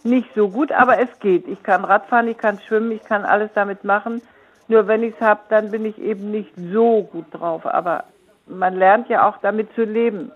nicht 0.04 0.28
so 0.34 0.48
gut, 0.48 0.72
aber 0.72 1.00
es 1.00 1.08
geht. 1.20 1.46
Ich 1.46 1.62
kann 1.62 1.84
Radfahren, 1.84 2.28
ich 2.28 2.38
kann 2.38 2.58
schwimmen, 2.60 2.92
ich 2.92 3.04
kann 3.04 3.24
alles 3.24 3.50
damit 3.54 3.84
machen. 3.84 4.20
Nur 4.68 4.86
wenn 4.88 5.02
ich 5.02 5.14
es 5.14 5.20
habe, 5.20 5.40
dann 5.48 5.70
bin 5.70 5.84
ich 5.84 5.98
eben 5.98 6.30
nicht 6.30 6.52
so 6.56 7.02
gut 7.02 7.26
drauf. 7.30 7.66
Aber 7.66 8.04
man 8.46 8.76
lernt 8.76 9.08
ja 9.08 9.28
auch 9.28 9.38
damit 9.38 9.72
zu 9.74 9.84
leben. 9.84 10.32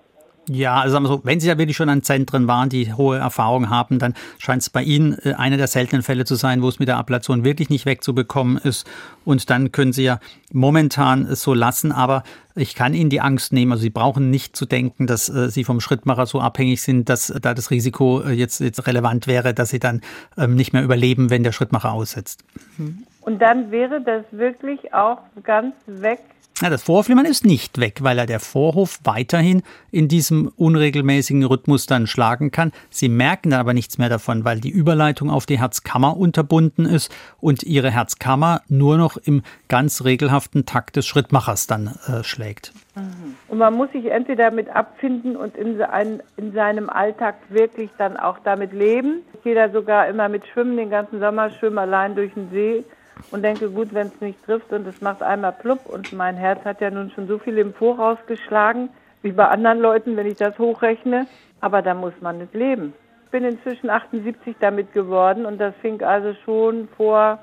Ja, 0.49 0.81
also 0.81 0.93
sagen 0.93 1.05
wir 1.05 1.09
so, 1.09 1.21
wenn 1.25 1.41
Sie 1.41 1.49
ja 1.49 1.59
wirklich 1.59 1.77
schon 1.77 1.89
an 1.89 2.03
Zentren 2.03 2.47
waren, 2.47 2.69
die 2.69 2.93
hohe 2.93 3.19
Erfahrung 3.19 3.69
haben, 3.69 3.99
dann 3.99 4.15
scheint 4.39 4.63
es 4.63 4.71
bei 4.71 4.83
Ihnen 4.83 5.19
äh, 5.25 5.33
einer 5.35 5.57
der 5.57 5.67
seltenen 5.67 6.03
Fälle 6.03 6.25
zu 6.25 6.37
sein, 6.37 6.63
wo 6.63 6.69
es 6.69 6.79
mit 6.79 6.89
der 6.89 6.99
Ablation 6.99 7.45
wirklich 7.45 7.69
nicht 7.69 7.85
wegzubekommen 7.85 8.57
ist. 8.59 8.89
Und 9.25 9.51
dann 9.51 9.73
können 9.73 9.93
Sie 9.93 10.05
ja 10.05 10.21
momentan 10.53 11.27
es 11.27 11.43
so 11.43 11.53
lassen, 11.53 11.91
aber 11.91 12.23
ich 12.55 12.77
kann 12.77 12.95
Ihnen 12.95 13.11
die 13.11 13.21
Angst 13.21 13.53
nehmen. 13.53 13.73
Also 13.73 13.83
Sie 13.83 13.91
brauchen 13.91 14.31
nicht 14.31 14.55
zu 14.55 14.67
denken, 14.67 15.09
dass 15.09 15.29
äh, 15.29 15.51
Sie 15.51 15.65
vom 15.65 15.81
Schrittmacher 15.81 16.27
so 16.27 16.41
abhängig 16.41 16.81
sind, 16.81 17.09
dass 17.09 17.33
da 17.43 17.53
das 17.53 17.73
Risiko 17.73 18.23
äh, 18.23 18.33
jetzt, 18.33 18.61
jetzt 18.61 18.87
relevant 18.87 19.27
wäre, 19.27 19.53
dass 19.53 19.71
Sie 19.71 19.81
dann 19.81 20.01
ähm, 20.39 20.55
nicht 20.55 20.73
mehr 20.73 20.85
überleben, 20.85 21.31
wenn 21.31 21.43
der 21.43 21.53
Schrittmacher 21.53 21.93
aussetzt. 21.93 22.45
Und 23.21 23.43
dann 23.43 23.73
wäre 23.73 24.01
das 24.01 24.25
wirklich 24.31 24.95
auch 24.95 25.19
ganz 25.43 25.75
weg 25.87 26.21
ja, 26.63 26.71
das 26.71 26.85
Vorhofflimmern 26.85 27.27
ist 27.27 27.45
nicht 27.45 27.79
weg, 27.81 27.99
weil 28.01 28.19
er 28.19 28.25
der 28.25 28.41
Vorhof 28.41 29.01
weiterhin 29.05 29.63
in 29.91 30.09
diesem 30.09 30.51
unregelmäßigen 30.57 31.45
Rhythmus 31.45 31.85
dann 31.85 32.07
schlagen 32.07 32.51
kann. 32.51 32.73
Sie 32.89 33.11
merken 33.11 33.51
dann 33.51 33.61
aber 33.61 33.75
nichts 33.75 33.99
mehr 33.99 34.09
davon, 34.09 34.45
weil 34.47 34.61
die 34.61 34.71
Überleitung 34.71 35.29
auf 35.29 35.45
die 35.45 35.59
Herzkammer 35.59 36.17
unterbunden 36.17 36.87
ist 36.87 37.15
und 37.41 37.63
ihre 37.63 37.91
Herzkammer 37.91 38.63
nur 38.69 38.97
noch 38.97 39.19
im 39.19 39.43
ganz 39.69 40.05
regelhaften 40.05 40.65
Takt 40.65 40.97
des 40.97 41.07
Schrittmachers 41.07 41.67
dann 41.67 41.99
äh, 42.07 42.25
schlägt. 42.25 42.73
Mhm. 42.95 43.35
Und 43.49 43.59
man 43.59 43.75
muss 43.75 43.93
sich 43.93 44.07
entweder 44.07 44.45
damit 44.45 44.71
abfinden 44.71 45.37
und 45.37 45.57
in, 45.57 45.83
ein, 45.83 46.23
in 46.39 46.53
seinem 46.55 46.89
Alltag 46.89 47.35
wirklich 47.51 47.91
dann 47.99 48.17
auch 48.17 48.39
damit 48.45 48.73
leben. 48.73 49.23
Ich 49.35 49.43
gehe 49.43 49.55
da 49.55 49.69
sogar 49.69 50.09
immer 50.09 50.31
mit 50.31 50.47
Schwimmen 50.47 50.79
den 50.79 50.89
ganzen 50.89 51.21
Sommer, 51.21 51.51
schwimme 51.51 51.83
allein 51.83 52.15
durch 52.15 52.33
den 52.33 52.49
See 52.51 52.85
und 53.31 53.43
denke, 53.43 53.71
gut, 53.71 53.93
wenn 53.93 54.09
es 54.09 54.21
nicht 54.21 54.45
trifft 54.45 54.73
und 54.73 54.87
es 54.87 55.01
macht 55.01 55.23
einmal 55.23 55.53
plupp 55.53 55.87
und 55.87 56.13
mein 56.13 56.37
Herz 56.37 56.65
hat 56.65 56.81
ja 56.81 56.91
nun 56.91 57.11
schon 57.11 57.27
so 57.27 57.39
viel 57.39 57.59
im 57.59 57.75
Voraus 57.75 58.19
geschlagen, 58.27 58.91
wie 59.23 59.33
bei 59.33 59.47
anderen 59.49 59.81
Leuten, 59.81 60.17
wenn 60.17 60.27
ich 60.27 60.37
das 60.37 60.59
hochrechne, 60.59 61.27
aber 61.61 61.83
da 61.83 61.95
muss 61.95 62.13
man 62.21 62.39
nicht 62.39 62.55
leben. 62.55 62.93
Ich 63.25 63.31
bin 63.31 63.45
inzwischen 63.45 63.91
78 63.91 64.57
damit 64.61 64.93
geworden 64.93 65.47
und 65.47 65.59
das 65.59 65.75
fing 65.83 66.03
also 66.03 66.35
schon 66.45 66.89
vor 66.97 67.39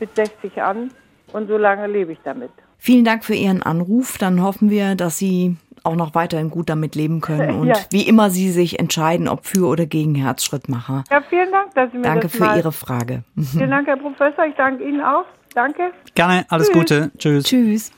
mit 0.00 0.14
60 0.14 0.60
an 0.60 0.90
und 1.32 1.48
so 1.48 1.56
lange 1.56 1.86
lebe 1.86 2.12
ich 2.12 2.18
damit. 2.24 2.50
Vielen 2.78 3.04
Dank 3.04 3.24
für 3.24 3.34
Ihren 3.34 3.62
Anruf. 3.62 4.16
Dann 4.18 4.42
hoffen 4.42 4.70
wir, 4.70 4.94
dass 4.94 5.18
Sie 5.18 5.56
auch 5.84 5.96
noch 5.96 6.14
weiterhin 6.14 6.50
gut 6.50 6.68
damit 6.68 6.94
leben 6.94 7.20
können 7.20 7.54
und 7.60 7.68
ja. 7.68 7.76
wie 7.90 8.02
immer 8.02 8.30
Sie 8.30 8.50
sich 8.50 8.78
entscheiden, 8.78 9.28
ob 9.28 9.46
für 9.46 9.66
oder 9.66 9.86
gegen 9.86 10.14
Herzschrittmacher. 10.14 11.04
Ja, 11.10 11.22
vielen 11.28 11.50
Dank, 11.50 11.74
dass 11.74 11.90
Sie 11.92 11.98
mir 11.98 12.04
Danke 12.04 12.28
das 12.28 12.36
für 12.36 12.56
Ihre 12.56 12.72
Frage. 12.72 13.24
Vielen 13.36 13.70
Dank, 13.70 13.86
Herr 13.86 13.96
Professor. 13.96 14.44
Ich 14.46 14.54
danke 14.56 14.84
Ihnen 14.84 15.00
auch. 15.00 15.24
Danke. 15.54 15.92
Gerne. 16.14 16.44
Alles 16.48 16.68
Tschüss. 16.68 16.76
Gute. 16.76 17.10
Tschüss. 17.18 17.44
Tschüss. 17.44 17.92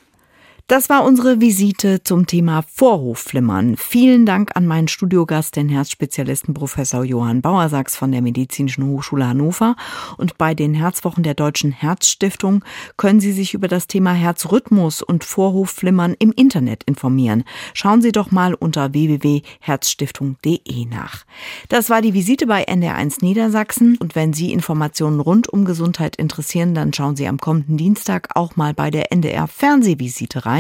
Das 0.69 0.89
war 0.89 1.05
unsere 1.05 1.41
Visite 1.41 2.03
zum 2.03 2.27
Thema 2.27 2.63
Vorhofflimmern. 2.63 3.77
Vielen 3.77 4.25
Dank 4.25 4.57
an 4.57 4.67
meinen 4.67 4.89
Studiogast, 4.89 5.57
den 5.57 5.69
Herzspezialisten 5.69 6.55
Professor 6.55 7.05
Johann 7.05 7.43
Bauersachs 7.43 7.97
von 7.97 8.13
der 8.13 8.23
Medizinischen 8.23 8.87
Hochschule 8.87 9.27
Hannover. 9.27 9.77
Und 10.17 10.39
bei 10.39 10.55
den 10.55 10.73
Herzwochen 10.73 11.25
der 11.25 11.35
Deutschen 11.35 11.73
Herzstiftung 11.73 12.65
können 12.97 13.21
Sie 13.21 13.33
sich 13.33 13.55
über 13.55 13.69
das 13.69 13.87
Thema 13.87 14.13
Herzrhythmus 14.13 15.03
und 15.03 15.25
Vorhofflimmern 15.25 16.15
im 16.19 16.33
Internet 16.33 16.85
informieren. 16.85 17.45
Schauen 17.75 18.01
Sie 18.01 18.13
doch 18.13 18.31
mal 18.31 18.55
unter 18.55 18.95
www.herzstiftung.de 18.95 20.87
nach. 20.87 21.25
Das 21.69 21.91
war 21.91 22.01
die 22.01 22.15
Visite 22.15 22.47
bei 22.47 22.67
NDR1 22.67 23.17
Niedersachsen. 23.21 23.99
Und 23.99 24.15
wenn 24.15 24.33
Sie 24.33 24.53
Informationen 24.53 25.21
rund 25.21 25.49
um 25.49 25.65
Gesundheit 25.65 26.17
interessieren, 26.17 26.75
dann 26.75 26.95
schauen 26.95 27.17
Sie 27.17 27.27
am 27.27 27.39
kommenden 27.39 27.77
Dienstag 27.77 28.29
auch 28.37 28.57
mal 28.57 28.73
bei 28.73 28.91
der 28.91 29.13
NDR 29.13 29.49
Fernsehvisite 29.49 30.47
rein. 30.47 30.52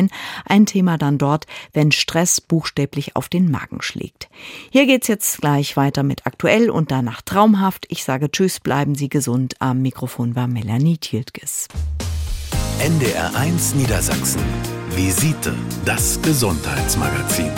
Ein 0.44 0.66
Thema 0.66 0.98
dann 0.98 1.18
dort, 1.18 1.46
wenn 1.72 1.92
Stress 1.92 2.40
buchstäblich 2.40 3.16
auf 3.16 3.28
den 3.28 3.50
Magen 3.50 3.82
schlägt. 3.82 4.28
Hier 4.70 4.86
geht's 4.86 5.08
jetzt 5.08 5.40
gleich 5.40 5.76
weiter 5.76 6.02
mit 6.02 6.26
aktuell 6.26 6.70
und 6.70 6.90
danach 6.90 7.22
traumhaft. 7.22 7.86
Ich 7.88 8.04
sage 8.04 8.30
Tschüss, 8.30 8.60
bleiben 8.60 8.94
Sie 8.94 9.08
gesund. 9.08 9.54
Am 9.60 9.82
Mikrofon 9.82 10.34
war 10.34 10.46
Melanie 10.46 10.98
Tiltges. 10.98 11.68
NDR1 12.80 13.76
Niedersachsen. 13.76 14.42
Visite, 14.90 15.54
das 15.84 16.20
Gesundheitsmagazin. 16.20 17.50